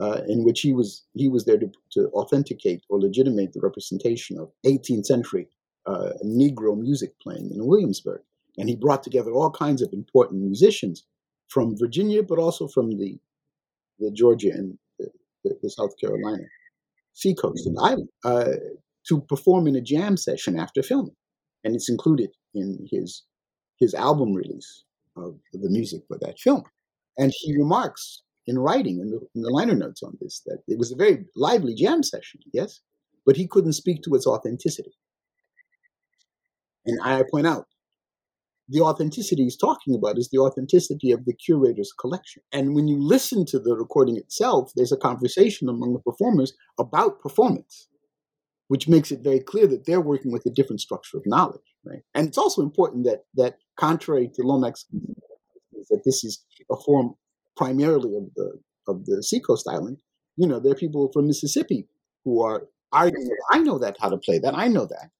uh, 0.00 0.20
in 0.28 0.44
which 0.44 0.60
he 0.60 0.72
was 0.72 1.04
he 1.14 1.28
was 1.28 1.44
there 1.44 1.58
to, 1.58 1.70
to 1.92 2.08
authenticate 2.14 2.82
or 2.88 3.00
legitimate 3.00 3.52
the 3.52 3.60
representation 3.60 4.38
of 4.38 4.50
18th 4.64 5.06
century 5.06 5.48
uh, 5.86 6.10
Negro 6.24 6.78
music 6.78 7.18
playing 7.20 7.50
in 7.50 7.66
Williamsburg. 7.66 8.22
And 8.58 8.68
he 8.68 8.76
brought 8.76 9.02
together 9.02 9.32
all 9.32 9.50
kinds 9.50 9.82
of 9.82 9.92
important 9.92 10.42
musicians 10.42 11.04
from 11.48 11.76
Virginia, 11.76 12.22
but 12.22 12.38
also 12.38 12.68
from 12.68 12.98
the, 12.98 13.18
the 13.98 14.10
Georgia 14.10 14.50
and 14.50 14.78
the, 14.98 15.08
the, 15.44 15.58
the 15.62 15.70
South 15.70 15.98
Carolina 16.00 16.44
seacoast 17.14 17.66
and 17.66 17.76
island 17.80 18.08
uh, 18.24 18.52
to 19.08 19.20
perform 19.22 19.66
in 19.66 19.76
a 19.76 19.80
jam 19.80 20.16
session 20.16 20.58
after 20.58 20.82
filming. 20.82 21.16
And 21.64 21.74
it's 21.74 21.90
included 21.90 22.30
in 22.54 22.86
his, 22.90 23.22
his 23.78 23.94
album 23.94 24.32
release 24.32 24.84
of 25.16 25.38
the 25.52 25.68
music 25.68 26.02
for 26.08 26.18
that 26.20 26.38
film. 26.38 26.64
And 27.18 27.32
he 27.36 27.56
remarks 27.56 28.22
in 28.46 28.58
writing 28.58 28.98
in 29.00 29.10
the, 29.10 29.20
in 29.34 29.42
the 29.42 29.50
liner 29.50 29.74
notes 29.74 30.02
on 30.02 30.16
this 30.20 30.42
that 30.46 30.58
it 30.66 30.78
was 30.78 30.90
a 30.90 30.96
very 30.96 31.24
lively 31.36 31.74
jam 31.74 32.02
session, 32.02 32.40
yes, 32.52 32.80
but 33.24 33.36
he 33.36 33.46
couldn't 33.46 33.74
speak 33.74 34.02
to 34.02 34.14
its 34.14 34.26
authenticity. 34.26 34.92
And 36.84 36.98
I 37.02 37.22
point 37.30 37.46
out 37.46 37.66
the 38.72 38.80
authenticity 38.80 39.44
he's 39.44 39.56
talking 39.56 39.94
about 39.94 40.18
is 40.18 40.30
the 40.30 40.38
authenticity 40.38 41.12
of 41.12 41.24
the 41.24 41.34
curator's 41.34 41.92
collection. 41.98 42.42
And 42.52 42.74
when 42.74 42.88
you 42.88 42.98
listen 42.98 43.44
to 43.46 43.58
the 43.58 43.76
recording 43.76 44.16
itself, 44.16 44.72
there's 44.74 44.92
a 44.92 44.96
conversation 44.96 45.68
among 45.68 45.92
the 45.92 45.98
performers 46.00 46.54
about 46.78 47.20
performance, 47.20 47.88
which 48.68 48.88
makes 48.88 49.12
it 49.12 49.20
very 49.22 49.40
clear 49.40 49.66
that 49.66 49.84
they're 49.84 50.00
working 50.00 50.32
with 50.32 50.46
a 50.46 50.50
different 50.50 50.80
structure 50.80 51.18
of 51.18 51.24
knowledge. 51.26 51.60
Right? 51.84 52.02
And 52.14 52.26
it's 52.28 52.38
also 52.38 52.62
important 52.62 53.04
that 53.04 53.24
that 53.34 53.58
contrary 53.78 54.30
to 54.34 54.42
Lomax, 54.42 54.86
that 55.90 56.02
this 56.04 56.24
is 56.24 56.42
a 56.70 56.76
form 56.76 57.14
primarily 57.56 58.16
of 58.16 58.32
the 58.34 58.58
of 58.88 59.04
the 59.04 59.22
seacoast 59.22 59.68
island. 59.68 59.98
You 60.36 60.48
know, 60.48 60.58
there 60.58 60.72
are 60.72 60.76
people 60.76 61.10
from 61.12 61.26
Mississippi 61.26 61.86
who 62.24 62.42
are 62.42 62.68
arguing, 62.92 63.28
I 63.50 63.58
know 63.58 63.78
that 63.78 63.96
how 64.00 64.08
to 64.08 64.16
play 64.16 64.38
that, 64.38 64.54
I 64.56 64.68
know 64.68 64.86
that 64.86 65.10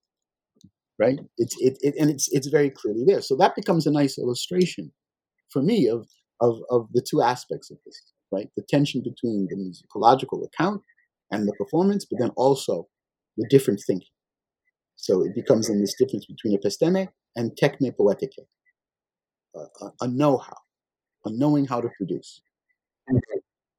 right? 1.02 1.18
It's 1.36 1.56
it, 1.58 1.74
it 1.80 1.94
and 2.00 2.08
it's 2.10 2.28
it's 2.30 2.46
very 2.46 2.70
clearly 2.70 3.04
there. 3.04 3.22
So 3.22 3.36
that 3.36 3.56
becomes 3.56 3.86
a 3.86 3.90
nice 4.00 4.18
illustration 4.18 4.92
for 5.52 5.62
me 5.62 5.88
of 5.88 6.06
of 6.40 6.54
of 6.70 6.82
the 6.94 7.04
two 7.10 7.20
aspects 7.22 7.70
of 7.72 7.78
this, 7.84 7.98
right? 8.30 8.48
The 8.56 8.64
tension 8.74 9.02
between 9.02 9.48
the 9.50 9.56
musicological 9.64 10.46
account 10.46 10.80
and 11.32 11.48
the 11.48 11.54
performance, 11.58 12.06
but 12.08 12.20
then 12.20 12.30
also 12.36 12.86
the 13.36 13.46
different 13.50 13.80
thinking. 13.86 14.14
So 14.96 15.12
it 15.24 15.34
becomes 15.34 15.68
in 15.68 15.80
this 15.80 15.96
difference 15.98 16.26
between 16.26 16.56
episteme 16.58 17.08
and 17.34 17.50
techne 17.60 17.90
poetike, 17.98 18.38
a, 19.56 19.58
uh, 19.58 19.66
uh, 19.82 19.90
a 20.02 20.08
know-how, 20.08 20.58
a 21.24 21.30
knowing 21.30 21.64
how 21.64 21.80
to 21.80 21.88
produce, 21.96 22.40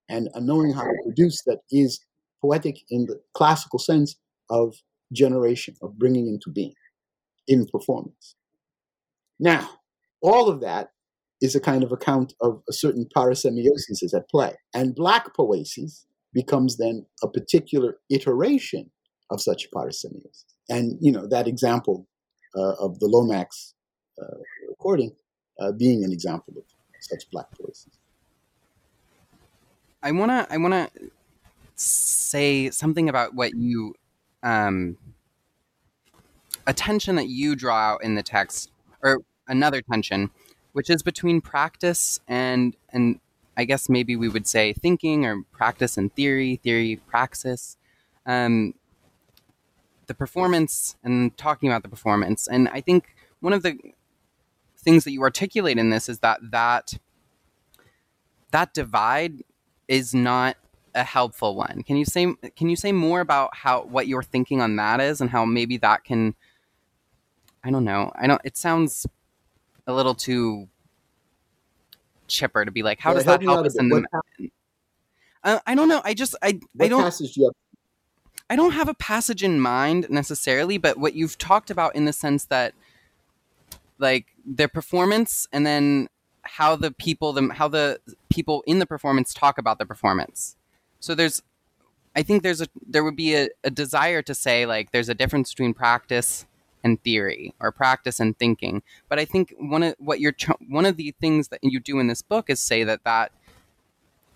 and 0.09 0.29
a 0.33 0.41
knowing 0.41 0.73
how 0.73 0.83
to 0.83 0.97
produce 1.05 1.43
that 1.45 1.59
is 1.71 2.01
poetic 2.41 2.77
in 2.89 3.05
the 3.05 3.17
classical 3.33 3.79
sense 3.79 4.15
of 4.49 4.75
generation, 5.13 5.75
of 5.81 5.97
bringing 5.97 6.27
into 6.27 6.49
being 6.51 6.73
in 7.47 7.65
performance. 7.65 8.35
Now, 9.39 9.69
all 10.21 10.49
of 10.49 10.61
that 10.61 10.91
is 11.41 11.55
a 11.55 11.59
kind 11.59 11.83
of 11.83 11.91
account 11.91 12.33
of 12.41 12.61
a 12.69 12.73
certain 12.73 13.05
parasemiosis 13.15 14.01
is 14.01 14.13
at 14.13 14.29
play. 14.29 14.53
And 14.73 14.95
black 14.95 15.35
poesis 15.35 16.05
becomes 16.33 16.77
then 16.77 17.05
a 17.21 17.27
particular 17.27 17.97
iteration 18.09 18.89
of 19.29 19.41
such 19.41 19.69
parasemiosis. 19.71 20.45
And, 20.69 20.97
you 21.01 21.11
know, 21.11 21.27
that 21.27 21.47
example 21.47 22.07
uh, 22.55 22.73
of 22.79 22.99
the 22.99 23.07
Lomax 23.07 23.73
uh, 24.21 24.37
recording 24.69 25.13
uh, 25.59 25.71
being 25.73 26.03
an 26.03 26.11
example 26.11 26.53
of 26.57 26.63
such 27.01 27.29
black 27.31 27.47
poesis. 27.59 27.97
I 30.01 30.11
want 30.11 30.31
to 30.31 30.53
I 30.53 30.57
want 30.57 30.73
to 30.73 31.09
say 31.75 32.69
something 32.69 33.09
about 33.09 33.33
what 33.35 33.53
you 33.55 33.95
um, 34.43 34.97
a 36.67 36.73
tension 36.73 37.15
that 37.15 37.27
you 37.27 37.55
draw 37.55 37.77
out 37.77 38.03
in 38.03 38.15
the 38.15 38.23
text, 38.23 38.71
or 39.01 39.19
another 39.47 39.81
tension, 39.81 40.29
which 40.73 40.89
is 40.89 41.03
between 41.03 41.41
practice 41.41 42.19
and 42.27 42.75
and 42.89 43.19
I 43.55 43.65
guess 43.65 43.89
maybe 43.89 44.15
we 44.15 44.29
would 44.29 44.47
say 44.47 44.73
thinking 44.73 45.25
or 45.25 45.43
practice 45.51 45.97
and 45.97 46.13
theory, 46.13 46.59
theory, 46.63 46.99
praxis. 47.07 47.77
Um, 48.25 48.73
the 50.07 50.13
performance 50.13 50.95
and 51.03 51.35
talking 51.37 51.69
about 51.69 51.83
the 51.83 51.89
performance. 51.89 52.47
And 52.47 52.69
I 52.69 52.81
think 52.81 53.15
one 53.39 53.53
of 53.53 53.63
the 53.63 53.77
things 54.77 55.03
that 55.05 55.11
you 55.11 55.21
articulate 55.21 55.77
in 55.77 55.89
this 55.89 56.09
is 56.09 56.19
that 56.19 56.39
that 56.51 56.93
that 58.51 58.73
divide 58.73 59.43
is 59.87 60.13
not 60.13 60.57
a 60.95 61.03
helpful 61.03 61.55
one. 61.55 61.83
Can 61.83 61.97
you 61.97 62.05
say 62.05 62.33
can 62.55 62.69
you 62.69 62.75
say 62.75 62.91
more 62.91 63.21
about 63.21 63.55
how 63.55 63.83
what 63.83 64.07
your 64.07 64.23
thinking 64.23 64.61
on 64.61 64.75
that 64.75 64.99
is 64.99 65.21
and 65.21 65.29
how 65.29 65.45
maybe 65.45 65.77
that 65.77 66.03
can 66.03 66.35
I 67.63 67.71
don't 67.71 67.85
know. 67.85 68.11
I 68.15 68.27
don't. 68.27 68.41
It 68.43 68.57
sounds 68.57 69.05
a 69.87 69.93
little 69.93 70.15
too 70.15 70.67
chipper 72.27 72.65
to 72.65 72.71
be 72.71 72.83
like, 72.83 72.99
how 72.99 73.11
yeah, 73.11 73.15
does 73.15 73.25
that 73.25 73.43
help 73.43 73.65
us 73.65 73.77
in 73.77 73.89
the? 73.89 74.05
Uh, 75.43 75.59
I 75.65 75.75
don't 75.75 75.87
know. 75.87 76.01
I 76.03 76.13
just 76.13 76.35
I 76.41 76.59
what 76.73 76.85
I 76.85 76.87
don't. 76.89 77.03
Passage 77.03 77.33
do 77.33 77.41
you 77.41 77.47
have? 77.47 77.53
I 78.49 78.55
don't 78.55 78.71
have 78.71 78.89
a 78.89 78.93
passage 78.93 79.43
in 79.43 79.59
mind 79.59 80.07
necessarily, 80.09 80.77
but 80.77 80.97
what 80.97 81.15
you've 81.15 81.37
talked 81.37 81.69
about 81.69 81.95
in 81.95 82.05
the 82.05 82.13
sense 82.13 82.45
that, 82.45 82.73
like 83.97 84.27
their 84.45 84.67
performance, 84.67 85.47
and 85.51 85.65
then 85.65 86.09
how 86.43 86.75
the 86.75 86.91
people 86.91 87.33
them 87.33 87.49
how 87.51 87.67
the 87.67 87.99
people 88.29 88.63
in 88.67 88.79
the 88.79 88.85
performance 88.85 89.33
talk 89.33 89.57
about 89.57 89.79
the 89.79 89.85
performance. 89.85 90.55
So 90.99 91.15
there's, 91.15 91.41
I 92.15 92.23
think 92.23 92.43
there's 92.43 92.61
a 92.61 92.67
there 92.85 93.03
would 93.03 93.15
be 93.15 93.35
a, 93.35 93.49
a 93.63 93.69
desire 93.69 94.21
to 94.21 94.35
say 94.35 94.65
like 94.65 94.91
there's 94.91 95.09
a 95.09 95.13
difference 95.13 95.53
between 95.53 95.73
practice 95.73 96.45
and 96.83 97.01
theory 97.03 97.53
or 97.59 97.71
practice 97.71 98.19
and 98.19 98.37
thinking. 98.37 98.83
But 99.09 99.19
I 99.19 99.25
think 99.25 99.53
one 99.57 99.83
of 99.83 99.95
what 99.99 100.19
you're 100.19 100.35
one 100.67 100.85
of 100.85 100.97
the 100.97 101.13
things 101.19 101.49
that 101.49 101.59
you 101.63 101.79
do 101.79 101.99
in 101.99 102.07
this 102.07 102.21
book 102.21 102.49
is 102.49 102.61
say 102.61 102.83
that 102.83 103.03
that 103.03 103.31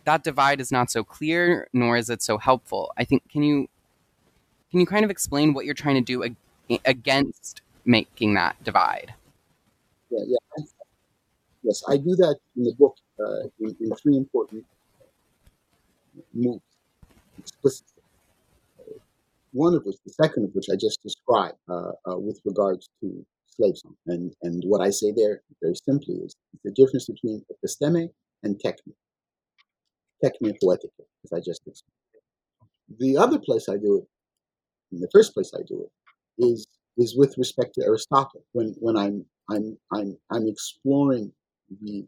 that 0.05 0.23
divide 0.23 0.61
is 0.61 0.71
not 0.71 0.89
so 0.89 1.03
clear, 1.03 1.67
nor 1.73 1.97
is 1.97 2.09
it 2.09 2.21
so 2.21 2.37
helpful. 2.37 2.93
I 2.97 3.03
think 3.03 3.29
can 3.29 3.43
you 3.43 3.67
can 4.71 4.79
you 4.79 4.85
kind 4.85 5.05
of 5.05 5.11
explain 5.11 5.53
what 5.53 5.65
you're 5.65 5.73
trying 5.73 5.95
to 5.95 6.01
do 6.01 6.23
ag- 6.23 6.81
against 6.85 7.61
making 7.85 8.33
that 8.35 8.61
divide? 8.63 9.13
Yeah, 10.09 10.23
yeah. 10.27 10.65
Yes, 11.63 11.83
I 11.87 11.97
do 11.97 12.15
that 12.15 12.37
in 12.55 12.63
the 12.63 12.73
book 12.73 12.95
uh, 13.19 13.47
in, 13.59 13.75
in, 13.81 13.95
three 13.95 14.15
important 14.15 14.63
moves 16.33 16.61
explicitly 17.37 17.96
one 19.51 19.73
of 19.73 19.83
which, 19.85 19.97
the 20.05 20.13
second 20.13 20.45
of 20.45 20.51
which 20.53 20.67
I 20.71 20.75
just 20.75 21.01
described 21.03 21.57
uh, 21.69 21.91
uh, 22.09 22.17
with 22.17 22.39
regards 22.45 22.89
to 23.01 23.25
slaves. 23.49 23.83
And, 24.05 24.33
and 24.43 24.63
what 24.65 24.81
I 24.81 24.89
say 24.89 25.11
there, 25.15 25.41
very 25.61 25.75
simply, 25.75 26.15
is 26.15 26.35
the 26.63 26.71
difference 26.71 27.07
between 27.07 27.43
episteme 27.51 28.09
and 28.43 28.59
techne. 28.63 28.93
Techne 30.23 30.53
poetica, 30.63 31.05
as 31.23 31.33
I 31.33 31.39
just 31.39 31.61
explained. 31.67 31.93
The 32.99 33.17
other 33.17 33.39
place 33.39 33.67
I 33.69 33.77
do 33.77 33.97
it, 33.97 34.07
in 34.91 35.01
the 35.01 35.09
first 35.13 35.33
place 35.33 35.51
I 35.53 35.63
do 35.67 35.85
it, 35.85 36.43
is 36.43 36.65
is 36.97 37.15
with 37.15 37.35
respect 37.37 37.75
to 37.75 37.83
Aristotle. 37.83 38.43
When 38.53 38.75
when 38.79 38.97
I'm 38.97 39.25
I'm 39.51 39.77
I'm 39.93 40.17
I'm 40.31 40.47
exploring 40.47 41.31
the 41.81 42.05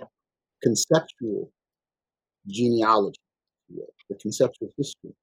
conceptual 0.63 1.51
genealogy, 2.47 3.19
the 4.09 4.15
conceptual 4.21 4.69
history 4.77 5.13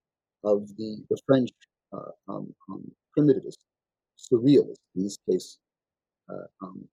of 0.45 0.69
the, 0.77 0.99
the 1.11 1.19
French 1.27 1.51
um, 1.93 2.55
um, 2.69 2.93
primitivist, 3.17 3.59
surrealist, 4.19 4.81
in 4.95 5.05
this 5.05 5.19
case, 5.31 5.59
uh, 6.31 6.47
um, 6.63 6.89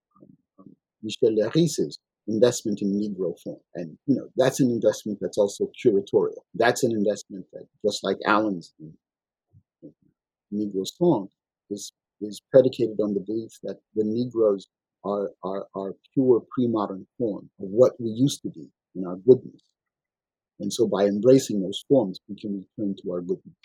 um, 0.59 0.75
Michel 1.01 1.31
Leiris's 1.31 1.97
investment 2.27 2.81
in 2.81 2.93
Negro 2.93 3.33
form. 3.43 3.59
And, 3.75 3.97
you 4.05 4.15
know, 4.15 4.27
that's 4.37 4.59
an 4.59 4.69
investment 4.69 5.19
that's 5.21 5.37
also 5.37 5.69
curatorial. 5.83 6.43
That's 6.53 6.83
an 6.83 6.91
investment 6.91 7.45
that, 7.53 7.65
just 7.85 8.03
like 8.03 8.17
Allen's 8.25 8.73
in, 8.79 8.93
in 9.81 9.91
Negro 10.53 10.85
song, 10.85 11.27
is, 11.69 11.91
is 12.21 12.41
predicated 12.51 12.99
on 13.01 13.13
the 13.13 13.19
belief 13.19 13.51
that 13.63 13.77
the 13.95 14.03
Negroes 14.05 14.67
are, 15.03 15.31
are, 15.43 15.67
are 15.75 15.93
pure 16.13 16.41
pre-modern 16.51 17.05
form 17.17 17.49
of 17.59 17.67
what 17.67 17.93
we 17.99 18.09
used 18.09 18.41
to 18.43 18.49
be 18.49 18.69
in 18.95 19.05
our 19.05 19.17
goodness. 19.17 19.61
And 20.59 20.71
so 20.71 20.87
by 20.87 21.03
embracing 21.05 21.61
those 21.61 21.83
forms, 21.89 22.21
we 22.29 22.35
can 22.39 22.65
return 22.77 22.95
to 23.03 23.11
our 23.11 23.21
goodness 23.21 23.55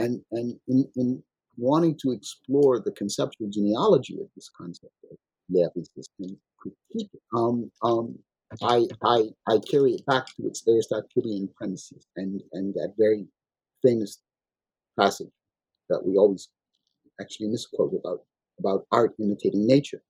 and 0.00 0.20
and 0.32 0.58
in, 0.68 0.88
in 0.96 1.22
wanting 1.56 1.96
to 2.02 2.12
explore 2.12 2.80
the 2.80 2.92
conceptual 2.92 3.48
genealogy 3.50 4.18
of 4.20 4.28
this 4.34 4.50
concept 4.56 4.92
of 5.10 5.16
Leiris's 5.52 6.08
and 6.18 6.36
critique 6.58 7.10
um, 7.36 7.70
um, 7.82 8.18
I, 8.62 8.86
I, 9.04 9.28
I 9.46 9.58
carry 9.58 9.92
it 9.92 10.04
back 10.06 10.26
to 10.36 10.46
its 10.46 10.64
Aristotelian 10.66 11.48
premises 11.56 12.06
and, 12.16 12.42
and 12.52 12.74
that 12.74 12.94
very 12.98 13.26
famous 13.82 14.18
passage 14.98 15.30
that 15.88 16.04
we 16.04 16.16
always 16.16 16.48
actually 17.20 17.48
misquote 17.48 17.94
about, 17.94 18.20
about 18.58 18.86
art 18.90 19.14
imitating 19.20 19.66
nature. 19.66 20.02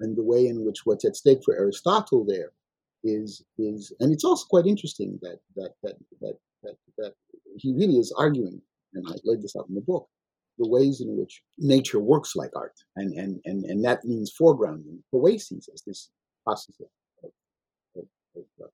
And 0.00 0.16
the 0.16 0.22
way 0.22 0.46
in 0.46 0.64
which 0.64 0.84
what's 0.84 1.04
at 1.04 1.16
stake 1.16 1.40
for 1.44 1.56
Aristotle 1.56 2.24
there 2.24 2.52
is, 3.02 3.42
is 3.56 3.92
and 4.00 4.12
it's 4.12 4.24
also 4.24 4.46
quite 4.48 4.66
interesting 4.66 5.18
that, 5.22 5.38
that, 5.56 5.72
that, 5.82 5.94
that, 6.20 6.34
that, 6.62 6.76
that 6.98 7.14
he 7.56 7.72
really 7.72 7.96
is 7.96 8.14
arguing 8.18 8.60
and 8.94 9.04
I 9.08 9.14
laid 9.24 9.42
this 9.42 9.56
out 9.56 9.68
in 9.68 9.74
the 9.74 9.80
book, 9.80 10.08
the 10.58 10.68
ways 10.68 11.00
in 11.00 11.16
which 11.16 11.42
nature 11.58 12.00
works 12.00 12.34
like 12.34 12.50
art. 12.56 12.74
And, 12.96 13.12
and, 13.14 13.40
and, 13.44 13.64
and 13.64 13.84
that 13.84 14.04
means 14.04 14.34
foregrounding 14.40 14.98
poiesis 15.14 15.68
as 15.72 15.82
this 15.86 16.10
process 16.44 16.76
of, 16.80 17.30
of, 17.96 18.04
of, 18.36 18.44
uh, 18.62 18.68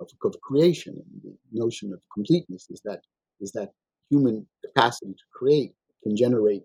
of, 0.00 0.10
of 0.24 0.40
creation. 0.40 0.94
And 0.94 1.22
the 1.22 1.36
notion 1.52 1.92
of 1.92 2.00
completeness 2.12 2.66
is 2.70 2.80
that, 2.84 3.00
is 3.40 3.52
that 3.52 3.70
human 4.10 4.46
capacity 4.64 5.12
to 5.12 5.24
create 5.32 5.74
can 6.02 6.16
generate 6.16 6.64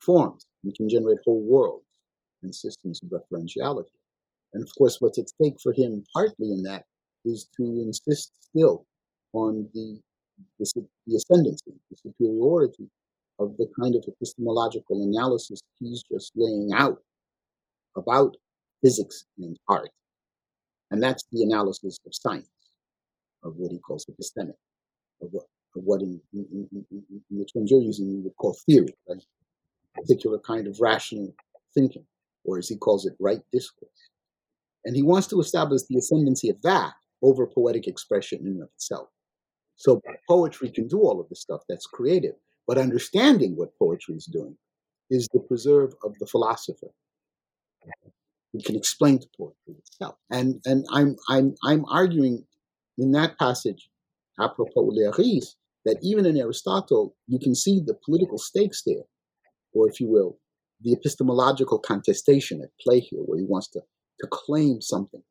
forms, 0.00 0.46
and 0.62 0.74
can 0.74 0.88
generate 0.88 1.18
whole 1.24 1.42
worlds 1.42 1.86
and 2.42 2.54
systems 2.54 3.00
of 3.02 3.08
referentiality. 3.08 3.86
And 4.52 4.62
of 4.62 4.68
course, 4.76 4.98
what's 5.00 5.18
at 5.18 5.30
stake 5.30 5.56
for 5.62 5.72
him 5.72 6.04
partly 6.12 6.52
in 6.52 6.62
that 6.64 6.84
is 7.24 7.48
to 7.56 7.62
insist 7.64 8.32
still 8.42 8.86
on 9.32 9.66
the, 9.72 9.98
the, 10.58 10.86
the 11.06 11.16
ascendancy, 11.16 11.72
the 11.90 11.96
superiority 11.96 12.88
of 13.38 13.56
the 13.56 13.68
kind 13.80 13.94
of 13.94 14.04
epistemological 14.06 15.02
analysis 15.02 15.60
he's 15.78 16.02
just 16.10 16.32
laying 16.36 16.70
out 16.74 16.98
about 17.96 18.36
physics 18.82 19.24
and 19.38 19.58
art. 19.68 19.90
And 20.90 21.02
that's 21.02 21.24
the 21.32 21.42
analysis 21.42 21.98
of 22.06 22.14
science, 22.14 22.48
of 23.42 23.54
what 23.56 23.72
he 23.72 23.78
calls 23.78 24.06
epistemic, 24.06 24.54
of 25.22 25.28
what, 25.32 25.44
of 25.76 25.82
what 25.82 26.02
in, 26.02 26.20
in, 26.32 26.68
in, 26.72 26.86
in 27.10 27.38
the 27.38 27.44
terms 27.44 27.70
you're 27.70 27.80
using, 27.80 28.08
we 28.08 28.20
would 28.20 28.36
call 28.36 28.56
theory, 28.66 28.94
right? 29.08 29.24
A 29.96 30.00
particular 30.02 30.38
kind 30.38 30.66
of 30.66 30.78
rational 30.80 31.34
thinking, 31.74 32.04
or 32.44 32.58
as 32.58 32.68
he 32.68 32.76
calls 32.76 33.06
it, 33.06 33.14
right 33.18 33.40
discourse. 33.52 33.90
And 34.84 34.94
he 34.94 35.02
wants 35.02 35.26
to 35.28 35.40
establish 35.40 35.82
the 35.88 35.96
ascendancy 35.96 36.50
of 36.50 36.60
that 36.62 36.92
over 37.22 37.46
poetic 37.46 37.88
expression 37.88 38.40
in 38.40 38.46
and 38.48 38.62
of 38.62 38.68
itself. 38.76 39.08
So 39.76 40.00
poetry 40.28 40.70
can 40.70 40.88
do 40.88 41.00
all 41.00 41.20
of 41.20 41.28
the 41.28 41.36
stuff 41.36 41.62
that's 41.68 41.86
creative, 41.86 42.34
but 42.66 42.78
understanding 42.78 43.56
what 43.56 43.78
poetry 43.78 44.14
is 44.14 44.26
doing 44.26 44.56
is 45.10 45.28
the 45.32 45.40
preserve 45.40 45.94
of 46.04 46.14
the 46.18 46.26
philosopher. 46.26 46.88
We 48.52 48.62
can 48.62 48.76
explain 48.76 49.18
to 49.18 49.26
poetry 49.36 49.74
itself. 49.78 50.14
And 50.30 50.60
and 50.64 50.86
I'm 50.92 51.16
I'm 51.28 51.54
I'm 51.64 51.84
arguing 51.86 52.44
in 52.96 53.10
that 53.12 53.38
passage, 53.38 53.90
apropos 54.40 54.90
Leiris, 54.90 55.56
that 55.84 55.98
even 56.02 56.24
in 56.24 56.36
Aristotle, 56.36 57.16
you 57.26 57.38
can 57.38 57.54
see 57.54 57.80
the 57.84 57.98
political 58.04 58.38
stakes 58.38 58.82
there, 58.86 59.04
or 59.72 59.88
if 59.88 60.00
you 60.00 60.08
will, 60.08 60.38
the 60.80 60.92
epistemological 60.92 61.78
contestation 61.78 62.60
at 62.62 62.70
play 62.80 63.00
here, 63.00 63.20
where 63.20 63.38
he 63.38 63.44
wants 63.44 63.68
to, 63.68 63.80
to 64.20 64.28
claim 64.30 64.80
something 64.80 65.22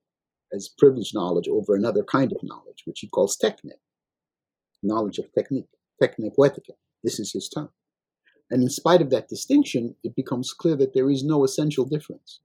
as 0.53 0.69
privileged 0.77 1.15
knowledge 1.15 1.47
over 1.47 1.75
another 1.75 2.03
kind 2.03 2.31
of 2.31 2.37
knowledge, 2.43 2.83
which 2.85 2.99
he 2.99 3.07
calls 3.07 3.35
technique, 3.35 3.79
knowledge 4.83 5.19
of 5.19 5.31
technique, 5.33 5.67
technique 6.01 6.33
poetica. 6.37 6.73
This 7.03 7.19
is 7.19 7.31
his 7.31 7.49
term. 7.49 7.69
And 8.49 8.61
in 8.61 8.69
spite 8.69 9.01
of 9.01 9.09
that 9.09 9.29
distinction, 9.29 9.95
it 10.03 10.15
becomes 10.15 10.53
clear 10.53 10.75
that 10.75 10.93
there 10.93 11.09
is 11.09 11.23
no 11.23 11.43
essential 11.43 11.85
difference. 11.85 12.41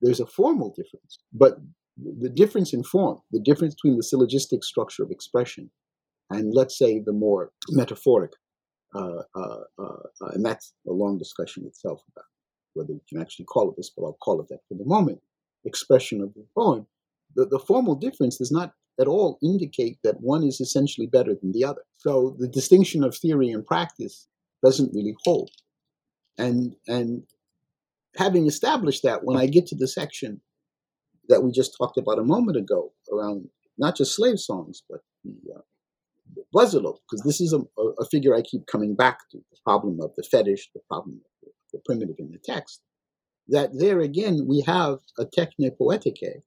There's 0.00 0.20
a 0.20 0.26
formal 0.26 0.70
difference, 0.76 1.18
but 1.32 1.58
the 1.96 2.28
difference 2.28 2.72
in 2.72 2.84
form, 2.84 3.20
the 3.32 3.40
difference 3.40 3.74
between 3.74 3.96
the 3.96 4.02
syllogistic 4.02 4.62
structure 4.62 5.02
of 5.02 5.10
expression 5.10 5.70
and 6.30 6.54
let's 6.54 6.76
say 6.76 7.00
the 7.00 7.12
more 7.12 7.50
metaphoric, 7.70 8.32
uh, 8.94 9.22
uh, 9.34 9.60
uh, 9.78 10.02
uh 10.20 10.28
and 10.32 10.44
that's 10.44 10.74
a 10.86 10.92
long 10.92 11.18
discussion 11.18 11.64
itself 11.66 12.02
about 12.12 12.26
whether 12.74 12.92
you 12.92 13.00
can 13.08 13.20
actually 13.20 13.46
call 13.46 13.70
it 13.70 13.76
this, 13.76 13.90
but 13.90 14.04
I'll 14.04 14.18
call 14.22 14.40
it 14.40 14.48
that 14.48 14.60
for 14.68 14.74
the 14.74 14.84
moment, 14.84 15.20
expression 15.64 16.20
of 16.20 16.32
the 16.34 16.44
poem, 16.56 16.86
the, 17.34 17.46
the 17.46 17.58
formal 17.58 17.94
difference 17.94 18.36
does 18.38 18.52
not 18.52 18.74
at 19.00 19.06
all 19.06 19.38
indicate 19.42 19.98
that 20.02 20.20
one 20.20 20.42
is 20.42 20.60
essentially 20.60 21.06
better 21.06 21.34
than 21.40 21.52
the 21.52 21.64
other. 21.64 21.82
So 21.96 22.36
the 22.38 22.48
distinction 22.48 23.04
of 23.04 23.16
theory 23.16 23.50
and 23.50 23.64
practice 23.64 24.26
doesn't 24.62 24.94
really 24.94 25.14
hold. 25.24 25.50
And 26.36 26.74
and 26.86 27.22
having 28.16 28.46
established 28.46 29.02
that, 29.04 29.24
when 29.24 29.36
I 29.36 29.46
get 29.46 29.66
to 29.68 29.76
the 29.76 29.88
section 29.88 30.40
that 31.28 31.42
we 31.42 31.52
just 31.52 31.76
talked 31.78 31.98
about 31.98 32.18
a 32.18 32.24
moment 32.24 32.56
ago 32.56 32.92
around 33.12 33.48
not 33.76 33.96
just 33.96 34.16
slave 34.16 34.40
songs, 34.40 34.82
but 34.88 35.00
the 35.24 35.36
uh, 35.56 35.60
because 36.52 37.22
this 37.24 37.40
is 37.40 37.52
a, 37.52 37.60
a, 37.80 38.06
figure 38.06 38.34
I 38.34 38.42
keep 38.42 38.66
coming 38.66 38.94
back 38.94 39.18
to 39.30 39.38
the 39.38 39.56
problem 39.64 40.00
of 40.00 40.10
the 40.16 40.22
fetish, 40.22 40.70
the 40.74 40.80
problem 40.88 41.20
of 41.24 41.30
the, 41.42 41.50
the 41.72 41.82
primitive 41.84 42.16
in 42.18 42.30
the 42.30 42.38
text. 42.38 42.80
That 43.48 43.70
there 43.78 44.00
again 44.00 44.46
we 44.46 44.62
have 44.66 44.98
a 45.18 45.24
techne 45.24 45.70
poetike 45.80 46.42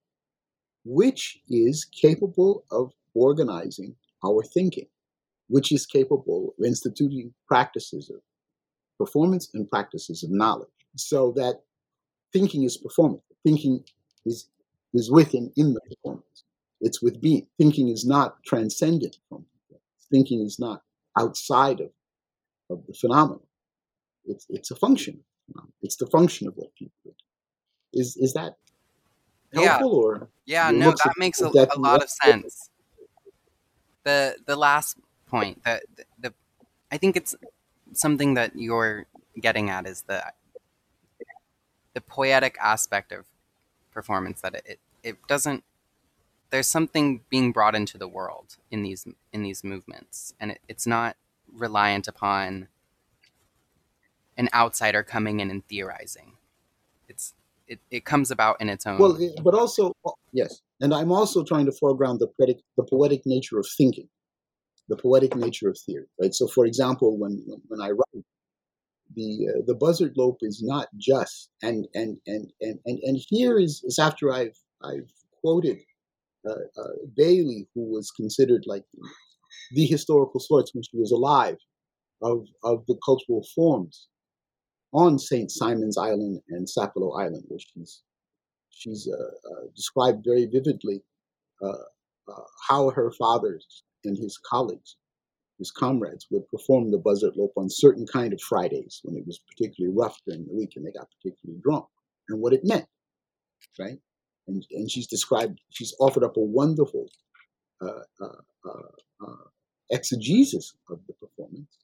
which 0.83 1.39
is 1.49 1.85
capable 1.85 2.65
of 2.71 2.91
organizing 3.13 3.95
our 4.25 4.43
thinking, 4.43 4.87
which 5.47 5.71
is 5.71 5.85
capable 5.85 6.53
of 6.57 6.65
instituting 6.65 7.33
practices 7.47 8.09
of 8.09 8.21
performance 8.97 9.49
and 9.53 9.69
practices 9.69 10.23
of 10.23 10.31
knowledge. 10.31 10.69
So 10.95 11.31
that 11.35 11.61
thinking 12.33 12.63
is 12.63 12.77
performance. 12.77 13.23
Thinking 13.43 13.83
is 14.25 14.47
is 14.93 15.09
within 15.09 15.51
in 15.55 15.73
the 15.73 15.81
performance. 15.81 16.43
It's 16.81 17.01
with 17.01 17.21
being. 17.21 17.47
Thinking 17.57 17.87
is 17.89 18.05
not 18.05 18.43
transcendent 18.43 19.17
from 19.29 19.45
thinking 20.11 20.41
is 20.41 20.59
not 20.59 20.81
outside 21.17 21.79
of, 21.79 21.89
of 22.69 22.85
the 22.85 22.93
phenomenon. 22.93 23.41
It's 24.25 24.45
it's 24.49 24.69
a 24.69 24.75
function. 24.75 25.23
It's 25.81 25.95
the 25.95 26.07
function 26.07 26.47
of 26.47 26.53
what 26.55 26.75
people 26.75 26.93
do. 27.03 27.11
Is 27.93 28.17
is 28.17 28.33
that 28.33 28.57
helpful 29.53 29.91
yeah. 29.91 29.97
or 29.97 30.29
yeah 30.45 30.71
no 30.71 30.91
that 30.91 31.13
makes 31.17 31.41
a, 31.41 31.47
a 31.47 31.79
lot 31.79 32.01
of 32.01 32.09
sense. 32.09 32.69
The 34.03 34.35
the 34.45 34.55
last 34.55 34.97
point 35.27 35.63
the, 35.63 35.81
the, 35.95 36.03
the 36.19 36.33
i 36.91 36.97
think 36.97 37.15
it's 37.15 37.35
something 37.93 38.33
that 38.33 38.55
you're 38.55 39.05
getting 39.39 39.69
at 39.69 39.85
is 39.85 40.03
the 40.03 40.23
the 41.93 42.01
poetic 42.01 42.57
aspect 42.59 43.11
of 43.11 43.25
performance 43.91 44.41
that 44.41 44.55
it, 44.55 44.63
it, 44.65 44.79
it 45.03 45.15
doesn't 45.27 45.63
there's 46.51 46.67
something 46.67 47.21
being 47.29 47.51
brought 47.51 47.75
into 47.75 47.97
the 47.97 48.07
world 48.07 48.57
in 48.69 48.83
these 48.83 49.07
in 49.33 49.41
these 49.41 49.63
movements. 49.63 50.33
And 50.39 50.51
it, 50.51 50.59
it's 50.67 50.85
not 50.85 51.17
reliant 51.51 52.07
upon 52.07 52.67
an 54.37 54.49
outsider 54.53 55.01
coming 55.01 55.39
in 55.39 55.49
and 55.49 55.65
theorizing. 55.67 56.33
It's 57.07 57.33
it, 57.71 57.79
it 57.89 58.05
comes 58.05 58.31
about 58.31 58.57
in 58.59 58.67
its 58.67 58.85
own. 58.85 58.99
Well, 58.99 59.17
but 59.43 59.53
also 59.53 59.93
yes, 60.33 60.61
and 60.81 60.93
I'm 60.93 61.11
also 61.11 61.41
trying 61.43 61.65
to 61.67 61.71
foreground 61.71 62.19
the 62.19 62.27
poetic, 62.37 62.57
the 62.75 62.83
poetic 62.83 63.21
nature 63.25 63.57
of 63.59 63.67
thinking, 63.77 64.09
the 64.89 64.97
poetic 64.97 65.35
nature 65.37 65.69
of 65.69 65.77
theory. 65.85 66.07
Right. 66.21 66.33
So, 66.33 66.47
for 66.47 66.65
example, 66.65 67.17
when 67.17 67.41
when, 67.47 67.61
when 67.69 67.81
I 67.81 67.91
write, 67.91 68.25
the 69.15 69.47
uh, 69.49 69.61
the 69.65 69.75
buzzard 69.75 70.13
lope 70.17 70.39
is 70.41 70.61
not 70.61 70.89
just 70.97 71.49
and 71.63 71.87
and 71.95 72.17
and 72.27 72.51
and 72.59 72.79
and, 72.85 72.99
and 73.03 73.17
here 73.29 73.57
is 73.57 73.81
is 73.85 73.97
after 73.97 74.33
I've 74.33 74.59
I've 74.83 75.09
quoted 75.39 75.77
uh, 76.45 76.51
uh, 76.77 76.95
Bailey, 77.15 77.69
who 77.73 77.89
was 77.89 78.11
considered 78.11 78.63
like 78.65 78.83
the 79.71 79.85
historical 79.85 80.41
source 80.41 80.71
when 80.73 80.83
she 80.83 80.97
was 80.97 81.11
alive 81.11 81.57
of 82.21 82.45
of 82.65 82.83
the 82.87 82.97
cultural 83.05 83.45
forms 83.55 84.09
on 84.93 85.17
St. 85.17 85.49
Simon's 85.49 85.97
Island 85.97 86.41
and 86.49 86.67
Sapelo 86.67 87.19
Island, 87.19 87.43
where 87.47 87.59
she's 87.59 88.01
she's 88.69 89.07
uh, 89.07 89.51
uh, 89.51 89.67
described 89.75 90.23
very 90.25 90.45
vividly 90.45 91.03
uh, 91.61 91.83
uh, 92.27 92.43
how 92.67 92.89
her 92.89 93.11
fathers 93.11 93.83
and 94.03 94.17
his 94.17 94.37
colleagues, 94.37 94.97
his 95.59 95.71
comrades, 95.71 96.27
would 96.31 96.47
perform 96.49 96.91
the 96.91 96.97
buzzard 96.97 97.33
lope 97.35 97.53
on 97.57 97.67
certain 97.69 98.05
kind 98.07 98.33
of 98.33 98.41
Fridays 98.41 99.01
when 99.03 99.15
it 99.15 99.25
was 99.25 99.39
particularly 99.39 99.95
rough 99.95 100.17
during 100.25 100.45
the 100.45 100.55
week 100.55 100.73
and 100.75 100.85
they 100.85 100.91
got 100.91 101.09
particularly 101.21 101.61
drunk, 101.63 101.85
and 102.29 102.41
what 102.41 102.53
it 102.53 102.61
meant, 102.63 102.87
right? 103.79 103.99
And, 104.47 104.65
and 104.71 104.89
she's 104.89 105.07
described, 105.07 105.61
she's 105.69 105.93
offered 105.99 106.23
up 106.23 106.35
a 106.35 106.41
wonderful 106.41 107.05
uh, 107.81 108.01
uh, 108.21 109.27
exegesis 109.91 110.73
of 110.89 110.99
the 111.07 111.13
performance 111.13 111.80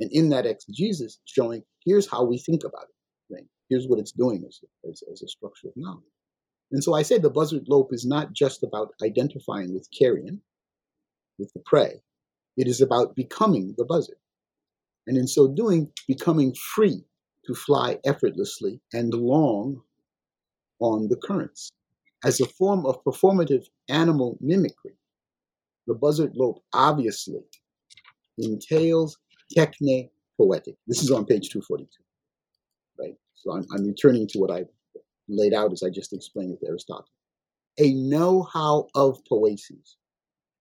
and 0.00 0.10
in 0.12 0.28
that 0.30 0.46
exegesis, 0.46 1.18
showing 1.24 1.62
here's 1.84 2.10
how 2.10 2.24
we 2.24 2.38
think 2.38 2.64
about 2.64 2.84
it. 2.84 3.34
Right? 3.34 3.46
Here's 3.68 3.86
what 3.86 3.98
it's 3.98 4.12
doing 4.12 4.44
as, 4.46 4.60
as, 4.88 5.02
as 5.12 5.22
a 5.22 5.28
structure 5.28 5.68
of 5.68 5.74
knowledge. 5.76 6.04
And 6.70 6.84
so 6.84 6.94
I 6.94 7.02
say 7.02 7.18
the 7.18 7.30
buzzard 7.30 7.64
lope 7.68 7.92
is 7.92 8.04
not 8.04 8.32
just 8.32 8.62
about 8.62 8.92
identifying 9.02 9.72
with 9.72 9.88
carrion, 9.96 10.42
with 11.38 11.52
the 11.54 11.60
prey. 11.60 12.02
It 12.56 12.68
is 12.68 12.80
about 12.80 13.16
becoming 13.16 13.74
the 13.78 13.84
buzzard. 13.84 14.18
And 15.06 15.16
in 15.16 15.26
so 15.26 15.48
doing, 15.48 15.90
becoming 16.06 16.54
free 16.54 17.04
to 17.46 17.54
fly 17.54 17.98
effortlessly 18.04 18.80
and 18.92 19.14
long 19.14 19.80
on 20.80 21.08
the 21.08 21.16
currents. 21.16 21.70
As 22.24 22.40
a 22.40 22.46
form 22.46 22.84
of 22.84 23.02
performative 23.04 23.64
animal 23.88 24.36
mimicry, 24.40 24.96
the 25.86 25.94
buzzard 25.94 26.32
lope 26.34 26.62
obviously 26.74 27.40
entails 28.36 29.16
techne 29.56 30.10
poetic. 30.36 30.76
This 30.86 31.02
is 31.02 31.10
on 31.10 31.24
page 31.24 31.50
242, 31.50 31.88
right? 32.98 33.14
So 33.34 33.52
I'm, 33.52 33.66
I'm 33.72 33.86
returning 33.86 34.26
to 34.28 34.38
what 34.38 34.50
I 34.50 34.64
laid 35.28 35.54
out 35.54 35.72
as 35.72 35.82
I 35.82 35.90
just 35.90 36.12
explained 36.12 36.50
with 36.50 36.68
Aristotle. 36.68 37.08
A 37.78 37.92
know-how 37.94 38.88
of 38.94 39.20
poesis, 39.28 39.96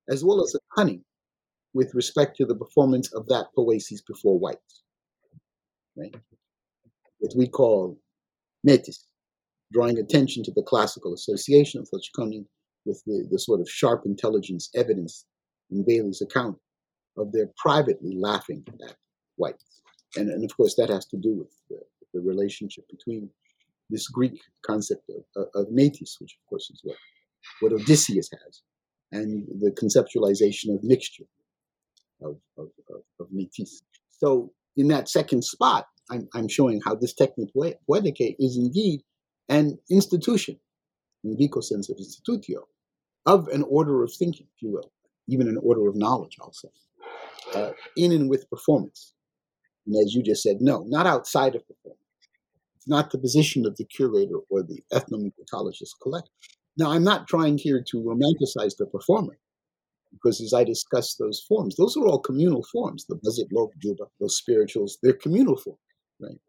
as 0.09 0.23
well 0.23 0.43
as 0.43 0.55
a 0.55 0.59
cunning 0.75 1.03
with 1.73 1.93
respect 1.93 2.37
to 2.37 2.45
the 2.45 2.55
performance 2.55 3.11
of 3.13 3.27
that 3.27 3.47
poesis 3.55 4.01
before 4.01 4.39
whites. 4.39 4.83
right? 5.95 6.15
What 7.19 7.33
we 7.35 7.47
call 7.47 7.99
metis, 8.63 9.05
drawing 9.73 9.97
attention 9.99 10.43
to 10.43 10.51
the 10.51 10.63
classical 10.63 11.13
association 11.13 11.79
of 11.79 11.87
such 11.87 12.11
cunning 12.15 12.45
with 12.85 13.01
the, 13.05 13.27
the 13.31 13.39
sort 13.39 13.59
of 13.59 13.69
sharp 13.69 14.03
intelligence 14.05 14.69
evidence 14.75 15.25
in 15.71 15.83
Bailey's 15.85 16.21
account 16.21 16.57
of 17.17 17.31
their 17.31 17.49
privately 17.57 18.15
laughing 18.15 18.63
at 18.87 18.95
whites. 19.35 19.81
And, 20.15 20.29
and 20.29 20.43
of 20.43 20.55
course, 20.55 20.75
that 20.77 20.89
has 20.89 21.05
to 21.07 21.17
do 21.17 21.33
with 21.33 21.51
the, 21.69 21.79
the 22.13 22.21
relationship 22.21 22.85
between 22.89 23.29
this 23.89 24.07
Greek 24.07 24.39
concept 24.65 25.09
of, 25.35 25.47
of, 25.55 25.71
metis, 25.71 26.17
which 26.19 26.33
of 26.33 26.49
course 26.49 26.69
is 26.69 26.81
what, 26.83 26.97
what 27.61 27.73
Odysseus 27.73 28.29
has, 28.31 28.61
and 29.11 29.47
the 29.59 29.71
conceptualization 29.71 30.75
of 30.75 30.83
mixture 30.83 31.23
of, 32.21 32.37
of, 32.57 32.67
of, 32.89 33.01
of 33.19 33.27
metis. 33.31 33.81
So 34.09 34.51
in 34.75 34.87
that 34.89 35.09
second 35.09 35.43
spot, 35.43 35.87
I'm, 36.09 36.27
I'm 36.33 36.47
showing 36.47 36.81
how 36.85 36.95
this 36.95 37.13
technique 37.13 37.53
poetique 37.53 38.35
is 38.39 38.57
indeed 38.57 39.01
an 39.49 39.77
institution, 39.89 40.59
in 41.23 41.35
the 41.35 41.61
sense 41.61 41.89
of 41.89 41.97
institutio, 41.97 42.63
of 43.25 43.47
an 43.49 43.63
order 43.63 44.03
of 44.03 44.13
thinking, 44.13 44.47
if 44.55 44.61
you 44.61 44.71
will, 44.71 44.91
even 45.27 45.47
an 45.47 45.57
order 45.61 45.87
of 45.87 45.95
knowledge 45.95 46.37
also, 46.39 46.69
uh, 47.55 47.71
in 47.95 48.11
and 48.11 48.29
with 48.29 48.49
performance. 48.49 49.13
And 49.85 49.95
as 50.03 50.13
you 50.13 50.21
just 50.23 50.43
said, 50.43 50.57
no, 50.61 50.83
not 50.87 51.07
outside 51.07 51.55
of 51.55 51.67
performance. 51.67 52.01
It's 52.75 52.87
not 52.87 53.11
the 53.11 53.17
position 53.17 53.65
of 53.65 53.75
the 53.77 53.85
curator 53.85 54.39
or 54.49 54.63
the 54.63 54.83
ethnomusicologist 54.93 55.91
collector. 56.01 56.31
Now, 56.77 56.91
I'm 56.91 57.03
not 57.03 57.27
trying 57.27 57.57
here 57.57 57.83
to 57.89 57.97
romanticize 57.97 58.77
the 58.77 58.85
performer, 58.85 59.37
because 60.11 60.41
as 60.41 60.53
I 60.53 60.63
discuss 60.63 61.15
those 61.15 61.43
forms, 61.47 61.75
those 61.75 61.97
are 61.97 62.05
all 62.05 62.19
communal 62.19 62.63
forms. 62.71 63.05
The 63.05 63.19
Buzzard 63.23 63.47
Lope 63.51 63.73
Juba, 63.81 64.05
those 64.19 64.37
spirituals, 64.37 64.97
they're 65.01 65.13
communal 65.13 65.57
forms, 65.57 65.79
right? 66.19 66.39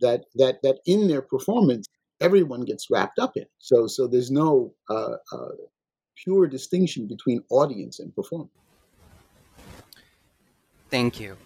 That 0.00 0.24
that 0.36 0.62
that 0.62 0.80
in 0.86 1.08
their 1.08 1.22
performance, 1.22 1.86
everyone 2.20 2.62
gets 2.64 2.88
wrapped 2.90 3.18
up 3.18 3.36
in. 3.36 3.46
So 3.58 3.86
so 3.86 4.06
there's 4.06 4.30
no 4.30 4.74
uh, 4.88 5.16
uh, 5.32 5.54
pure 6.16 6.46
distinction 6.46 7.06
between 7.06 7.44
audience 7.50 8.00
and 8.00 8.14
performer. 8.14 8.48
Thank 10.90 11.20
you. 11.20 11.36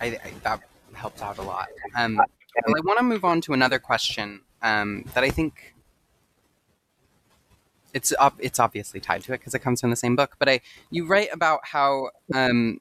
I, 0.00 0.06
I 0.06 0.32
that 0.42 0.60
helped 0.92 1.22
out 1.22 1.38
a 1.38 1.42
lot. 1.42 1.68
Um, 1.96 2.16
well, 2.16 2.76
I 2.76 2.80
want 2.84 2.98
to 2.98 3.04
move 3.04 3.24
on 3.24 3.40
to 3.42 3.52
another 3.52 3.78
question 3.78 4.40
um, 4.62 5.04
that 5.14 5.24
I 5.24 5.30
think 5.30 5.74
it's 7.92 8.12
it's 8.38 8.58
obviously 8.60 9.00
tied 9.00 9.22
to 9.24 9.32
it 9.32 9.38
because 9.38 9.54
it 9.54 9.60
comes 9.60 9.80
from 9.80 9.90
the 9.90 9.96
same 9.96 10.16
book. 10.16 10.36
But 10.38 10.48
I 10.48 10.60
you 10.90 11.06
write 11.06 11.28
about 11.32 11.60
how 11.64 12.10
um, 12.34 12.80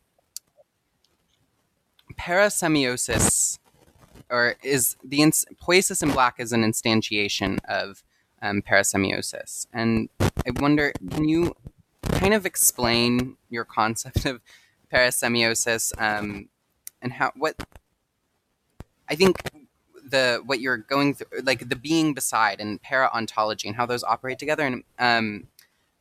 parasemiosis 2.17 3.59
or 4.29 4.55
is 4.63 4.95
the 5.03 5.21
ins- 5.21 5.45
poiesis 5.61 6.03
in 6.03 6.11
black 6.11 6.35
is 6.39 6.51
an 6.51 6.63
instantiation 6.63 7.57
of 7.67 8.03
um, 8.41 8.61
parasemiosis, 8.61 9.67
and 9.73 10.09
I 10.19 10.51
wonder, 10.59 10.93
can 11.11 11.27
you 11.27 11.55
kind 12.03 12.33
of 12.33 12.45
explain 12.45 13.37
your 13.49 13.65
concept 13.65 14.25
of 14.25 14.41
parasemiosis 14.93 15.91
um, 16.01 16.49
and 17.01 17.13
how 17.13 17.31
what 17.35 17.55
I 19.07 19.15
think 19.15 19.37
the 20.09 20.41
what 20.45 20.59
you're 20.59 20.77
going 20.77 21.13
through, 21.13 21.41
like 21.43 21.69
the 21.69 21.75
being 21.75 22.13
beside 22.13 22.59
and 22.59 22.81
para 22.81 23.09
ontology 23.13 23.67
and 23.67 23.77
how 23.77 23.85
those 23.85 24.03
operate 24.03 24.39
together, 24.39 24.65
and 24.65 24.83
um, 24.97 25.47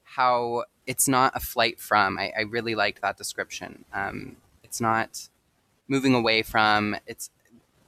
how 0.02 0.64
it's 0.86 1.08
not 1.08 1.32
a 1.34 1.40
flight 1.40 1.80
from. 1.80 2.18
I, 2.18 2.32
I 2.36 2.40
really 2.42 2.74
liked 2.74 3.02
that 3.02 3.16
description. 3.16 3.84
Um, 3.92 4.36
it's 4.62 4.80
not 4.80 5.28
moving 5.86 6.14
away 6.14 6.42
from. 6.42 6.96
It's 7.06 7.30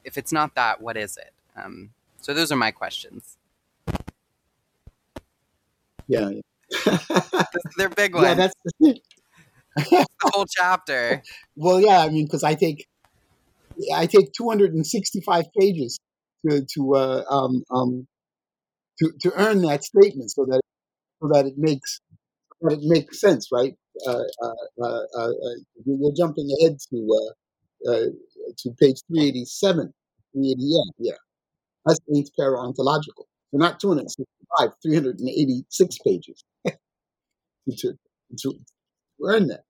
if 0.04 0.16
it's 0.16 0.32
not 0.32 0.54
that, 0.54 0.80
what 0.80 0.96
is 0.96 1.16
it? 1.16 1.32
Um, 1.56 1.90
so 2.20 2.34
those 2.34 2.50
are 2.52 2.56
my 2.56 2.70
questions. 2.70 3.36
Yeah, 6.06 6.30
they're 7.76 7.88
big 7.88 8.14
ones. 8.14 8.26
Yeah, 8.26 8.34
that's 8.34 9.00
the 9.76 10.06
whole 10.22 10.46
chapter. 10.48 11.22
Well, 11.56 11.80
yeah, 11.80 12.00
I 12.00 12.08
mean, 12.08 12.26
because 12.26 12.44
I 12.44 12.54
take 12.54 12.86
I 13.94 14.06
take 14.06 14.32
265 14.32 15.44
pages 15.58 15.98
to 16.48 16.64
to 16.74 16.94
uh, 16.96 17.22
um, 17.30 17.62
um, 17.70 18.06
to 18.98 19.12
to 19.20 19.32
earn 19.36 19.62
that 19.62 19.84
statement, 19.84 20.30
so 20.30 20.44
that 20.46 20.60
so 21.22 21.28
that 21.32 21.46
it 21.46 21.54
makes 21.56 22.00
so 22.60 22.68
that 22.68 22.78
it 22.78 22.88
makes 22.88 23.20
sense, 23.20 23.48
right? 23.52 23.74
Uh, 24.06 24.22
uh, 24.42 24.82
uh, 24.82 25.00
uh 25.16 25.30
we're 25.84 26.14
jumping 26.16 26.48
ahead 26.60 26.78
to 26.90 27.32
uh, 27.88 28.06
to 28.58 28.70
page 28.80 29.00
387. 29.08 29.92
380, 30.32 30.56
yeah, 30.58 31.10
yeah. 31.10 31.18
That's 31.84 31.98
ain't 32.14 32.30
para 32.38 32.58
ontological. 32.58 33.26
So 33.50 33.58
not 33.58 33.80
265, 33.80 34.70
386 34.82 35.98
pages 36.06 36.44
to, 36.66 37.92
to, 38.38 38.54
earn 39.24 39.48
that. 39.48 39.64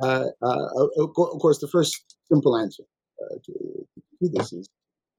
Uh, 0.00 0.26
uh, 0.42 0.86
of 0.98 1.12
course, 1.14 1.58
the 1.58 1.68
first 1.68 2.16
simple 2.30 2.56
answer 2.56 2.84
uh, 3.22 3.34
to, 3.44 3.52
to, 4.20 4.28
this 4.32 4.52
is 4.52 4.68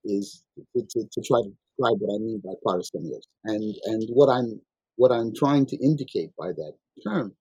is 0.06 0.44
to, 0.74 0.82
to, 0.82 1.04
to, 1.12 1.22
try 1.28 1.42
to 1.42 1.50
describe 1.50 1.98
what 2.00 2.16
I 2.16 2.20
mean 2.20 2.42
by 2.44 2.54
parasemios, 2.66 3.24
and 3.44 3.76
and 3.86 4.08
what 4.14 4.30
I'm 4.30 4.62
what 4.96 5.12
I'm 5.12 5.34
trying 5.36 5.66
to 5.68 5.78
indicate 5.84 6.32
by 6.38 6.50
that 6.50 6.74
term 7.04 7.36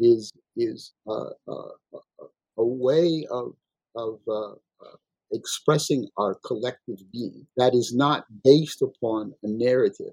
is 0.00 0.32
is 0.56 0.92
uh, 1.08 1.30
uh, 1.48 1.98
a 2.58 2.64
way 2.64 3.26
of 3.30 3.54
of 3.94 4.18
uh, 4.28 4.54
expressing 5.32 6.08
our 6.16 6.36
collective 6.44 6.98
being 7.12 7.46
that 7.56 7.74
is 7.74 7.94
not 7.94 8.24
based 8.42 8.82
upon 8.82 9.32
a 9.42 9.48
narrative 9.48 10.12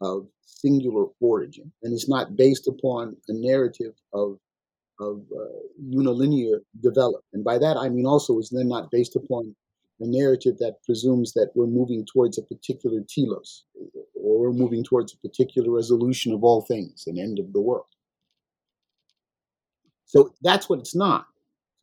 of 0.00 0.26
singular 0.42 1.06
origin 1.20 1.72
and 1.82 1.92
is 1.92 2.08
not 2.08 2.36
based 2.36 2.68
upon 2.68 3.16
a 3.28 3.32
narrative 3.32 3.94
of 4.12 4.38
of 5.00 5.22
uh, 5.34 5.44
unilinear 5.82 6.60
development. 6.82 7.24
And 7.32 7.44
by 7.44 7.58
that 7.58 7.76
I 7.76 7.88
mean 7.88 8.06
also 8.06 8.38
is 8.38 8.50
then 8.50 8.68
not 8.68 8.90
based 8.90 9.16
upon 9.16 9.54
a 10.00 10.06
narrative 10.06 10.58
that 10.58 10.82
presumes 10.84 11.32
that 11.34 11.50
we're 11.54 11.66
moving 11.66 12.06
towards 12.06 12.38
a 12.38 12.42
particular 12.42 13.00
telos 13.08 13.64
or 14.14 14.40
we're 14.40 14.52
moving 14.52 14.82
towards 14.82 15.12
a 15.12 15.28
particular 15.28 15.70
resolution 15.70 16.32
of 16.32 16.42
all 16.42 16.62
things, 16.62 17.04
an 17.06 17.18
end 17.18 17.38
of 17.38 17.52
the 17.52 17.60
world. 17.60 17.86
So 20.06 20.34
that's 20.42 20.68
what 20.68 20.80
it's 20.80 20.96
not. 20.96 21.26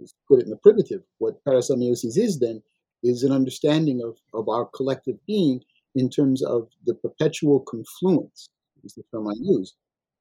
Just 0.01 0.15
put 0.27 0.39
it 0.39 0.45
in 0.45 0.49
the 0.49 0.57
primitive. 0.57 1.01
What 1.19 1.43
parasemiosis 1.45 2.17
is 2.17 2.39
then 2.39 2.61
is 3.03 3.23
an 3.23 3.31
understanding 3.31 4.01
of, 4.03 4.17
of 4.33 4.49
our 4.49 4.65
collective 4.65 5.17
being 5.25 5.63
in 5.95 6.09
terms 6.09 6.43
of 6.43 6.67
the 6.85 6.93
perpetual 6.93 7.61
confluence, 7.61 8.49
is 8.83 8.93
the 8.93 9.03
term 9.11 9.27
I 9.27 9.33
use, 9.39 9.75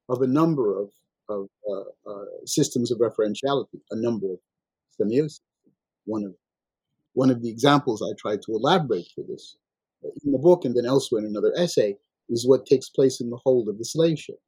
of 0.09 0.21
a 0.21 0.27
number 0.27 0.79
of, 0.79 0.89
of 1.29 1.47
uh, 1.69 2.09
uh, 2.09 2.25
systems 2.45 2.91
of 2.91 2.99
referentiality, 2.99 3.79
a 3.91 3.95
number 3.95 4.27
of 4.33 4.39
semiosis. 4.99 5.39
One 6.05 6.23
of, 6.23 6.33
one 7.13 7.29
of 7.29 7.41
the 7.41 7.49
examples 7.49 8.01
I 8.01 8.15
tried 8.19 8.41
to 8.43 8.53
elaborate 8.53 9.07
for 9.13 9.23
this 9.27 9.57
uh, 10.03 10.09
in 10.23 10.31
the 10.31 10.37
book 10.37 10.65
and 10.65 10.75
then 10.75 10.85
elsewhere 10.85 11.21
in 11.21 11.27
another 11.27 11.53
essay 11.57 11.97
is 12.29 12.47
what 12.47 12.65
takes 12.65 12.89
place 12.89 13.21
in 13.21 13.29
the 13.29 13.39
hold 13.43 13.67
of 13.67 13.77
the 13.77 13.85
slave 13.85 14.19
ship 14.19 14.39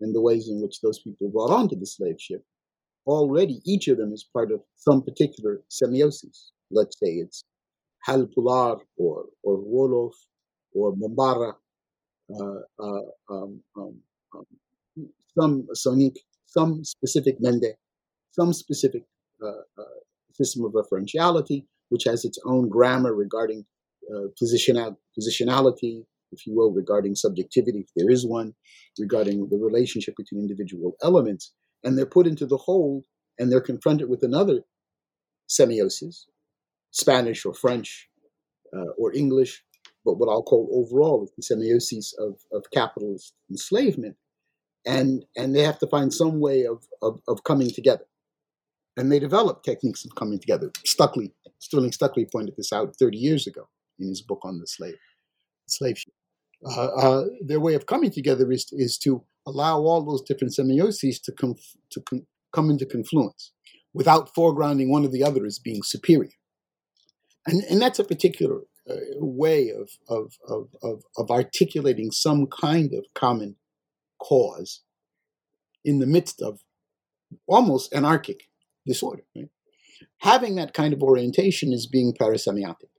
and 0.00 0.14
the 0.14 0.20
ways 0.20 0.48
in 0.48 0.60
which 0.62 0.80
those 0.80 1.00
people 1.00 1.28
brought 1.28 1.50
onto 1.50 1.76
the 1.76 1.86
slave 1.86 2.16
ship. 2.18 2.44
Already, 3.06 3.60
each 3.64 3.88
of 3.88 3.98
them 3.98 4.12
is 4.12 4.24
part 4.32 4.52
of 4.52 4.60
some 4.76 5.02
particular 5.02 5.62
semiosis. 5.70 6.50
Let's 6.70 6.98
say 6.98 7.14
it's 7.14 7.44
Hal 8.04 8.26
Pular 8.26 8.80
or, 8.96 9.24
or 9.42 9.58
Wolof 9.58 10.12
or 10.74 10.94
Bambara, 10.94 11.54
uh, 12.32 12.60
uh, 12.78 13.02
um, 13.28 13.60
um, 13.76 13.96
um, 14.34 14.46
some 15.38 15.66
Sonic, 15.74 16.16
some 16.46 16.84
specific 16.84 17.36
Mende, 17.40 17.74
some 18.32 18.52
specific 18.52 19.04
uh, 19.42 19.62
uh, 19.78 20.00
system 20.32 20.64
of 20.64 20.72
referentiality, 20.72 21.64
which 21.88 22.04
has 22.04 22.24
its 22.24 22.38
own 22.44 22.68
grammar 22.68 23.14
regarding 23.14 23.64
uh, 24.12 24.26
positional, 24.40 24.96
positionality, 25.18 26.04
if 26.32 26.46
you 26.46 26.54
will, 26.54 26.72
regarding 26.72 27.14
subjectivity, 27.14 27.80
if 27.80 27.90
there 27.96 28.10
is 28.10 28.26
one, 28.26 28.54
regarding 28.98 29.48
the 29.50 29.58
relationship 29.58 30.14
between 30.16 30.40
individual 30.40 30.96
elements, 31.02 31.52
and 31.84 31.96
they're 31.96 32.06
put 32.06 32.26
into 32.26 32.46
the 32.46 32.56
whole 32.56 33.04
and 33.38 33.50
they're 33.50 33.60
confronted 33.60 34.08
with 34.08 34.22
another 34.22 34.60
semiosis, 35.48 36.24
Spanish 36.90 37.44
or 37.44 37.54
French 37.54 38.08
uh, 38.76 38.90
or 38.98 39.14
English, 39.14 39.62
but 40.04 40.14
what 40.14 40.28
I'll 40.28 40.42
call 40.42 40.68
overall 40.72 41.28
the 41.36 41.42
semiosis 41.42 42.12
of, 42.18 42.38
of 42.52 42.64
capitalist 42.72 43.34
enslavement. 43.50 44.16
And, 44.86 45.24
and 45.36 45.54
they 45.54 45.62
have 45.62 45.78
to 45.80 45.86
find 45.86 46.12
some 46.12 46.40
way 46.40 46.64
of, 46.64 46.84
of, 47.02 47.20
of 47.28 47.44
coming 47.44 47.70
together. 47.70 48.04
And 48.96 49.10
they 49.10 49.18
develop 49.18 49.62
techniques 49.62 50.04
of 50.04 50.14
coming 50.14 50.38
together. 50.38 50.70
Stuckey, 50.86 51.32
Sterling 51.58 51.90
Stuckey 51.90 52.30
pointed 52.30 52.54
this 52.56 52.72
out 52.72 52.96
30 52.96 53.18
years 53.18 53.46
ago 53.46 53.68
in 53.98 54.08
his 54.08 54.22
book 54.22 54.40
on 54.42 54.58
the 54.58 54.66
slave, 54.66 54.96
slave 55.68 55.98
ship. 55.98 56.14
Uh, 56.64 56.86
uh, 56.86 57.24
their 57.40 57.60
way 57.60 57.74
of 57.74 57.86
coming 57.86 58.10
together 58.10 58.50
is, 58.50 58.66
is 58.72 58.98
to 58.98 59.24
allow 59.46 59.78
all 59.78 60.04
those 60.04 60.22
different 60.22 60.54
semioses 60.54 61.22
to, 61.22 61.32
conf- 61.32 61.76
to 61.90 62.00
con- 62.02 62.26
come 62.52 62.70
into 62.70 62.84
confluence 62.84 63.52
without 63.92 64.34
foregrounding 64.34 64.88
one 64.88 65.04
or 65.04 65.08
the 65.08 65.24
other 65.24 65.44
as 65.46 65.58
being 65.58 65.82
superior. 65.82 66.30
And, 67.46 67.62
and 67.64 67.80
that's 67.80 67.98
a 67.98 68.04
particular 68.04 68.60
uh, 68.88 68.94
way 69.16 69.70
of, 69.70 69.90
of, 70.08 70.34
of, 70.82 71.02
of 71.16 71.30
articulating 71.30 72.10
some 72.10 72.46
kind 72.46 72.92
of 72.92 73.04
common 73.14 73.56
cause 74.22 74.82
in 75.84 75.98
the 75.98 76.06
midst 76.06 76.42
of 76.42 76.60
almost 77.46 77.92
anarchic 77.94 78.48
disorder. 78.86 79.22
Right? 79.34 79.48
Having 80.18 80.56
that 80.56 80.74
kind 80.74 80.92
of 80.92 81.02
orientation 81.02 81.72
is 81.72 81.86
being 81.86 82.14
parasemiotic. 82.14 82.90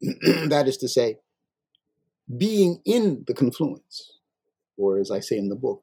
that 0.48 0.64
is 0.66 0.76
to 0.78 0.88
say, 0.88 1.18
being 2.36 2.80
in 2.84 3.24
the 3.26 3.34
confluence, 3.34 4.18
or 4.76 4.98
as 4.98 5.10
I 5.10 5.20
say 5.20 5.36
in 5.36 5.48
the 5.48 5.56
book, 5.56 5.82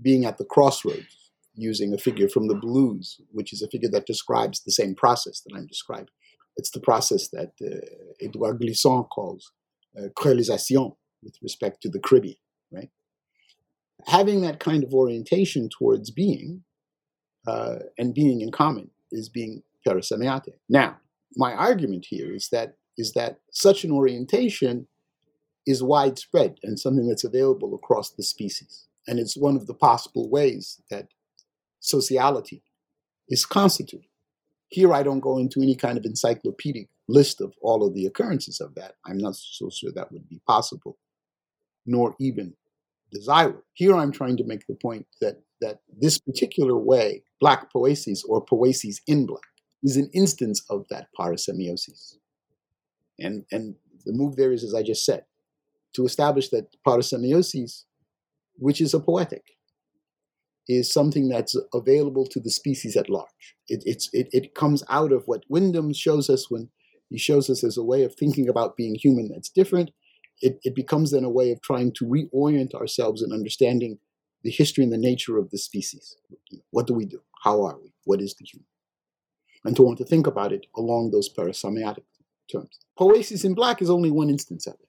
being 0.00 0.24
at 0.24 0.38
the 0.38 0.44
crossroads, 0.44 1.30
using 1.54 1.94
a 1.94 1.98
figure 1.98 2.28
from 2.28 2.48
the 2.48 2.54
blues, 2.54 3.20
which 3.30 3.52
is 3.52 3.62
a 3.62 3.68
figure 3.68 3.88
that 3.90 4.06
describes 4.06 4.60
the 4.60 4.72
same 4.72 4.94
process 4.94 5.40
that 5.40 5.54
I'm 5.56 5.66
describing. 5.66 6.08
It's 6.56 6.70
the 6.70 6.80
process 6.80 7.28
that 7.28 7.52
uh, 7.62 7.86
Edouard 8.20 8.60
Glissant 8.60 9.08
calls 9.08 9.52
uh, 9.96 10.08
créolisation 10.16 10.96
with 11.22 11.36
respect 11.42 11.80
to 11.82 11.88
the 11.88 12.00
Caribbean, 12.00 12.36
right? 12.72 12.90
Having 14.06 14.42
that 14.42 14.60
kind 14.60 14.84
of 14.84 14.92
orientation 14.92 15.68
towards 15.68 16.10
being 16.10 16.62
uh, 17.46 17.76
and 17.98 18.14
being 18.14 18.40
in 18.40 18.50
common 18.50 18.90
is 19.10 19.28
being 19.28 19.62
parasemiotic. 19.86 20.54
Now, 20.68 20.98
my 21.36 21.52
argument 21.52 22.06
here 22.08 22.34
is 22.34 22.48
that 22.50 22.76
is 22.96 23.12
that 23.12 23.40
such 23.50 23.84
an 23.84 23.90
orientation 23.90 24.86
is 25.66 25.82
widespread 25.82 26.58
and 26.62 26.78
something 26.78 27.08
that's 27.08 27.24
available 27.24 27.74
across 27.74 28.10
the 28.10 28.22
species. 28.22 28.86
And 29.06 29.18
it's 29.18 29.36
one 29.36 29.56
of 29.56 29.66
the 29.66 29.74
possible 29.74 30.30
ways 30.30 30.80
that 30.90 31.08
sociality 31.80 32.62
is 33.28 33.44
constituted. 33.44 34.06
Here, 34.68 34.92
I 34.92 35.02
don't 35.02 35.20
go 35.20 35.38
into 35.38 35.60
any 35.60 35.74
kind 35.74 35.98
of 35.98 36.04
encyclopedic 36.04 36.88
list 37.08 37.40
of 37.40 37.54
all 37.60 37.86
of 37.86 37.94
the 37.94 38.06
occurrences 38.06 38.60
of 38.60 38.74
that. 38.74 38.94
I'm 39.04 39.18
not 39.18 39.36
so 39.36 39.70
sure 39.70 39.92
that 39.94 40.12
would 40.12 40.28
be 40.28 40.40
possible, 40.46 40.98
nor 41.86 42.14
even 42.18 42.54
desirable. 43.14 43.62
Here, 43.72 43.94
I'm 43.94 44.12
trying 44.12 44.36
to 44.36 44.44
make 44.44 44.66
the 44.66 44.74
point 44.74 45.06
that, 45.20 45.40
that 45.60 45.80
this 45.98 46.18
particular 46.18 46.76
way, 46.76 47.22
Black 47.40 47.72
poesis 47.72 48.24
or 48.28 48.44
poesis 48.44 49.00
in 49.06 49.24
Black, 49.26 49.40
is 49.82 49.96
an 49.96 50.10
instance 50.12 50.64
of 50.68 50.86
that 50.90 51.08
parasemiosis. 51.18 52.16
And, 53.18 53.44
and 53.52 53.76
the 54.04 54.12
move 54.12 54.36
there 54.36 54.52
is, 54.52 54.64
as 54.64 54.74
I 54.74 54.82
just 54.82 55.04
said, 55.04 55.24
to 55.94 56.04
establish 56.04 56.48
that 56.50 56.68
parasemiosis, 56.86 57.84
which 58.56 58.80
is 58.80 58.94
a 58.94 59.00
poetic, 59.00 59.44
is 60.66 60.92
something 60.92 61.28
that's 61.28 61.56
available 61.72 62.26
to 62.26 62.40
the 62.40 62.50
species 62.50 62.96
at 62.96 63.10
large. 63.10 63.54
It, 63.68 63.82
it's, 63.84 64.08
it, 64.12 64.28
it 64.32 64.54
comes 64.54 64.82
out 64.88 65.12
of 65.12 65.24
what 65.26 65.44
Windham 65.48 65.92
shows 65.92 66.30
us 66.30 66.50
when 66.50 66.70
he 67.10 67.18
shows 67.18 67.50
us 67.50 67.62
as 67.62 67.76
a 67.76 67.84
way 67.84 68.02
of 68.02 68.14
thinking 68.14 68.48
about 68.48 68.76
being 68.76 68.94
human 68.94 69.28
that's 69.28 69.50
different. 69.50 69.90
It, 70.46 70.60
it 70.62 70.74
becomes 70.74 71.10
then 71.10 71.24
a 71.24 71.30
way 71.30 71.52
of 71.52 71.62
trying 71.62 71.90
to 71.94 72.04
reorient 72.04 72.74
ourselves 72.74 73.22
in 73.22 73.32
understanding 73.32 73.98
the 74.42 74.50
history 74.50 74.84
and 74.84 74.92
the 74.92 74.98
nature 74.98 75.38
of 75.38 75.48
the 75.50 75.56
species. 75.56 76.16
What 76.70 76.86
do 76.86 76.92
we 76.92 77.06
do? 77.06 77.20
How 77.44 77.62
are 77.62 77.78
we? 77.82 77.94
What 78.04 78.20
is 78.20 78.34
the 78.34 78.44
human? 78.44 78.66
And 79.64 79.74
to 79.76 79.82
want 79.82 79.96
to 79.98 80.04
think 80.04 80.26
about 80.26 80.52
it 80.52 80.66
along 80.76 81.10
those 81.10 81.32
parasemiotic 81.32 82.04
terms. 82.52 82.78
Poesis 82.98 83.42
in 83.42 83.54
black 83.54 83.80
is 83.80 83.88
only 83.88 84.10
one 84.10 84.28
instance 84.28 84.66
of 84.66 84.74
it. 84.74 84.88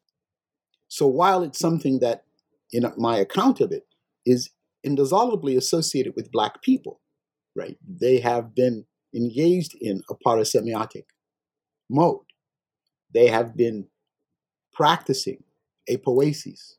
So 0.90 1.08
while 1.08 1.42
it's 1.42 1.58
something 1.58 2.00
that, 2.00 2.26
in 2.74 2.84
my 2.98 3.18
account 3.18 3.62
of 3.62 3.72
it, 3.72 3.88
is 4.26 4.50
indissolubly 4.84 5.56
associated 5.56 6.14
with 6.18 6.34
black 6.34 6.62
people, 6.62 7.00
right? 7.56 7.78
They 7.88 8.20
have 8.20 8.54
been 8.54 8.86
engaged 9.16 9.74
in 9.80 10.04
a 10.10 10.16
parasemiotic 10.16 11.06
mode. 11.90 12.28
They 13.14 13.28
have 13.28 13.56
been 13.56 13.88
practicing 14.74 15.45
a 15.88 15.98
poesis 15.98 16.78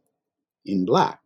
in 0.65 0.85
black, 0.85 1.21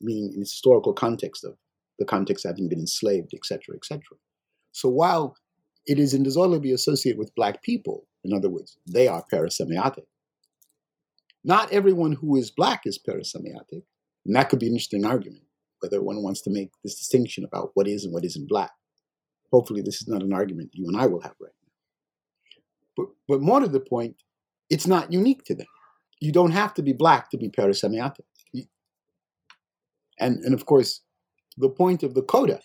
meaning 0.00 0.32
in 0.34 0.40
historical 0.40 0.92
context 0.92 1.44
of 1.44 1.56
the 1.98 2.04
context 2.04 2.46
having 2.46 2.68
been 2.68 2.80
enslaved, 2.80 3.32
etc., 3.34 3.76
etc. 3.76 4.00
So 4.72 4.88
while 4.88 5.36
it 5.86 5.98
is 5.98 6.14
indissolubly 6.14 6.72
associated 6.72 7.18
with 7.18 7.34
black 7.34 7.62
people, 7.62 8.06
in 8.24 8.32
other 8.32 8.48
words, 8.50 8.78
they 8.86 9.06
are 9.06 9.24
parasemiotic. 9.32 10.06
Not 11.44 11.70
everyone 11.72 12.12
who 12.12 12.36
is 12.36 12.50
black 12.50 12.82
is 12.84 12.98
parasemiotic, 12.98 13.82
and 14.26 14.34
that 14.34 14.48
could 14.48 14.58
be 14.58 14.66
an 14.66 14.72
interesting 14.72 15.04
argument 15.04 15.44
whether 15.84 16.02
one 16.02 16.22
wants 16.22 16.40
to 16.40 16.50
make 16.50 16.70
this 16.82 16.94
distinction 16.94 17.44
about 17.44 17.70
what 17.74 17.86
is 17.86 18.04
and 18.04 18.14
what 18.14 18.24
isn't 18.24 18.48
black. 18.48 18.70
Hopefully, 19.52 19.82
this 19.82 20.00
is 20.00 20.08
not 20.08 20.22
an 20.22 20.32
argument 20.32 20.70
you 20.72 20.86
and 20.86 20.96
I 20.96 21.06
will 21.06 21.20
have 21.20 21.34
right 21.38 21.52
now. 21.62 21.72
But, 22.96 23.06
but 23.28 23.42
more 23.42 23.60
to 23.60 23.68
the 23.68 23.80
point, 23.80 24.16
it's 24.70 24.86
not 24.86 25.12
unique 25.12 25.44
to 25.44 25.54
them. 25.54 25.66
You 26.24 26.32
don't 26.32 26.52
have 26.52 26.72
to 26.74 26.82
be 26.82 26.94
black 26.94 27.30
to 27.30 27.36
be 27.36 27.50
parasemiotic. 27.50 28.24
And, 30.18 30.38
and 30.44 30.54
of 30.54 30.64
course, 30.64 31.02
the 31.58 31.68
point 31.68 32.02
of 32.02 32.14
the 32.14 32.22
coda 32.22 32.60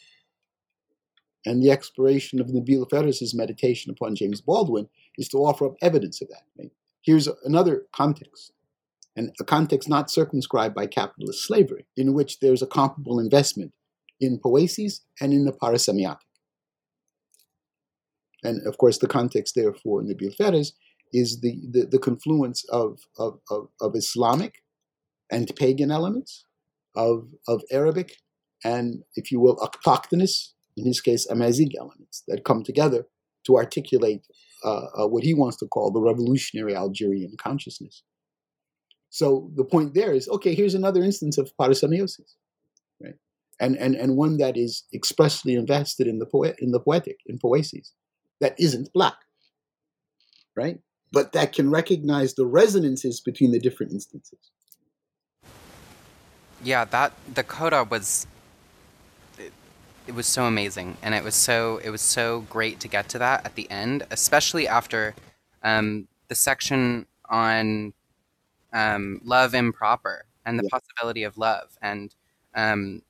and 1.45 1.62
the 1.62 1.70
exploration 1.70 2.39
of 2.39 2.47
Nabile 2.47 2.88
Farès's 2.89 3.34
meditation 3.36 3.91
upon 3.91 4.16
James 4.16 4.39
Baldwin 4.39 4.88
is 5.18 5.28
to 5.30 5.38
offer 5.39 5.66
up 5.66 5.76
evidence 5.82 6.22
of 6.22 6.30
that. 6.30 6.70
Here's 7.01 7.28
another 7.43 7.84
context 7.91 8.53
and 9.18 9.34
a 9.41 9.43
context 9.43 9.89
not 9.89 10.10
circumscribed 10.10 10.74
by 10.74 10.86
capitalist 10.86 11.45
slavery, 11.45 11.86
in 11.97 12.14
which 12.14 12.39
there's 12.39 12.62
a 12.62 12.68
comparable 12.68 13.20
investment 13.20 13.74
in 14.22 14.39
poesis 14.39 15.01
and 15.20 15.34
in 15.34 15.43
the 15.43 15.51
parasemiotic. 15.51 16.18
And 18.41 18.66
of 18.66 18.78
course, 18.78 18.99
the 18.99 19.07
context 19.07 19.55
there 19.55 19.74
for 19.74 20.01
Nabil 20.01 20.34
Ferris 20.34 20.72
is 21.12 21.41
the, 21.41 21.60
the, 21.72 21.86
the 21.86 21.99
confluence 21.99 22.64
of, 22.70 22.99
of, 23.18 23.39
of, 23.49 23.70
of, 23.82 23.95
Islamic 23.95 24.64
and 25.32 25.51
pagan 25.55 25.91
elements, 25.91 26.45
of, 26.95 27.28
of 27.47 27.64
Arabic 27.72 28.18
and, 28.64 29.03
if 29.16 29.32
you 29.32 29.39
will, 29.39 29.57
autochthonous, 29.57 30.53
in 30.76 30.86
his 30.86 31.01
case, 31.01 31.26
Amazigh 31.28 31.72
elements 31.80 32.24
that 32.28 32.43
come 32.43 32.64
together 32.64 33.05
to 33.45 33.57
articulate 33.57 34.26
uh, 34.64 34.86
uh, 34.97 35.07
what 35.07 35.24
he 35.24 35.34
wants 35.34 35.57
to 35.57 35.68
call 35.68 35.91
the 35.91 36.01
revolutionary 36.01 36.76
Algerian 36.76 37.36
consciousness. 37.38 38.03
So 39.10 39.49
the 39.55 39.64
point 39.64 39.93
there 39.93 40.14
is, 40.14 40.28
okay, 40.30 40.53
here's 40.53 40.76
another 40.76 41.03
instance 41.03 41.38
of 41.38 41.51
parasemiosis, 41.60 42.36
right? 43.01 43.16
And, 43.60 43.76
and, 43.78 43.95
and 43.95 44.16
one 44.16 44.38
that 44.38 44.55
is 44.55 44.84
expressly 44.93 45.55
invested 45.55 46.07
in 46.07 46.20
the 46.20 46.26
poet 46.26 46.55
in 46.60 46.72
the 46.72 46.80
poetic, 46.80 47.18
in 47.26 47.39
poesis, 47.39 47.93
that 48.39 48.55
isn't 48.60 48.93
black, 48.93 49.16
right? 50.55 50.80
But 51.12 51.32
that 51.34 51.53
can 51.53 51.70
recognize 51.70 52.36
the 52.36 52.45
resonances 52.45 53.20
between 53.20 53.51
the 53.51 53.60
different 53.60 53.91
instances. 53.91 54.51
Yeah, 56.64 56.86
that 56.86 57.14
the 57.34 57.43
coda 57.43 57.84
was 57.84 58.28
it, 59.38 59.53
it 60.05 60.14
was 60.14 60.28
so 60.28 60.43
amazing, 60.43 60.97
and 61.01 61.16
it 61.16 61.24
was 61.24 61.36
so 61.36 61.80
it 61.84 61.89
was 61.89 62.01
so 62.01 62.41
great 62.41 62.80
to 62.82 62.88
get 62.88 63.10
to 63.10 63.20
that 63.20 63.45
at 63.45 63.55
the 63.55 63.70
end, 63.72 64.05
especially 64.12 64.68
after 64.68 65.16
um, 65.64 66.07
the 66.28 66.36
section 66.36 67.05
on 67.30 67.93
um, 68.74 69.22
love 69.24 69.53
improper 69.53 70.26
and 70.45 70.60
the 70.60 70.64
yeah. 70.64 70.70
possibility 70.72 71.24
of 71.24 71.38
love 71.38 71.78
and 71.82 72.16
um, 72.55 73.01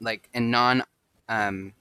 like 0.00 0.28
in 0.32 0.50
non 0.50 0.82
um, 1.28 1.72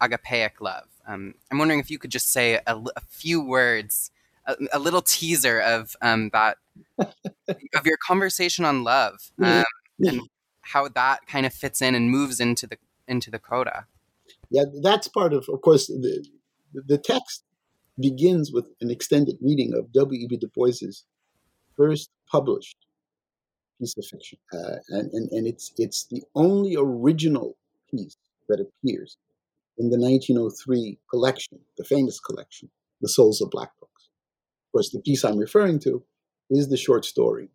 agapeic 0.00 0.60
love. 0.60 0.86
Um, 1.06 1.34
I'm 1.50 1.58
wondering 1.58 1.80
if 1.80 1.90
you 1.90 1.98
could 1.98 2.10
just 2.10 2.32
say 2.32 2.60
a, 2.66 2.76
a 2.96 3.00
few 3.08 3.44
words, 3.44 4.10
a, 4.46 4.56
a, 4.72 4.78
little 4.78 5.02
teaser 5.02 5.60
of 5.60 5.96
um, 6.00 6.30
that 6.32 6.58
of 6.98 7.86
your 7.86 7.96
conversation 7.96 8.64
on 8.64 8.84
love 8.84 9.30
um, 9.42 9.64
and 10.00 10.22
how 10.62 10.88
that 10.88 11.26
kind 11.26 11.44
of 11.46 11.52
fits 11.52 11.82
in 11.82 11.94
and 11.94 12.10
moves 12.10 12.40
into 12.40 12.66
the 12.66 12.78
into 13.08 13.30
the 13.30 13.38
coda. 13.38 13.86
Yeah, 14.50 14.64
that's 14.82 15.08
part 15.08 15.32
of, 15.32 15.48
of 15.48 15.60
course, 15.62 15.86
the 15.88 16.24
the 16.72 16.98
text 16.98 17.44
begins 17.98 18.52
with 18.52 18.66
an 18.80 18.90
extended 18.90 19.36
reading 19.40 19.74
of 19.74 19.92
W. 19.92 20.24
E. 20.24 20.26
B. 20.28 20.36
Du 20.36 20.48
Bois's 20.54 21.04
first 21.76 22.10
published 22.30 22.76
piece 23.78 23.94
of 23.98 24.06
fiction, 24.06 24.38
uh, 24.52 24.76
and, 24.90 25.10
and 25.12 25.30
and 25.32 25.46
it's 25.46 25.72
it's 25.78 26.06
the 26.06 26.22
only 26.34 26.76
original 26.78 27.56
piece 27.90 28.16
that 28.48 28.60
appears 28.60 29.16
in 29.82 29.90
the 29.90 29.98
1903 29.98 30.96
collection, 31.10 31.58
the 31.76 31.84
famous 31.84 32.20
collection, 32.20 32.70
The 33.00 33.08
Souls 33.08 33.42
of 33.42 33.50
Black 33.50 33.70
Folk. 33.80 33.90
Of 33.90 34.72
course, 34.72 34.90
the 34.92 35.00
piece 35.00 35.24
I'm 35.24 35.38
referring 35.38 35.80
to 35.80 36.04
is 36.50 36.68
the 36.68 36.76
short 36.76 37.04
story 37.04 37.48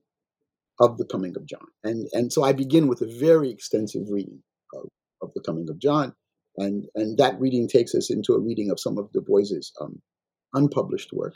of 0.81 0.97
the 0.97 1.05
coming 1.05 1.35
of 1.37 1.45
John, 1.45 1.67
and 1.85 2.07
and 2.11 2.31
so 2.31 2.43
I 2.43 2.51
begin 2.51 2.87
with 2.87 3.01
a 3.01 3.07
very 3.19 3.49
extensive 3.49 4.09
reading 4.09 4.43
of, 4.73 4.89
of 5.21 5.31
the 5.35 5.41
coming 5.41 5.69
of 5.69 5.79
John, 5.79 6.13
and 6.57 6.85
and 6.95 7.17
that 7.17 7.39
reading 7.39 7.67
takes 7.67 7.95
us 7.95 8.11
into 8.11 8.33
a 8.33 8.39
reading 8.39 8.69
of 8.71 8.79
some 8.79 8.97
of 8.97 9.11
Du 9.13 9.21
Bois's 9.21 9.71
um, 9.79 10.01
unpublished 10.53 11.13
work, 11.13 11.35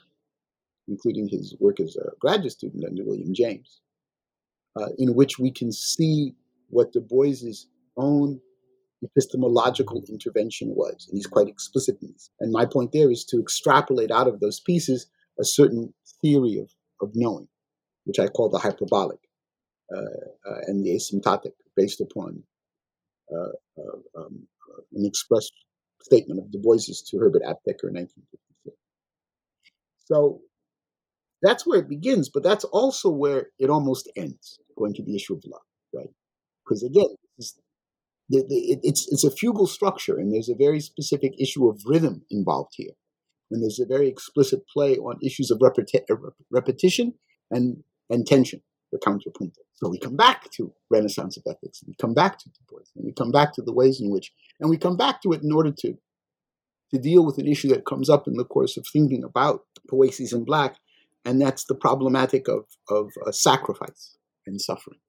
including 0.89 1.29
his 1.29 1.55
work 1.61 1.79
as 1.79 1.95
a 1.95 2.11
graduate 2.19 2.51
student 2.51 2.83
under 2.85 3.05
William 3.05 3.33
James, 3.33 3.79
uh, 4.75 4.89
in 4.97 5.15
which 5.15 5.39
we 5.39 5.51
can 5.51 5.71
see 5.71 6.35
what 6.69 6.91
Du 6.91 6.99
Bois's 6.99 7.67
own 7.95 8.41
epistemological 9.03 10.03
intervention 10.09 10.69
was. 10.75 11.07
And 11.09 11.17
he's 11.17 11.27
quite 11.27 11.47
explicit 11.47 11.97
in 12.01 12.11
this. 12.11 12.29
And 12.39 12.51
my 12.51 12.65
point 12.65 12.91
there 12.91 13.11
is 13.11 13.25
to 13.25 13.39
extrapolate 13.39 14.11
out 14.11 14.27
of 14.27 14.39
those 14.39 14.59
pieces 14.59 15.07
a 15.39 15.45
certain 15.45 15.93
theory 16.21 16.57
of, 16.57 16.71
of 17.01 17.11
knowing, 17.15 17.47
which 18.05 18.19
I 18.19 18.27
call 18.27 18.49
the 18.49 18.59
hyperbolic 18.59 19.19
uh, 19.95 20.49
uh, 20.49 20.59
and 20.67 20.85
the 20.85 20.91
asymptotic, 20.91 21.53
based 21.75 22.01
upon 22.01 22.43
uh, 23.31 23.81
uh 23.81 24.21
um, 24.21 24.47
an 24.93 25.05
express 25.05 25.49
statement 26.01 26.39
of 26.39 26.51
Du 26.51 26.59
Bois's 26.59 27.01
to 27.03 27.17
Herbert 27.17 27.43
Aptheker 27.43 27.87
in 27.89 27.95
1956. 27.95 28.77
So 30.05 30.41
that's 31.41 31.65
where 31.65 31.79
it 31.79 31.89
begins, 31.89 32.29
but 32.29 32.43
that's 32.43 32.63
also 32.65 33.09
where 33.09 33.47
it 33.59 33.69
almost 33.69 34.11
ends, 34.15 34.59
going 34.77 34.93
to 34.95 35.03
the 35.03 35.15
issue 35.15 35.33
of 35.33 35.43
love, 35.45 35.61
right? 35.93 36.09
Because 36.63 36.83
again, 36.83 37.15
it's, 38.31 38.81
it's, 38.83 39.11
it's 39.11 39.23
a 39.23 39.31
fugal 39.31 39.67
structure, 39.67 40.17
and 40.17 40.33
there's 40.33 40.49
a 40.49 40.55
very 40.55 40.79
specific 40.79 41.33
issue 41.39 41.67
of 41.67 41.81
rhythm 41.85 42.23
involved 42.29 42.73
here. 42.75 42.91
And 43.49 43.61
there's 43.61 43.79
a 43.79 43.85
very 43.85 44.07
explicit 44.07 44.61
play 44.73 44.97
on 44.97 45.19
issues 45.21 45.51
of 45.51 45.59
repeti- 45.59 46.09
uh, 46.09 46.15
repetition 46.49 47.13
and, 47.49 47.83
and 48.09 48.25
tension, 48.25 48.61
the 48.91 48.99
counterpunto. 48.99 49.57
So 49.73 49.89
we 49.89 49.99
come 49.99 50.15
back 50.15 50.49
to 50.51 50.71
Renaissance 50.89 51.37
of 51.37 51.43
ethics, 51.47 51.83
we 51.85 51.95
come 51.99 52.13
back 52.13 52.37
to 52.39 52.49
Du 52.49 52.59
Bois, 52.69 52.83
and 52.95 53.03
we 53.05 53.11
come 53.11 53.31
back 53.31 53.53
to 53.55 53.61
the 53.61 53.73
ways 53.73 53.99
in 53.99 54.09
which, 54.09 54.31
and 54.59 54.69
we 54.69 54.77
come 54.77 54.95
back 54.95 55.21
to 55.23 55.33
it 55.33 55.41
in 55.43 55.51
order 55.51 55.71
to, 55.71 55.97
to 56.93 56.99
deal 56.99 57.25
with 57.25 57.37
an 57.39 57.47
issue 57.47 57.69
that 57.69 57.85
comes 57.85 58.09
up 58.09 58.27
in 58.27 58.35
the 58.35 58.45
course 58.45 58.77
of 58.77 58.85
thinking 58.91 59.23
about 59.23 59.61
Poiesis 59.91 60.33
in 60.33 60.45
Black, 60.45 60.75
and 61.25 61.41
that's 61.41 61.65
the 61.65 61.75
problematic 61.75 62.47
of, 62.47 62.65
of 62.89 63.11
uh, 63.25 63.31
sacrifice 63.31 64.17
and 64.45 64.61
suffering. 64.61 64.99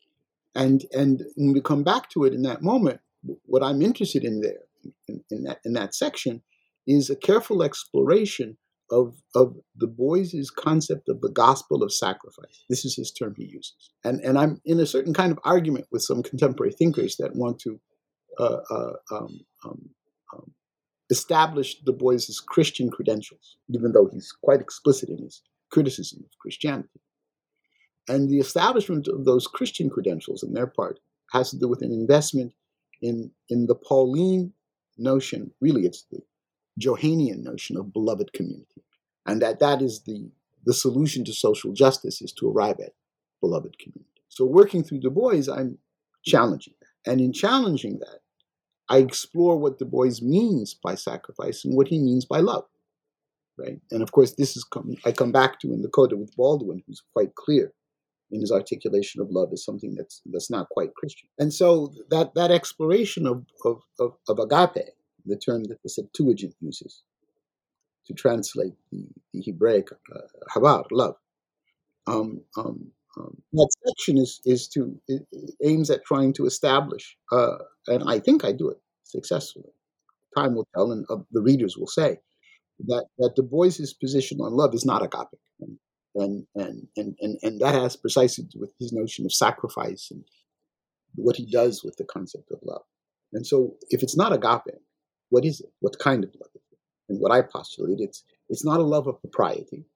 And, 0.54 0.84
and 0.92 1.22
when 1.36 1.52
we 1.52 1.60
come 1.60 1.84
back 1.84 2.10
to 2.10 2.24
it 2.24 2.34
in 2.34 2.42
that 2.42 2.62
moment, 2.62 3.00
what 3.44 3.62
I'm 3.62 3.82
interested 3.82 4.24
in 4.24 4.40
there, 4.40 4.60
in, 5.08 5.22
in 5.30 5.44
that, 5.44 5.60
in 5.64 5.72
that 5.74 5.94
section, 5.94 6.42
is 6.86 7.10
a 7.10 7.16
careful 7.16 7.62
exploration 7.62 8.56
of, 8.90 9.16
of 9.34 9.56
Du 9.78 9.86
Bois's 9.86 10.50
concept 10.50 11.08
of 11.08 11.20
the 11.20 11.30
gospel 11.30 11.82
of 11.82 11.92
sacrifice. 11.92 12.64
This 12.68 12.84
is 12.84 12.94
his 12.94 13.10
term 13.10 13.34
he 13.36 13.44
uses. 13.44 13.90
And, 14.04 14.20
and 14.20 14.38
I'm 14.38 14.60
in 14.64 14.80
a 14.80 14.86
certain 14.86 15.14
kind 15.14 15.32
of 15.32 15.38
argument 15.44 15.86
with 15.90 16.02
some 16.02 16.22
contemporary 16.22 16.72
thinkers 16.72 17.16
that 17.16 17.34
want 17.34 17.58
to 17.60 17.80
uh, 18.38 18.58
uh, 18.70 18.92
um, 19.10 19.40
um, 19.64 19.90
um, 20.34 20.52
establish 21.10 21.80
Du 21.80 21.92
Bois's 21.92 22.40
Christian 22.40 22.90
credentials, 22.90 23.56
even 23.70 23.92
though 23.92 24.08
he's 24.12 24.32
quite 24.42 24.60
explicit 24.60 25.08
in 25.08 25.22
his 25.22 25.42
criticism 25.70 26.22
of 26.24 26.38
Christianity. 26.38 27.00
And 28.08 28.28
the 28.28 28.40
establishment 28.40 29.08
of 29.08 29.24
those 29.24 29.46
Christian 29.46 29.88
credentials 29.88 30.42
on 30.42 30.52
their 30.52 30.66
part 30.66 30.98
has 31.32 31.50
to 31.50 31.58
do 31.58 31.68
with 31.68 31.82
an 31.82 31.92
investment 31.92 32.52
in, 33.02 33.30
in 33.48 33.66
the 33.66 33.74
Pauline 33.74 34.52
notion, 34.96 35.52
really 35.60 35.84
it's 35.84 36.04
the 36.10 36.20
Johannine 36.78 37.42
notion 37.42 37.76
of 37.76 37.92
beloved 37.92 38.32
community. 38.32 38.82
And 39.26 39.42
that 39.42 39.60
that 39.60 39.82
is 39.82 40.02
the, 40.04 40.30
the 40.64 40.72
solution 40.72 41.24
to 41.24 41.32
social 41.32 41.72
justice 41.72 42.22
is 42.22 42.32
to 42.34 42.48
arrive 42.48 42.80
at 42.80 42.94
beloved 43.40 43.78
community. 43.78 44.22
So 44.28 44.46
working 44.46 44.82
through 44.82 45.00
Du 45.00 45.10
Bois, 45.10 45.52
I'm 45.52 45.78
challenging 46.24 46.74
that. 46.80 47.10
And 47.10 47.20
in 47.20 47.32
challenging 47.32 47.98
that, 47.98 48.20
I 48.88 48.98
explore 48.98 49.56
what 49.58 49.78
Du 49.78 49.84
Bois 49.84 50.20
means 50.22 50.74
by 50.74 50.94
sacrifice 50.94 51.64
and 51.64 51.76
what 51.76 51.88
he 51.88 51.98
means 51.98 52.24
by 52.24 52.38
love. 52.40 52.64
Right? 53.58 53.80
And 53.90 54.02
of 54.02 54.12
course, 54.12 54.32
this 54.32 54.56
is 54.56 54.64
come, 54.64 54.96
I 55.04 55.12
come 55.12 55.30
back 55.30 55.60
to 55.60 55.72
in 55.72 55.82
the 55.82 55.88
coda 55.88 56.16
with 56.16 56.34
Baldwin, 56.36 56.82
who's 56.86 57.02
quite 57.12 57.34
clear 57.34 57.72
in 58.32 58.40
his 58.40 58.50
articulation 58.50 59.20
of 59.20 59.30
love 59.30 59.50
is 59.52 59.64
something 59.64 59.94
that's 59.94 60.22
that's 60.32 60.50
not 60.50 60.68
quite 60.70 60.94
Christian. 60.94 61.28
And 61.38 61.52
so 61.52 61.92
that 62.10 62.34
that 62.34 62.50
exploration 62.50 63.26
of 63.26 63.44
of, 63.64 63.82
of, 64.00 64.14
of 64.28 64.38
agape, 64.38 64.88
the 65.26 65.36
term 65.36 65.64
that 65.64 65.82
the 65.82 65.90
Septuagint 65.90 66.54
uses 66.60 67.02
to 68.06 68.14
translate 68.14 68.74
the, 68.90 69.06
the 69.32 69.42
Hebraic 69.42 69.88
uh, 70.12 70.82
love, 70.90 71.14
um, 72.06 72.40
um, 72.56 72.90
um, 73.16 73.36
that 73.52 73.70
section 73.86 74.16
is 74.18 74.40
is 74.44 74.66
to 74.68 74.98
aims 75.62 75.90
at 75.90 76.04
trying 76.04 76.32
to 76.34 76.46
establish, 76.46 77.16
uh, 77.30 77.58
and 77.86 78.02
I 78.06 78.18
think 78.18 78.44
I 78.44 78.52
do 78.52 78.70
it 78.70 78.78
successfully. 79.04 79.72
Time 80.36 80.54
will 80.54 80.66
tell, 80.74 80.90
and 80.90 81.04
uh, 81.10 81.18
the 81.30 81.42
readers 81.42 81.76
will 81.76 81.86
say 81.86 82.18
that 82.86 83.04
that 83.18 83.36
Du 83.36 83.42
Bois's 83.42 83.92
position 83.92 84.40
on 84.40 84.54
love 84.54 84.74
is 84.74 84.86
not 84.86 85.02
agape, 85.02 85.38
and 86.14 86.46
and 86.54 86.88
and 86.96 87.16
and 87.20 87.38
and, 87.42 87.60
that 87.60 87.74
has 87.74 87.96
precisely 87.96 88.46
with 88.56 88.72
his 88.78 88.92
notion 88.92 89.24
of 89.24 89.32
sacrifice 89.32 90.08
and 90.10 90.24
what 91.14 91.36
he 91.36 91.46
does 91.46 91.82
with 91.84 91.96
the 91.96 92.04
concept 92.04 92.50
of 92.50 92.58
love. 92.62 92.82
And 93.32 93.46
so, 93.46 93.76
if 93.90 94.02
it's 94.02 94.16
not 94.16 94.32
agape, 94.32 94.78
what 95.30 95.44
is 95.44 95.60
it? 95.60 95.70
What 95.80 95.98
kind 95.98 96.24
of 96.24 96.30
love 96.34 96.50
is 96.54 96.62
it? 96.72 96.78
And 97.08 97.20
what 97.20 97.32
I 97.32 97.42
postulate, 97.42 98.00
it's 98.00 98.24
it's 98.48 98.64
not 98.64 98.80
a 98.80 98.84
love 98.84 99.06
of 99.06 99.20
propriety. 99.20 99.86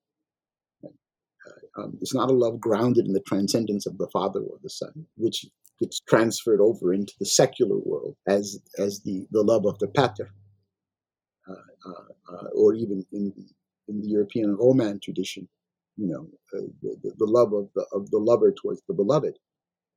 Uh, 0.85 1.83
um, 1.83 1.99
it's 2.01 2.14
not 2.14 2.31
a 2.31 2.35
love 2.35 2.61
grounded 2.61 3.07
in 3.07 3.12
the 3.12 3.23
transcendence 3.27 3.87
of 3.87 3.99
the 3.99 4.09
Father 4.12 4.41
or 4.41 4.59
the 4.62 4.71
Son, 4.71 5.07
which 5.17 5.47
gets 5.79 6.01
transferred 6.09 6.61
over 6.61 6.95
into 6.95 7.12
the 7.21 7.27
secular 7.27 7.77
world 7.77 8.17
as 8.27 8.59
as 8.79 9.03
the, 9.03 9.27
the 9.31 9.43
love 9.43 9.67
of 9.67 9.79
the 9.79 9.89
pater, 9.89 10.31
uh, 11.49 11.91
uh, 11.91 12.35
uh 12.35 12.49
or 12.55 12.75
even 12.75 13.05
in 13.12 13.33
the 13.37 13.47
in 13.89 14.01
the 14.01 14.09
European 14.09 14.57
Roman 14.57 14.99
tradition, 15.01 15.49
you 15.97 16.07
know, 16.07 16.28
uh, 16.55 16.66
the, 16.82 17.12
the, 17.18 17.26
love 17.26 17.53
of 17.53 17.68
the 17.74 17.86
of 17.92 18.11
the 18.11 18.18
lover 18.18 18.53
towards 18.53 18.82
the 18.86 18.94
beloved. 18.94 19.34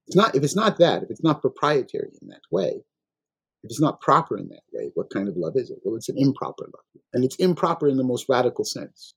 It's 0.07 0.15
not 0.15 0.35
if 0.35 0.43
it's 0.43 0.55
not 0.55 0.77
that, 0.77 1.03
if 1.03 1.09
it's 1.09 1.23
not 1.23 1.41
proprietary 1.41 2.09
in 2.21 2.29
that 2.29 2.41
way, 2.51 2.83
if 3.63 3.69
it's 3.69 3.81
not 3.81 4.01
proper 4.01 4.37
in 4.37 4.47
that 4.49 4.63
way, 4.73 4.91
what 4.95 5.09
kind 5.09 5.27
of 5.27 5.35
love 5.37 5.53
is 5.55 5.69
it? 5.69 5.79
Well, 5.83 5.95
it's 5.95 6.09
an 6.09 6.17
improper 6.17 6.65
love, 6.65 7.03
and 7.13 7.23
it's 7.23 7.35
improper 7.35 7.87
in 7.87 7.97
the 7.97 8.03
most 8.03 8.27
radical 8.29 8.63
sense, 8.63 9.13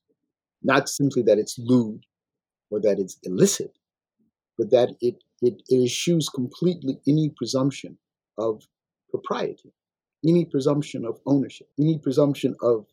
not 0.61 0.89
simply 0.89 1.23
that 1.23 1.39
it's 1.39 1.57
lewd 1.57 2.01
or 2.69 2.81
that 2.81 2.99
it's 2.99 3.17
illicit, 3.23 3.77
but 4.57 4.71
that 4.71 4.89
it 4.99 5.23
it, 5.41 5.61
it 5.69 5.85
eschews 5.85 6.29
completely 6.29 6.99
any 7.07 7.31
presumption 7.35 7.97
of 8.37 8.63
propriety, 9.09 9.73
any 10.27 10.45
presumption 10.45 11.05
of 11.05 11.19
ownership, 11.25 11.67
any 11.79 11.97
presumption 11.97 12.55
of 12.61 12.87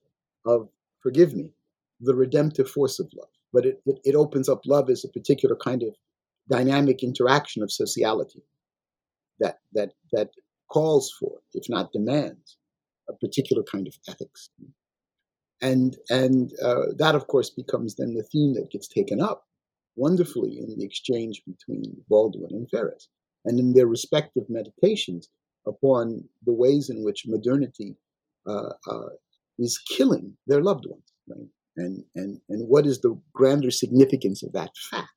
of 0.46 0.68
forgive 1.00 1.34
me, 1.34 1.52
the 2.00 2.14
redemptive 2.14 2.70
force 2.70 3.00
of 3.00 3.10
love 3.16 3.28
but 3.52 3.66
it, 3.66 3.80
it, 3.86 3.98
it 4.04 4.14
opens 4.14 4.48
up 4.48 4.60
love 4.66 4.90
as 4.90 5.04
a 5.04 5.08
particular 5.08 5.56
kind 5.56 5.82
of 5.82 5.94
dynamic 6.50 7.02
interaction 7.02 7.62
of 7.62 7.70
sociality 7.72 8.42
that 9.38 9.58
that 9.72 9.92
that 10.12 10.30
calls 10.70 11.12
for, 11.18 11.38
if 11.52 11.68
not 11.68 11.92
demands, 11.92 12.56
a 13.08 13.12
particular 13.14 13.62
kind 13.62 13.86
of 13.86 13.94
ethics. 14.08 14.50
And 15.60 15.96
and 16.08 16.52
uh, 16.62 16.86
that, 16.96 17.14
of 17.14 17.26
course, 17.26 17.50
becomes 17.50 17.96
then 17.96 18.14
the 18.14 18.22
theme 18.22 18.54
that 18.54 18.70
gets 18.70 18.88
taken 18.88 19.20
up 19.20 19.44
wonderfully 19.96 20.58
in 20.58 20.78
the 20.78 20.84
exchange 20.84 21.42
between 21.46 21.84
Baldwin 22.08 22.52
and 22.52 22.68
Farès, 22.70 23.08
and 23.44 23.58
in 23.58 23.72
their 23.72 23.86
respective 23.86 24.44
meditations 24.48 25.28
upon 25.66 26.24
the 26.46 26.52
ways 26.52 26.88
in 26.88 27.04
which 27.04 27.26
modernity 27.26 27.96
uh, 28.46 28.70
uh, 28.90 29.10
is 29.58 29.78
killing 29.78 30.36
their 30.46 30.62
loved 30.62 30.86
ones. 30.86 31.12
Right? 31.28 31.48
And 31.80 32.04
and 32.14 32.40
and 32.48 32.68
what 32.68 32.86
is 32.86 33.00
the 33.00 33.18
grander 33.32 33.70
significance 33.70 34.42
of 34.42 34.52
that 34.52 34.70
fact 34.90 35.08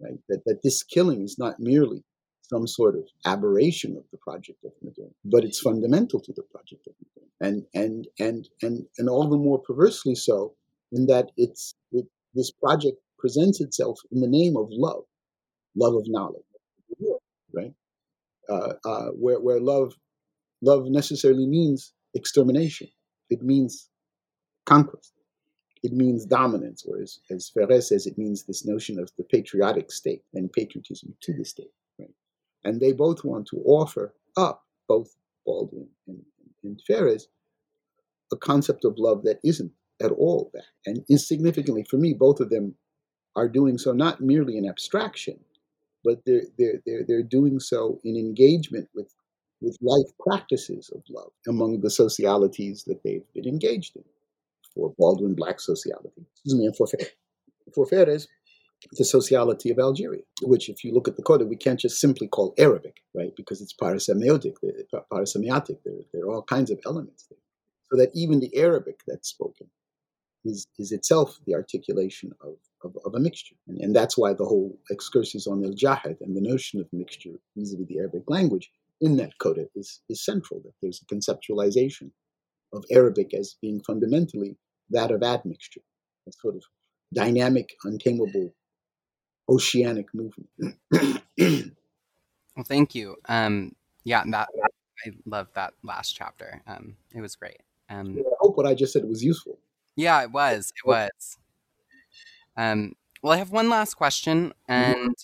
right? 0.00 0.18
That 0.28 0.42
that 0.46 0.60
this 0.62 0.82
killing 0.82 1.22
is 1.22 1.38
not 1.38 1.60
merely 1.60 2.04
some 2.42 2.66
sort 2.66 2.96
of 2.96 3.04
aberration 3.24 3.96
of 3.96 4.04
the 4.12 4.18
project 4.18 4.64
of 4.64 4.72
modernity 4.82 5.16
but 5.24 5.44
it's 5.44 5.60
fundamental 5.60 6.20
to 6.20 6.32
the 6.32 6.42
project 6.54 6.86
of 6.88 6.94
modernity 7.04 7.32
and 7.40 7.66
and 7.82 8.08
and 8.18 8.48
and 8.62 8.86
and 8.98 9.08
all 9.08 9.28
the 9.28 9.36
more 9.36 9.58
perversely 9.58 10.14
so 10.14 10.54
in 10.92 11.06
that 11.06 11.30
it's 11.36 11.74
it, 11.92 12.06
this 12.34 12.50
project 12.50 12.98
presents 13.18 13.60
itself 13.60 13.98
in 14.12 14.20
the 14.20 14.28
name 14.28 14.56
of 14.56 14.66
love 14.70 15.04
love 15.76 15.94
of 15.94 16.04
knowledge 16.06 16.44
right? 17.54 17.72
Uh, 18.48 18.74
uh, 18.84 19.06
where 19.10 19.40
where 19.40 19.60
love 19.60 19.94
love 20.62 20.86
necessarily 20.86 21.46
means 21.46 21.92
extermination. 22.14 22.88
It 23.30 23.42
means 23.42 23.88
conquest 24.66 25.12
it 25.82 25.92
means 25.92 26.24
dominance, 26.24 26.84
whereas 26.86 27.20
as 27.30 27.50
Farès 27.50 27.84
says, 27.84 28.06
it 28.06 28.16
means 28.16 28.44
this 28.44 28.64
notion 28.64 28.98
of 28.98 29.10
the 29.18 29.24
patriotic 29.24 29.90
state 29.90 30.22
and 30.34 30.52
patriotism 30.52 31.14
to 31.22 31.32
the 31.32 31.44
state. 31.44 31.72
Right? 31.98 32.14
And 32.64 32.80
they 32.80 32.92
both 32.92 33.24
want 33.24 33.46
to 33.48 33.62
offer 33.64 34.14
up, 34.36 34.64
both 34.88 35.14
Baldwin 35.44 35.88
and, 36.06 36.22
and 36.62 36.80
Farès, 36.88 37.24
a 38.32 38.36
concept 38.36 38.84
of 38.84 38.94
love 38.96 39.24
that 39.24 39.40
isn't 39.42 39.72
at 40.00 40.12
all 40.12 40.50
that. 40.54 40.64
And 40.86 41.04
insignificantly 41.10 41.84
for 41.84 41.96
me, 41.96 42.14
both 42.14 42.40
of 42.40 42.50
them 42.50 42.76
are 43.34 43.48
doing 43.48 43.76
so 43.76 43.92
not 43.92 44.20
merely 44.20 44.56
in 44.56 44.68
abstraction, 44.68 45.40
but 46.04 46.24
they're, 46.24 46.42
they're, 46.58 46.80
they're, 46.86 47.04
they're 47.06 47.22
doing 47.22 47.58
so 47.58 48.00
in 48.04 48.16
engagement 48.16 48.88
with, 48.94 49.12
with 49.60 49.76
life 49.80 50.10
practices 50.20 50.90
of 50.94 51.02
love 51.08 51.32
among 51.48 51.80
the 51.80 51.90
socialities 51.90 52.84
that 52.84 53.02
they've 53.02 53.24
been 53.34 53.46
engaged 53.46 53.96
in 53.96 54.04
for 54.74 54.94
Baldwin 54.98 55.34
black 55.34 55.60
sociology. 55.60 56.26
Excuse 56.34 56.54
me, 56.54 56.66
and 56.66 56.76
for, 56.76 56.86
for 57.74 57.86
Farès, 57.86 58.26
the 58.92 59.04
sociality 59.04 59.70
of 59.70 59.78
Algeria, 59.78 60.22
which, 60.42 60.68
if 60.68 60.82
you 60.84 60.92
look 60.92 61.08
at 61.08 61.16
the 61.16 61.22
Coda, 61.22 61.44
we 61.44 61.56
can't 61.56 61.78
just 61.78 62.00
simply 62.00 62.26
call 62.26 62.54
Arabic, 62.58 63.02
right? 63.14 63.32
Because 63.36 63.60
it's 63.60 63.74
parasemiotic, 63.74 64.54
parasemiotic. 65.12 65.78
There, 65.84 65.94
there 66.12 66.24
are 66.24 66.32
all 66.32 66.42
kinds 66.42 66.70
of 66.70 66.80
elements 66.84 67.26
there. 67.30 67.38
So 67.90 67.98
that 67.98 68.10
even 68.14 68.40
the 68.40 68.56
Arabic 68.56 69.02
that's 69.06 69.28
spoken 69.28 69.68
is, 70.44 70.66
is 70.78 70.92
itself 70.92 71.38
the 71.46 71.54
articulation 71.54 72.32
of, 72.40 72.54
of, 72.82 72.96
of 73.04 73.14
a 73.14 73.20
mixture. 73.20 73.54
And, 73.68 73.78
and, 73.78 73.94
that's 73.94 74.18
why 74.18 74.32
the 74.32 74.44
whole 74.44 74.78
excursus 74.90 75.46
on 75.46 75.62
al-Jahiz 75.64 76.20
and 76.20 76.36
the 76.36 76.40
notion 76.40 76.80
of 76.80 76.88
mixture 76.92 77.38
vis-a-vis 77.56 77.86
the 77.86 77.98
Arabic 77.98 78.24
language 78.28 78.70
in 79.00 79.16
that 79.16 79.38
coda 79.38 79.66
is, 79.74 80.00
is 80.08 80.24
central, 80.24 80.60
that 80.64 80.72
there's 80.80 81.02
a 81.02 81.14
conceptualization 81.14 82.10
of 82.72 82.84
Arabic 82.90 83.34
as 83.34 83.56
being 83.60 83.80
fundamentally 83.82 84.56
that 84.92 85.10
of 85.10 85.22
admixture, 85.22 85.80
a 86.28 86.32
sort 86.32 86.56
of 86.56 86.64
dynamic, 87.12 87.74
untamable, 87.84 88.54
oceanic 89.48 90.06
movement. 90.14 90.76
well, 92.56 92.64
thank 92.64 92.94
you. 92.94 93.16
Um, 93.28 93.74
yeah, 94.04 94.22
that 94.26 94.48
I 95.04 95.10
love 95.26 95.48
that 95.54 95.74
last 95.82 96.12
chapter. 96.12 96.62
Um, 96.66 96.96
it 97.14 97.20
was 97.20 97.36
great. 97.36 97.60
Um, 97.88 98.18
I 98.18 98.34
hope 98.40 98.56
what 98.56 98.66
I 98.66 98.74
just 98.74 98.92
said 98.92 99.04
was 99.04 99.22
useful. 99.22 99.58
Yeah, 99.96 100.22
it 100.22 100.30
was. 100.30 100.72
It 100.76 100.86
was. 100.86 101.38
Um, 102.56 102.94
well, 103.22 103.32
I 103.32 103.36
have 103.36 103.50
one 103.50 103.68
last 103.68 103.94
question, 103.94 104.52
mm-hmm. 104.68 104.72
and 104.72 105.14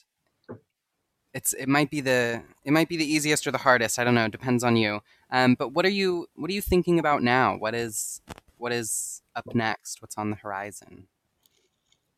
it's 1.35 1.53
it 1.55 1.69
might 1.69 1.91
be 1.91 2.01
the 2.01 2.43
it 2.65 2.73
might 2.73 2.89
be 2.89 2.97
the 2.97 3.11
easiest 3.11 3.47
or 3.47 3.51
the 3.51 3.59
hardest. 3.59 3.99
I 3.99 4.05
don't 4.05 4.15
know. 4.15 4.27
It 4.27 4.33
depends 4.33 4.65
on 4.65 4.77
you. 4.77 5.01
Um, 5.31 5.55
but 5.59 5.73
what 5.73 5.85
are 5.85 5.91
you 5.91 6.27
what 6.35 6.51
are 6.51 6.55
you 6.55 6.63
thinking 6.63 6.99
about 6.99 7.23
now? 7.23 7.57
What 7.57 7.75
is 7.75 8.21
what 8.59 8.73
is 8.73 9.23
up 9.35 9.45
next? 9.55 10.01
What's 10.01 10.19
on 10.19 10.31
the 10.31 10.37
horizon? 10.37 11.09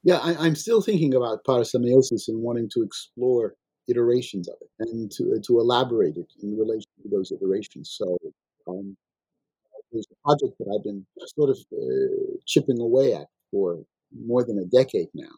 Yeah, 0.02 0.18
I, 0.18 0.46
am 0.46 0.54
still 0.54 0.80
thinking 0.80 1.14
about 1.14 1.44
parasemiosis 1.44 2.28
and 2.28 2.42
wanting 2.42 2.70
to 2.74 2.82
explore 2.82 3.54
iterations 3.88 4.48
of 4.48 4.54
it 4.60 4.88
and 4.88 5.10
to 5.10 5.40
to 5.46 5.60
elaborate 5.60 6.16
it 6.16 6.32
in 6.42 6.56
relation 6.56 6.90
to 7.02 7.08
those 7.10 7.32
iterations. 7.32 7.94
So 7.98 8.16
um, 8.66 8.96
there's 9.92 10.06
a 10.10 10.26
project 10.26 10.56
that 10.58 10.72
I've 10.74 10.84
been 10.84 11.06
sort 11.36 11.50
of 11.50 11.58
uh, 11.72 12.36
chipping 12.46 12.80
away 12.80 13.14
at 13.14 13.26
for 13.50 13.80
more 14.24 14.44
than 14.44 14.58
a 14.58 14.64
decade 14.64 15.08
now, 15.14 15.34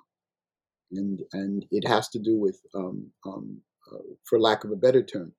and 0.93 1.21
and 1.33 1.67
it 1.71 1.87
has 1.87 2.09
to 2.11 2.19
do 2.19 2.39
with, 2.39 2.61
um, 2.75 3.11
um, 3.27 3.61
uh, 3.93 3.99
for 4.25 4.39
lack 4.39 4.65
of 4.65 4.71
a 4.71 4.77
better 4.77 5.03
term, 5.03 5.33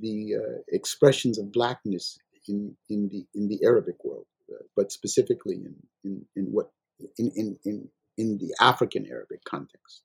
the 0.00 0.34
uh, 0.36 0.58
expressions 0.68 1.38
of 1.38 1.52
blackness 1.52 2.18
in 2.48 2.76
in 2.88 3.08
the 3.08 3.24
in 3.34 3.48
the 3.48 3.60
Arabic 3.62 3.96
world, 4.04 4.26
uh, 4.37 4.37
but 4.76 4.92
specifically 4.92 5.56
in 5.56 5.74
in, 6.04 6.24
in 6.36 6.44
what 6.52 6.70
in, 7.18 7.30
in 7.34 7.58
in 7.64 7.88
in 8.16 8.38
the 8.38 8.54
African 8.60 9.06
Arabic 9.06 9.44
context. 9.44 10.02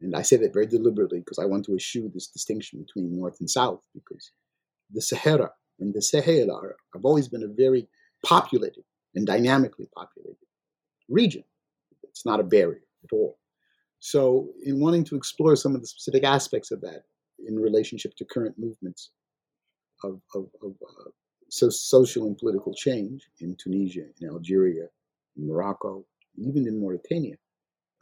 And 0.00 0.14
I 0.14 0.22
say 0.22 0.36
that 0.36 0.52
very 0.52 0.66
deliberately 0.66 1.18
because 1.18 1.40
I 1.40 1.44
want 1.44 1.64
to 1.66 1.74
eschew 1.74 2.08
this 2.14 2.28
distinction 2.28 2.80
between 2.80 3.18
North 3.18 3.40
and 3.40 3.50
South, 3.50 3.80
because 3.94 4.30
the 4.92 5.02
Sahara 5.02 5.50
and 5.80 5.92
the 5.92 6.02
Sahel 6.02 6.52
are, 6.52 6.76
have 6.94 7.04
always 7.04 7.28
been 7.28 7.42
a 7.42 7.48
very 7.48 7.88
populated 8.24 8.84
and 9.14 9.26
dynamically 9.26 9.88
populated 9.96 10.36
region. 11.08 11.42
It's 12.04 12.24
not 12.24 12.40
a 12.40 12.44
barrier 12.44 12.82
at 13.04 13.12
all. 13.12 13.38
So, 14.00 14.50
in 14.62 14.80
wanting 14.80 15.04
to 15.04 15.16
explore 15.16 15.56
some 15.56 15.74
of 15.74 15.80
the 15.80 15.86
specific 15.88 16.22
aspects 16.22 16.70
of 16.70 16.80
that 16.82 17.02
in 17.46 17.56
relationship 17.56 18.14
to 18.16 18.24
current 18.24 18.54
movements 18.56 19.10
of, 20.04 20.20
of, 20.34 20.46
of 20.62 20.72
uh, 20.82 21.10
so 21.48 21.70
social 21.70 22.26
and 22.26 22.36
political 22.36 22.74
change 22.74 23.28
in 23.40 23.56
Tunisia, 23.56 24.04
in 24.20 24.28
Algeria, 24.28 24.86
in 25.36 25.48
Morocco, 25.48 26.04
even 26.36 26.66
in 26.66 26.80
Mauritania, 26.80 27.36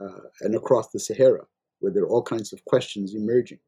uh, 0.00 0.28
and 0.42 0.54
across 0.54 0.90
the 0.90 0.98
Sahara, 0.98 1.46
where 1.80 1.92
there 1.92 2.02
are 2.04 2.08
all 2.08 2.22
kinds 2.22 2.52
of 2.52 2.64
questions 2.64 3.14
emerging 3.14 3.58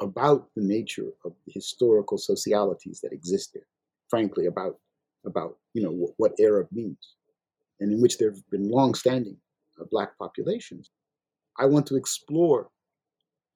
about 0.00 0.48
the 0.54 0.62
nature 0.62 1.08
of 1.24 1.32
the 1.46 1.52
historical 1.52 2.18
socialities 2.18 3.00
that 3.00 3.12
exist 3.12 3.50
there. 3.52 3.66
Frankly, 4.08 4.46
about 4.46 4.78
about 5.26 5.58
you 5.74 5.82
know 5.82 5.90
what, 5.90 6.12
what 6.16 6.40
Arab 6.40 6.68
means, 6.72 7.14
and 7.80 7.92
in 7.92 8.00
which 8.00 8.18
there 8.18 8.30
have 8.30 8.50
been 8.50 8.70
long-standing 8.70 9.36
uh, 9.80 9.84
black 9.90 10.16
populations. 10.18 10.90
I 11.58 11.66
want 11.66 11.86
to 11.88 11.96
explore 11.96 12.70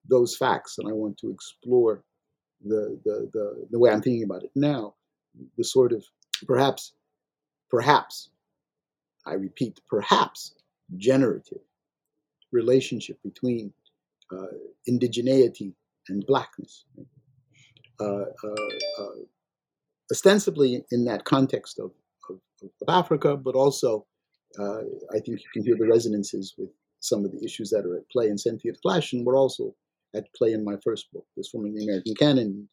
those 0.09 0.37
facts, 0.37 0.79
and 0.79 0.89
I 0.89 0.93
want 0.93 1.17
to 1.19 1.31
explore 1.31 2.03
the 2.65 2.99
the 3.05 3.31
the, 3.33 3.67
the 3.71 3.79
way 3.79 3.91
I'm 3.91 4.03
thinking 4.03 4.25
about 4.25 4.43
it 4.43 4.51
now, 4.55 4.95
the 5.57 5.65
sort 5.65 5.93
of 5.93 6.05
perhaps 6.47 6.93
perhaps 7.71 8.31
I 9.27 9.35
repeat 9.35 9.81
perhaps 9.89 10.55
generative 10.97 11.63
relationship 12.53 13.19
between 13.23 13.73
uh, 14.31 14.55
indigeneity 14.89 15.75
and 16.09 16.25
blackness. 16.27 16.85
Uh, 18.01 18.25
uh, 18.45 19.03
uh, 19.03 19.23
ostensibly 20.11 20.85
in 20.91 21.05
that 21.05 21.25
context 21.25 21.79
of, 21.79 21.93
of, 22.29 22.41
of 22.63 22.89
Africa, 22.89 23.37
but 23.37 23.55
also 23.55 24.07
uh, 24.59 24.83
I 25.11 25.19
think 25.21 25.41
you 25.41 25.49
can 25.53 25.65
hear 25.65 25.77
the 25.79 25.87
resonances 25.87 26.55
with 26.59 26.71
some 27.01 27.25
of 27.25 27.33
the 27.33 27.45
issues 27.45 27.71
that 27.71 27.87
are 27.87 27.97
at 27.97 28.09
play 28.11 28.29
in 28.29 28.39
Sentient 28.39 28.79
Flesh, 28.83 29.13
and 29.13 29.25
were 29.25 29.37
also 29.37 29.75
at 30.15 30.33
play 30.37 30.53
in 30.53 30.65
my 30.65 30.77
first 30.85 31.13
book, 31.13 31.25
Disforming 31.37 31.75
the 31.75 31.85
American 31.85 32.15
Canon. 32.15 32.69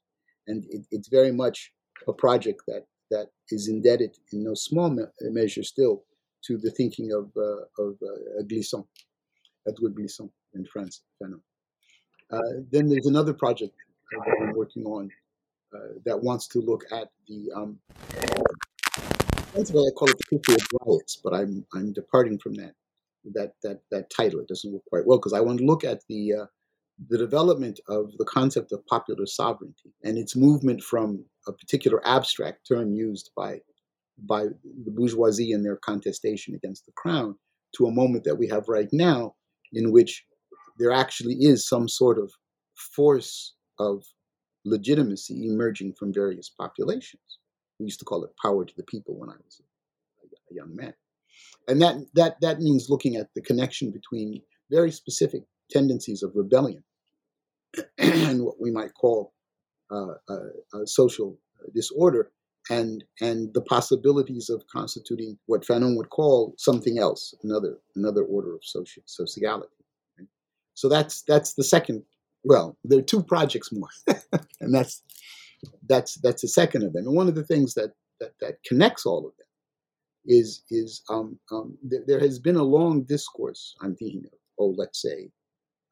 And 0.48 0.66
it, 0.70 0.86
it's 0.92 1.08
very 1.08 1.32
much 1.32 1.72
a 2.08 2.14
project 2.14 2.62
that, 2.68 2.86
that 3.12 3.28
is 3.50 3.68
indebted 3.68 4.18
in 4.32 4.44
no 4.44 4.54
small 4.54 4.90
me- 4.90 5.04
measure 5.22 5.64
still 5.64 6.04
to 6.46 6.58
the 6.58 6.72
thinking 6.72 7.12
of, 7.12 7.32
uh, 7.36 7.84
of 7.84 7.98
uh, 8.02 8.42
Edward 9.68 9.96
Glissant 9.96 10.32
in 10.54 10.66
France. 10.66 11.02
Uh, 12.32 12.40
then 12.72 12.88
there's 12.88 13.08
another 13.08 13.34
project 13.34 13.74
that 14.12 14.36
I'm 14.42 14.54
working 14.54 14.84
on 14.86 15.10
uh, 15.76 15.94
that 16.06 16.22
wants 16.22 16.48
to 16.50 16.62
look 16.62 16.84
at 16.92 17.10
the. 17.28 17.52
Um, 17.56 17.80
that's 19.54 19.72
why 19.72 19.82
I 19.82 19.92
call 19.96 20.10
it 20.10 20.18
the 20.18 20.38
history 20.38 20.56
of 20.56 20.68
riots, 20.86 21.20
but 21.24 21.34
I'm 21.34 21.66
I'm 21.74 21.94
departing 21.94 22.40
from 22.40 22.54
that 22.56 22.74
that 23.34 23.54
that 23.64 23.82
that 23.92 24.10
title. 24.10 24.40
It 24.40 24.48
doesn't 24.48 24.72
work 24.72 24.84
quite 24.90 25.06
well 25.06 25.18
because 25.18 25.34
I 25.34 25.42
want 25.42 25.60
to 25.60 25.66
look 25.66 25.84
at 25.84 26.02
the 26.08 26.34
uh, 26.34 26.46
the 27.08 27.18
development 27.18 27.80
of 27.88 28.12
the 28.18 28.26
concept 28.26 28.72
of 28.72 28.86
popular 28.88 29.26
sovereignty 29.26 29.94
and 30.04 30.18
its 30.18 30.36
movement 30.36 30.84
from 30.84 31.24
a 31.48 31.54
particular 31.54 32.06
abstract 32.06 32.68
term 32.68 32.94
used 32.94 33.32
by 33.36 33.60
by 34.28 34.44
the 34.44 34.92
bourgeoisie 34.92 35.52
in 35.52 35.64
their 35.64 35.78
contestation 35.78 36.54
against 36.54 36.86
the 36.86 36.92
crown 36.98 37.36
to 37.74 37.86
a 37.86 37.92
moment 37.92 38.26
that 38.26 38.36
we 38.36 38.48
have 38.48 38.68
right 38.68 38.90
now 38.92 39.34
in 39.72 39.94
which 39.94 40.26
there 40.78 40.92
actually 40.92 41.36
is 41.36 41.66
some 41.66 41.88
sort 41.88 42.20
of 42.20 42.30
force 42.76 43.54
of 43.80 44.04
legitimacy 44.66 45.48
emerging 45.48 45.94
from 45.98 46.14
various 46.14 46.50
populations. 46.50 47.40
We 47.80 47.86
used 47.86 48.00
to 48.00 48.06
call 48.06 48.26
it 48.26 48.32
power 48.42 48.66
to 48.66 48.74
the 48.76 48.84
people 48.84 49.18
when 49.18 49.30
I 49.30 49.36
was 49.44 49.62
a 50.52 50.54
young 50.54 50.76
man. 50.76 50.94
And 51.70 51.82
that, 51.82 51.96
that, 52.16 52.42
that 52.42 52.60
means 52.60 52.90
looking 52.90 53.16
at 53.16 53.30
the 53.36 53.42
connection 53.42 53.92
between 53.92 54.42
very 54.70 54.92
specific 54.92 55.44
tendencies 55.72 56.24
of 56.24 56.32
rebellion 56.36 56.84
and 57.98 58.44
what 58.44 58.60
we 58.60 58.72
might 58.72 58.94
call 58.94 59.34
uh, 59.92 60.14
uh, 60.28 60.86
social 60.86 61.38
disorder 61.74 62.32
and 62.70 63.04
and 63.22 63.54
the 63.54 63.62
possibilities 63.62 64.50
of 64.50 64.64
constituting 64.68 65.38
what 65.48 65.66
Fanon 65.66 65.98
would 65.98 66.10
call 66.10 66.54
something 66.58 67.00
else, 67.00 67.34
another 67.44 67.78
another 67.96 68.24
order 68.24 68.54
of 68.54 68.62
social 68.64 69.04
sociality. 69.06 69.74
So 70.76 70.88
that's 70.88 71.24
that's 71.24 71.54
the 71.54 71.64
second. 71.64 72.04
Well, 72.44 72.78
there 72.84 73.00
are 73.00 73.04
two 73.04 73.24
projects 73.24 73.72
more, 73.72 73.90
and 74.62 74.74
that's 74.74 75.02
that's 75.88 76.16
that's 76.22 76.42
the 76.42 76.48
second 76.48 76.84
of 76.84 76.94
them. 76.94 77.08
And 77.08 77.16
one 77.16 77.28
of 77.28 77.36
the 77.36 77.44
things 77.44 77.74
that 77.74 77.92
that, 78.20 78.34
that 78.42 78.64
connects 78.66 79.06
all 79.06 79.28
of 79.28 79.36
them 79.38 79.48
is 80.26 80.64
is 80.70 81.02
um, 81.10 81.40
um, 81.52 81.78
there, 81.84 82.04
there, 82.06 82.20
has 82.20 82.40
been 82.40 82.56
a 82.56 82.64
long 82.64 83.04
discourse. 83.04 83.76
I'm 83.82 83.96
thinking 83.96 84.24
of 84.26 84.40
oh, 84.60 84.76
let's 84.78 85.02
say 85.02 85.32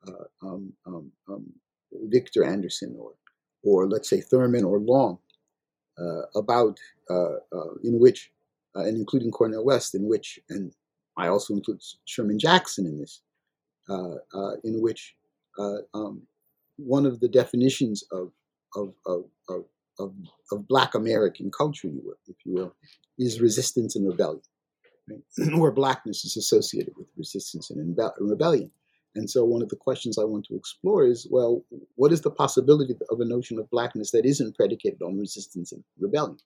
uh, 0.07 0.47
um, 0.47 0.73
um, 0.85 1.11
um 1.27 1.53
Victor 1.91 2.43
Anderson 2.43 2.95
or 2.99 3.13
or 3.63 3.87
let's 3.87 4.09
say 4.09 4.21
Thurman 4.21 4.63
or 4.63 4.79
Long 4.79 5.19
uh, 5.99 6.23
about 6.35 6.79
uh, 7.09 7.37
uh 7.53 7.73
in 7.83 7.99
which 7.99 8.31
uh, 8.75 8.81
and 8.81 8.97
including 8.97 9.31
Cornel 9.31 9.65
West 9.65 9.95
in 9.95 10.07
which 10.07 10.39
and 10.49 10.73
I 11.17 11.27
also 11.27 11.53
include 11.53 11.81
Sherman 12.05 12.39
Jackson 12.39 12.85
in 12.85 12.99
this 12.99 13.21
uh, 13.89 14.15
uh, 14.33 14.55
in 14.63 14.81
which 14.81 15.15
um, 15.93 16.21
one 16.75 17.07
of 17.07 17.19
the 17.19 17.27
definitions 17.27 18.03
of 18.11 18.31
of, 18.75 18.93
of, 19.05 19.23
of, 19.49 19.65
of, 19.99 20.13
of 20.51 20.67
Black 20.67 20.95
American 20.95 21.51
culture, 21.51 21.89
if 22.27 22.35
you 22.45 22.53
will, 22.53 22.75
is 23.17 23.41
resistance 23.41 23.95
and 23.95 24.07
rebellion, 24.07 24.41
right? 25.09 25.21
where 25.57 25.71
blackness 25.71 26.25
is 26.25 26.37
associated 26.37 26.93
with 26.97 27.07
resistance 27.17 27.69
and 27.69 27.97
rebellion. 28.19 28.71
And 29.15 29.29
so, 29.29 29.43
one 29.43 29.61
of 29.61 29.69
the 29.69 29.75
questions 29.75 30.17
I 30.17 30.23
want 30.23 30.45
to 30.45 30.55
explore 30.55 31.05
is 31.05 31.27
well, 31.29 31.63
what 31.95 32.11
is 32.11 32.21
the 32.21 32.31
possibility 32.31 32.95
of 33.09 33.19
a 33.19 33.25
notion 33.25 33.57
of 33.57 33.69
blackness 33.69 34.11
that 34.11 34.25
isn't 34.25 34.55
predicated 34.55 35.01
on 35.01 35.17
resistance 35.17 35.71
and 35.71 35.83
rebellion? 35.99 36.37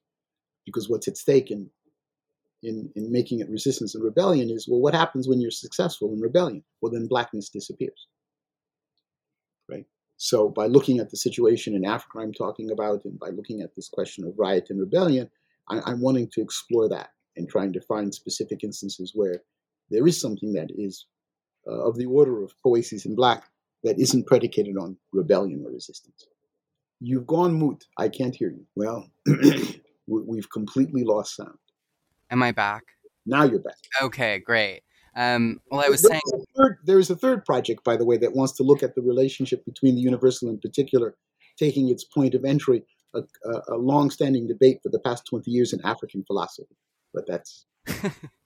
Because 0.65 0.89
what's 0.89 1.07
at 1.07 1.17
stake 1.17 1.51
in, 1.51 1.69
in, 2.63 2.91
in 2.95 3.11
making 3.11 3.39
it 3.39 3.49
resistance 3.49 3.95
and 3.95 4.03
rebellion 4.03 4.49
is 4.49 4.67
well, 4.69 4.79
what 4.79 4.93
happens 4.93 5.27
when 5.27 5.41
you're 5.41 5.51
successful 5.51 6.13
in 6.13 6.21
rebellion? 6.21 6.63
Well, 6.81 6.91
then 6.91 7.07
blackness 7.07 7.49
disappears. 7.49 8.07
Right? 9.69 9.85
So, 10.17 10.47
by 10.47 10.67
looking 10.67 10.99
at 10.99 11.09
the 11.09 11.17
situation 11.17 11.75
in 11.75 11.83
Africa 11.83 12.19
I'm 12.19 12.33
talking 12.33 12.71
about, 12.71 13.03
and 13.05 13.19
by 13.19 13.29
looking 13.29 13.61
at 13.61 13.75
this 13.75 13.89
question 13.89 14.23
of 14.25 14.37
riot 14.37 14.67
and 14.69 14.79
rebellion, 14.79 15.29
I, 15.69 15.81
I'm 15.85 16.01
wanting 16.01 16.29
to 16.33 16.41
explore 16.41 16.87
that 16.89 17.09
and 17.35 17.49
trying 17.49 17.73
to 17.73 17.81
find 17.81 18.13
specific 18.13 18.63
instances 18.63 19.11
where 19.15 19.41
there 19.89 20.07
is 20.07 20.19
something 20.19 20.53
that 20.53 20.69
is 20.77 21.05
uh, 21.67 21.87
of 21.87 21.97
the 21.97 22.05
order 22.05 22.43
of 22.43 22.53
poiesis 22.65 23.05
in 23.05 23.15
black 23.15 23.45
that 23.83 23.99
isn't 23.99 24.27
predicated 24.27 24.77
on 24.77 24.97
rebellion 25.11 25.63
or 25.65 25.71
resistance. 25.71 26.27
You've 26.99 27.25
gone 27.25 27.57
mute. 27.57 27.85
I 27.97 28.09
can't 28.09 28.35
hear 28.35 28.49
you. 28.49 28.65
Well, 28.75 29.09
we've 30.07 30.49
completely 30.51 31.03
lost 31.03 31.35
sound. 31.35 31.57
Am 32.29 32.43
I 32.43 32.51
back? 32.51 32.83
Now 33.25 33.43
you're 33.43 33.59
back. 33.59 33.77
Okay, 34.01 34.39
great. 34.39 34.81
Um, 35.15 35.59
well, 35.69 35.83
I 35.85 35.89
was 35.89 36.01
there's 36.01 36.11
saying 36.11 36.21
a 36.33 36.57
third, 36.57 36.77
there's 36.85 37.09
a 37.09 37.15
third 37.15 37.43
project, 37.43 37.83
by 37.83 37.97
the 37.97 38.05
way, 38.05 38.17
that 38.17 38.35
wants 38.35 38.53
to 38.53 38.63
look 38.63 38.81
at 38.81 38.95
the 38.95 39.01
relationship 39.01 39.65
between 39.65 39.95
the 39.95 40.01
universal 40.01 40.49
in 40.49 40.59
particular, 40.59 41.15
taking 41.57 41.89
its 41.89 42.03
point 42.03 42.33
of 42.33 42.45
entry, 42.45 42.83
a, 43.13 43.19
a, 43.19 43.75
a 43.75 43.77
long-standing 43.77 44.47
debate 44.47 44.79
for 44.81 44.89
the 44.89 44.99
past 44.99 45.25
20 45.25 45.51
years 45.51 45.73
in 45.73 45.81
African 45.83 46.23
philosophy. 46.23 46.77
But 47.13 47.27
that's 47.27 47.65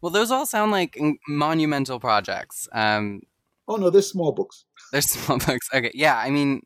well, 0.00 0.10
those 0.10 0.30
all 0.30 0.46
sound 0.46 0.72
like 0.72 0.98
monumental 1.28 1.98
projects. 2.00 2.68
Um, 2.72 3.22
oh 3.66 3.76
no, 3.76 3.90
they're 3.90 4.02
small 4.02 4.32
books. 4.32 4.64
They're 4.92 5.02
small 5.02 5.38
books. 5.38 5.68
Okay, 5.74 5.90
yeah. 5.92 6.16
I 6.16 6.30
mean, 6.30 6.62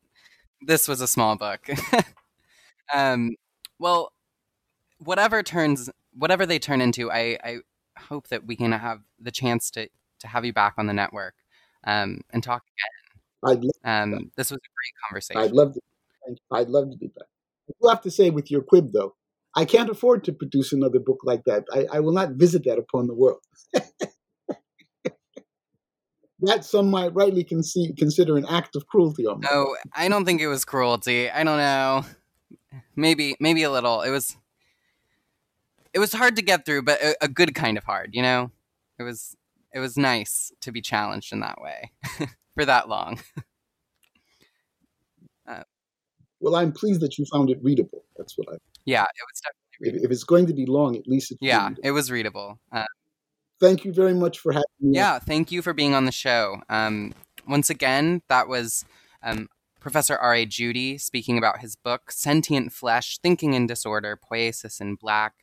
this 0.60 0.86
was 0.86 1.00
a 1.00 1.08
small 1.08 1.36
book. 1.36 1.68
um, 2.94 3.34
well, 3.80 4.12
whatever 4.98 5.42
turns, 5.42 5.90
whatever 6.14 6.46
they 6.46 6.60
turn 6.60 6.80
into, 6.80 7.10
I, 7.10 7.36
I 7.42 7.58
hope 7.98 8.28
that 8.28 8.46
we 8.46 8.54
can 8.54 8.70
have 8.70 9.00
the 9.18 9.32
chance 9.32 9.70
to 9.72 9.88
to 10.20 10.28
have 10.28 10.44
you 10.44 10.52
back 10.52 10.74
on 10.78 10.86
the 10.86 10.92
network 10.92 11.34
um, 11.84 12.20
and 12.30 12.42
talk 12.42 12.62
again. 12.62 13.56
I'd 13.56 13.64
love 13.64 13.74
um, 13.84 14.30
this 14.36 14.50
was 14.50 14.58
a 14.58 14.70
great 14.76 14.94
conversation. 15.08 15.42
I'd 15.42 15.52
love 15.52 15.74
to. 15.74 15.80
I'd 16.52 16.68
love 16.68 16.90
to 16.90 16.96
be 16.96 17.08
back. 17.08 17.26
You 17.80 17.88
have 17.88 18.02
to 18.02 18.10
say 18.10 18.30
with 18.30 18.50
your 18.50 18.62
quib 18.62 18.92
though, 18.92 19.14
I 19.54 19.64
can't 19.64 19.90
afford 19.90 20.24
to 20.24 20.32
produce 20.32 20.72
another 20.72 20.98
book 20.98 21.20
like 21.24 21.44
that. 21.44 21.64
I, 21.72 21.86
I 21.94 22.00
will 22.00 22.12
not 22.12 22.32
visit 22.32 22.64
that 22.64 22.78
upon 22.78 23.06
the 23.06 23.14
world. 23.14 23.40
that 26.40 26.64
some 26.64 26.90
might 26.90 27.14
rightly 27.14 27.44
conce- 27.44 27.96
consider 27.96 28.36
an 28.36 28.46
act 28.46 28.76
of 28.76 28.86
cruelty 28.86 29.26
on 29.26 29.40
me. 29.40 29.48
No, 29.50 29.76
I 29.94 30.08
don't 30.08 30.24
think 30.24 30.40
it 30.40 30.48
was 30.48 30.64
cruelty. 30.64 31.30
I 31.30 31.44
don't 31.44 31.58
know. 31.58 32.04
Maybe, 32.96 33.36
maybe 33.40 33.62
a 33.62 33.70
little. 33.70 34.02
It 34.02 34.10
was. 34.10 34.36
It 35.94 35.98
was 35.98 36.14
hard 36.14 36.36
to 36.36 36.42
get 36.42 36.64
through, 36.64 36.82
but 36.82 37.02
a, 37.02 37.24
a 37.24 37.28
good 37.28 37.54
kind 37.54 37.76
of 37.76 37.84
hard. 37.84 38.10
You 38.14 38.22
know, 38.22 38.50
it 38.98 39.02
was. 39.02 39.36
It 39.74 39.78
was 39.78 39.96
nice 39.96 40.52
to 40.60 40.72
be 40.72 40.82
challenged 40.82 41.32
in 41.32 41.40
that 41.40 41.58
way 41.60 41.92
for 42.54 42.66
that 42.66 42.90
long. 42.90 43.20
uh, 45.48 45.62
well, 46.40 46.56
I'm 46.56 46.72
pleased 46.72 47.00
that 47.00 47.18
you 47.18 47.24
found 47.24 47.50
it 47.50 47.58
readable. 47.62 48.04
That's 48.16 48.36
what 48.36 48.48
I. 48.52 48.56
Yeah, 48.84 49.02
it 49.02 49.26
was 49.30 49.40
definitely. 49.40 50.00
If, 50.00 50.04
if, 50.04 50.10
it's 50.12 50.24
going 50.24 50.46
to 50.46 50.52
be 50.52 50.66
long, 50.66 50.96
at 50.96 51.06
least 51.06 51.32
it's 51.32 51.38
yeah, 51.40 51.70
it 51.82 51.90
was 51.90 52.10
readable. 52.10 52.58
Uh, 52.70 52.84
thank 53.60 53.84
you 53.84 53.92
very 53.92 54.14
much 54.14 54.38
for 54.38 54.52
having 54.52 54.64
me. 54.80 54.96
Yeah, 54.96 55.18
thank 55.18 55.50
you 55.50 55.62
for 55.62 55.72
being 55.72 55.94
on 55.94 56.04
the 56.04 56.12
show. 56.12 56.62
Um, 56.68 57.14
once 57.46 57.70
again, 57.70 58.22
that 58.28 58.48
was 58.48 58.84
um, 59.22 59.48
Professor 59.80 60.16
R.A. 60.16 60.46
Judy 60.46 60.98
speaking 60.98 61.38
about 61.38 61.60
his 61.60 61.74
book, 61.74 62.12
Sentient 62.12 62.72
Flesh 62.72 63.18
Thinking 63.18 63.54
in 63.54 63.66
Disorder 63.66 64.18
Poiesis 64.30 64.80
in 64.80 64.94
Black, 64.94 65.34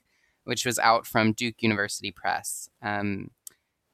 which 0.46 0.66
was 0.66 0.80
out 0.80 1.06
from 1.06 1.34
Duke 1.34 1.62
University 1.62 2.12
Press. 2.12 2.70
Um, 2.82 3.32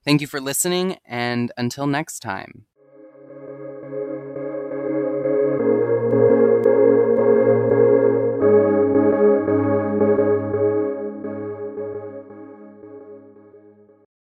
thank 0.03 0.22
you 0.22 0.27
for 0.27 0.39
listening, 0.39 0.97
and 1.05 1.51
until 1.57 1.88
next 1.88 2.19
time. 2.19 2.65